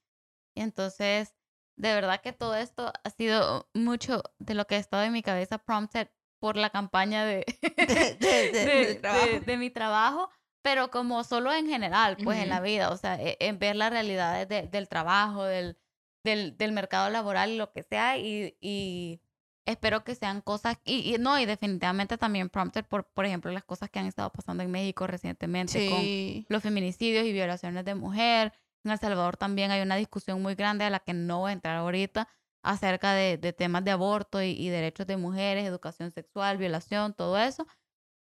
Y 0.55 0.61
entonces, 0.61 1.35
de 1.77 1.93
verdad 1.93 2.21
que 2.21 2.33
todo 2.33 2.55
esto 2.55 2.91
ha 3.03 3.09
sido 3.09 3.69
mucho 3.73 4.23
de 4.39 4.55
lo 4.55 4.65
que 4.65 4.75
ha 4.75 4.79
estado 4.79 5.03
en 5.03 5.13
mi 5.13 5.21
cabeza 5.21 5.57
prompted 5.59 6.09
por 6.43 6.57
la 6.57 6.71
campaña 6.71 7.23
de, 7.23 7.45
De- 8.19 8.99
de- 9.01 9.39
de- 9.45 9.57
mi 9.57 9.69
trabajo, 9.69 10.29
pero 10.61 10.91
como 10.91 11.23
solo 11.23 11.53
en 11.53 11.67
general, 11.67 12.17
pues 12.21 12.37
en 12.37 12.49
la 12.49 12.59
vida, 12.59 12.89
o 12.89 12.97
sea, 12.97 13.15
e- 13.15 13.37
en 13.39 13.59
ver 13.59 13.77
las 13.77 13.91
realidades 13.91 14.49
de- 14.49 14.67
del 14.67 14.89
trabajo, 14.89 15.45
del, 15.45 15.77
del, 16.25 16.57
del 16.57 16.73
mercado 16.73 17.09
laboral 17.09 17.51
y 17.51 17.55
lo 17.55 17.71
que 17.71 17.83
sea, 17.83 18.17
y, 18.17 18.57
y 18.59 19.21
espero 19.65 20.03
que 20.03 20.15
sean 20.15 20.41
cosas, 20.41 20.75
y, 20.83 21.15
y 21.15 21.17
no, 21.17 21.39
y 21.39 21.45
definitivamente 21.45 22.17
también 22.17 22.49
prompted 22.49 22.83
por, 22.83 23.05
por 23.05 23.25
ejemplo, 23.25 23.49
las 23.49 23.63
cosas 23.63 23.89
que 23.89 23.99
han 23.99 24.07
estado 24.07 24.29
pasando 24.29 24.63
en 24.63 24.71
México 24.71 25.07
recientemente 25.07 25.89
con 25.89 26.01
Sí. 26.01 26.45
los 26.49 26.61
feminicidios 26.61 27.25
y 27.25 27.31
violaciones 27.31 27.85
de 27.85 27.95
mujer. 27.95 28.51
En 28.83 28.91
El 28.91 28.99
Salvador 28.99 29.37
también 29.37 29.71
hay 29.71 29.81
una 29.81 29.95
discusión 29.95 30.41
muy 30.41 30.55
grande 30.55 30.83
a 30.83 30.89
la 30.89 30.99
que 30.99 31.13
no 31.13 31.39
voy 31.39 31.51
a 31.51 31.53
entrar 31.53 31.77
ahorita 31.77 32.27
acerca 32.63 33.13
de, 33.13 33.37
de 33.37 33.53
temas 33.53 33.83
de 33.83 33.91
aborto 33.91 34.41
y, 34.41 34.51
y 34.51 34.69
derechos 34.69 35.05
de 35.07 35.17
mujeres, 35.17 35.65
educación 35.65 36.11
sexual, 36.11 36.57
violación, 36.57 37.13
todo 37.13 37.37
eso. 37.37 37.67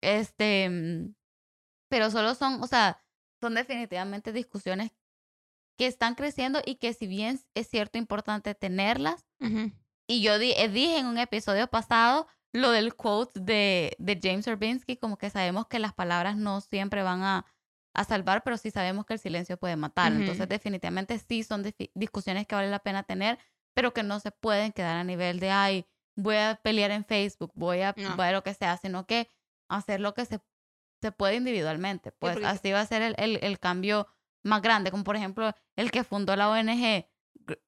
Este, 0.01 0.69
mm, 0.69 1.15
pero 1.89 2.11
solo 2.11 2.35
son, 2.35 2.61
o 2.63 2.67
sea, 2.67 3.01
son 3.41 3.55
definitivamente 3.55 4.31
discusiones 4.33 4.91
que 5.77 5.87
están 5.87 6.15
creciendo 6.15 6.61
y 6.65 6.75
que 6.75 6.93
si 6.93 7.07
bien 7.07 7.39
es 7.55 7.67
cierto 7.69 7.97
importante 7.97 8.55
tenerlas, 8.55 9.25
Ujú. 9.39 9.71
y 10.07 10.21
yo 10.21 10.37
di- 10.39 10.53
eh, 10.57 10.69
dije 10.69 10.97
en 10.99 11.07
un 11.07 11.17
episodio 11.17 11.67
pasado 11.67 12.27
lo 12.53 12.69
del 12.71 12.95
quote 12.95 13.39
de, 13.39 13.95
de 13.97 14.19
James 14.21 14.45
Urbinsky, 14.47 14.97
como 14.97 15.17
que 15.17 15.29
sabemos 15.31 15.67
que 15.67 15.79
las 15.79 15.93
palabras 15.93 16.37
no 16.37 16.61
siempre 16.61 17.01
van 17.01 17.23
a, 17.23 17.45
a 17.95 18.03
salvar, 18.03 18.43
pero 18.43 18.57
sí 18.57 18.69
sabemos 18.69 19.05
que 19.05 19.13
el 19.13 19.19
silencio 19.19 19.57
puede 19.57 19.75
matar. 19.75 20.11
Entonces 20.13 20.45
Ujú. 20.45 20.49
definitivamente 20.49 21.17
sí 21.17 21.43
son 21.43 21.63
discusiones 21.95 22.45
que 22.45 22.55
vale 22.55 22.69
la 22.69 22.79
pena 22.79 23.03
tener, 23.03 23.39
pero 23.73 23.93
que 23.93 24.03
no 24.03 24.19
se 24.19 24.31
pueden 24.31 24.71
quedar 24.71 24.97
a 24.97 25.03
nivel 25.03 25.39
de, 25.39 25.49
ay, 25.51 25.85
voy 26.15 26.35
a 26.35 26.59
pelear 26.61 26.91
en 26.91 27.05
Facebook, 27.05 27.51
voy 27.55 27.81
a, 27.81 27.93
No. 27.97 28.21
a 28.21 28.31
lo 28.31 28.43
que 28.43 28.53
sea, 28.53 28.77
sino 28.77 29.05
que 29.07 29.29
hacer 29.69 29.99
lo 29.99 30.13
que 30.13 30.25
se, 30.25 30.39
se 31.01 31.11
puede 31.11 31.35
individualmente. 31.35 32.11
Pues 32.11 32.33
porque- 32.33 32.47
así 32.47 32.71
va 32.71 32.81
a 32.81 32.85
ser 32.85 33.01
el, 33.01 33.15
el, 33.17 33.39
el 33.41 33.59
cambio 33.59 34.07
más 34.43 34.61
grande, 34.61 34.91
como 34.91 35.03
por 35.03 35.15
ejemplo 35.15 35.53
el 35.75 35.89
que 35.91 36.03
fundó 36.03 36.35
la 36.35 36.49
ONG, 36.49 37.07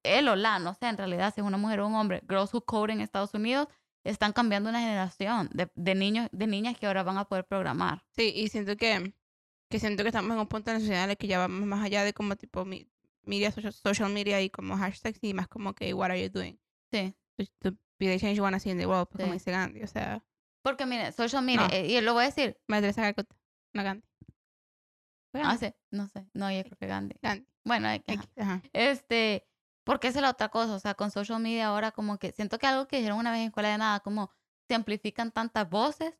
él 0.03 0.27
o 0.29 0.35
la, 0.35 0.59
no 0.59 0.73
sé 0.73 0.87
en 0.87 0.97
realidad 0.97 1.33
si 1.33 1.41
es 1.41 1.47
una 1.47 1.57
mujer 1.57 1.79
o 1.81 1.87
un 1.87 1.95
hombre, 1.95 2.21
Girls 2.29 2.53
Who 2.53 2.61
Code 2.65 2.93
en 2.93 3.01
Estados 3.01 3.33
Unidos, 3.33 3.67
están 4.03 4.33
cambiando 4.33 4.69
una 4.69 4.79
generación 4.79 5.49
de, 5.53 5.71
de 5.73 5.95
niños, 5.95 6.29
de 6.31 6.45
niñas 6.47 6.77
que 6.77 6.85
ahora 6.85 7.01
van 7.03 7.17
a 7.17 7.25
poder 7.25 7.45
programar. 7.45 8.03
Sí, 8.11 8.31
y 8.35 8.47
siento 8.49 8.77
que, 8.77 9.13
que 9.69 9.79
siento 9.79 10.03
que 10.03 10.09
estamos 10.09 10.31
en 10.31 10.39
un 10.39 10.47
punto 10.47 10.69
en 10.69 10.75
la 10.75 10.79
sociedad 10.81 11.05
en 11.05 11.09
el 11.11 11.17
que 11.17 11.27
ya 11.27 11.39
vamos 11.39 11.65
más 11.67 11.83
allá 11.83 12.03
de 12.03 12.13
como 12.13 12.35
tipo 12.35 12.63
mi- 12.65 12.87
media, 13.27 13.51
social, 13.51 13.73
social 13.73 14.09
media 14.11 14.41
y 14.41 14.49
como 14.49 14.77
hashtags 14.77 15.19
y 15.23 15.33
más 15.33 15.47
como 15.47 15.73
que 15.73 15.93
what 15.93 16.11
are 16.11 16.21
you 16.21 16.29
doing? 16.29 16.59
Sí. 16.91 17.15
To, 17.37 17.45
to 17.71 17.77
be 17.99 18.07
the 18.07 18.19
change 18.19 18.37
you 18.37 18.43
wanna 18.43 18.59
see 18.59 18.69
in 18.71 18.77
the 18.77 18.85
world, 18.87 19.07
pues 19.09 19.21
como 19.23 19.33
Sí. 19.33 19.39
dice 19.39 19.51
Gandhi. 19.51 19.83
O 19.83 19.87
sea, 19.87 20.23
Porque 20.63 20.85
mire, 20.85 21.11
social 21.11 21.43
media, 21.43 21.67
No. 21.67 21.73
eh, 21.73 21.87
y 21.87 22.01
lo 22.01 22.13
voy 22.13 22.23
a 22.23 22.25
decir, 22.27 22.57
Madre 22.67 22.83
Teresa 22.93 23.01
Calcuta, 23.03 23.35
no 23.73 23.83
Gandhi. 23.83 24.07
Ah, 25.33 25.57
sí, 25.57 25.73
no 25.91 26.07
sé, 26.07 26.25
no, 26.33 26.49
yo 26.49 26.63
creo 26.63 26.77
que 26.77 26.87
Gandhi. 26.87 27.15
Gandhi. 27.21 27.45
Bueno, 27.65 27.87
hay 27.89 27.99
que- 27.99 28.13
ajá. 28.13 28.25
Ajá. 28.37 28.61
este, 28.73 29.45
porque 29.83 30.07
esa 30.07 30.19
es 30.19 30.23
la 30.23 30.29
otra 30.31 30.49
cosa, 30.49 30.73
o 30.75 30.79
sea, 30.79 30.93
con 30.95 31.11
social 31.11 31.41
media 31.41 31.67
ahora 31.67 31.91
como 31.91 32.17
que 32.17 32.31
siento 32.31 32.57
que 32.57 32.67
algo 32.67 32.87
que 32.87 32.97
dijeron 32.97 33.17
una 33.19 33.31
vez 33.31 33.41
en 33.41 33.47
escuela 33.47 33.69
de 33.69 33.77
nada, 33.77 33.99
como 33.99 34.31
se 34.67 34.75
amplifican 34.75 35.31
tantas 35.31 35.69
voces 35.69 36.13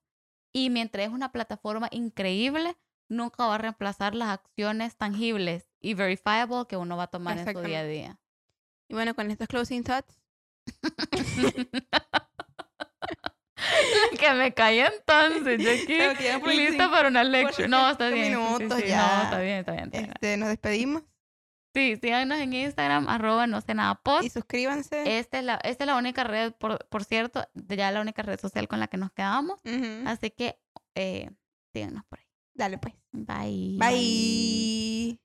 y 0.53 0.69
mientras 0.69 1.07
es 1.07 1.13
una 1.13 1.31
plataforma 1.31 1.87
increíble, 1.91 2.75
nunca 3.09 3.45
va 3.47 3.55
a 3.55 3.57
reemplazar 3.57 4.15
las 4.15 4.29
acciones 4.29 4.97
tangibles 4.97 5.71
y 5.85 5.93
verifiable 5.93 6.65
que 6.67 6.77
uno 6.77 6.97
va 6.97 7.03
a 7.03 7.07
tomar 7.07 7.37
en 7.37 7.53
su 7.53 7.61
día 7.61 7.81
a 7.81 7.83
día. 7.83 8.19
Y 8.89 8.95
bueno, 8.95 9.13
con 9.13 9.29
estos 9.29 9.47
closing 9.47 9.83
thoughts, 9.83 10.19
que 14.19 14.33
me 14.33 14.51
caí 14.53 14.79
entonces, 14.79 15.87
yo 15.87 16.09
aquí 16.09 16.57
lista 16.57 16.89
para 16.89 17.09
una 17.09 17.23
lecture. 17.23 17.67
No, 17.67 17.91
está 17.91 18.09
bien. 18.09 18.25
sí, 18.25 18.31
sí, 18.31 18.35
minutos 18.35 18.81
sí, 18.81 18.87
ya. 18.87 19.17
No, 19.17 19.23
está 19.23 19.39
bien, 19.41 19.59
está 19.59 19.71
bien. 19.73 19.83
está 19.85 19.99
bien. 19.99 20.11
este, 20.11 20.37
nos 20.37 20.49
despedimos 20.49 21.03
Sí, 21.75 21.97
síganos 22.01 22.39
en 22.39 22.53
Instagram, 22.53 23.09
arroba 23.09 23.45
no 23.47 23.59
sé 23.59 23.73
nada 23.73 23.95
pod. 23.95 24.23
y 24.23 24.29
suscríbanse. 24.29 25.19
Esta 25.19 25.39
es, 25.39 25.43
la, 25.43 25.55
esta 25.55 25.83
es 25.83 25.87
la 25.87 25.97
única 25.97 26.23
red, 26.23 26.53
por, 26.53 26.87
por 26.87 27.03
cierto, 27.03 27.45
ya 27.53 27.91
la 27.91 27.99
única 27.99 28.21
red 28.23 28.39
social 28.39 28.69
con 28.69 28.79
la 28.79 28.87
que 28.87 28.95
nos 28.97 29.11
quedamos. 29.11 29.59
Ujú. 29.65 30.07
Así 30.07 30.31
que 30.31 30.57
eh, 30.95 31.29
síganos 31.73 32.05
por 32.05 32.19
ahí. 32.19 32.25
Dale 32.53 32.77
pues. 32.77 32.93
Bye. 33.11 33.77
Bye. 33.77 35.19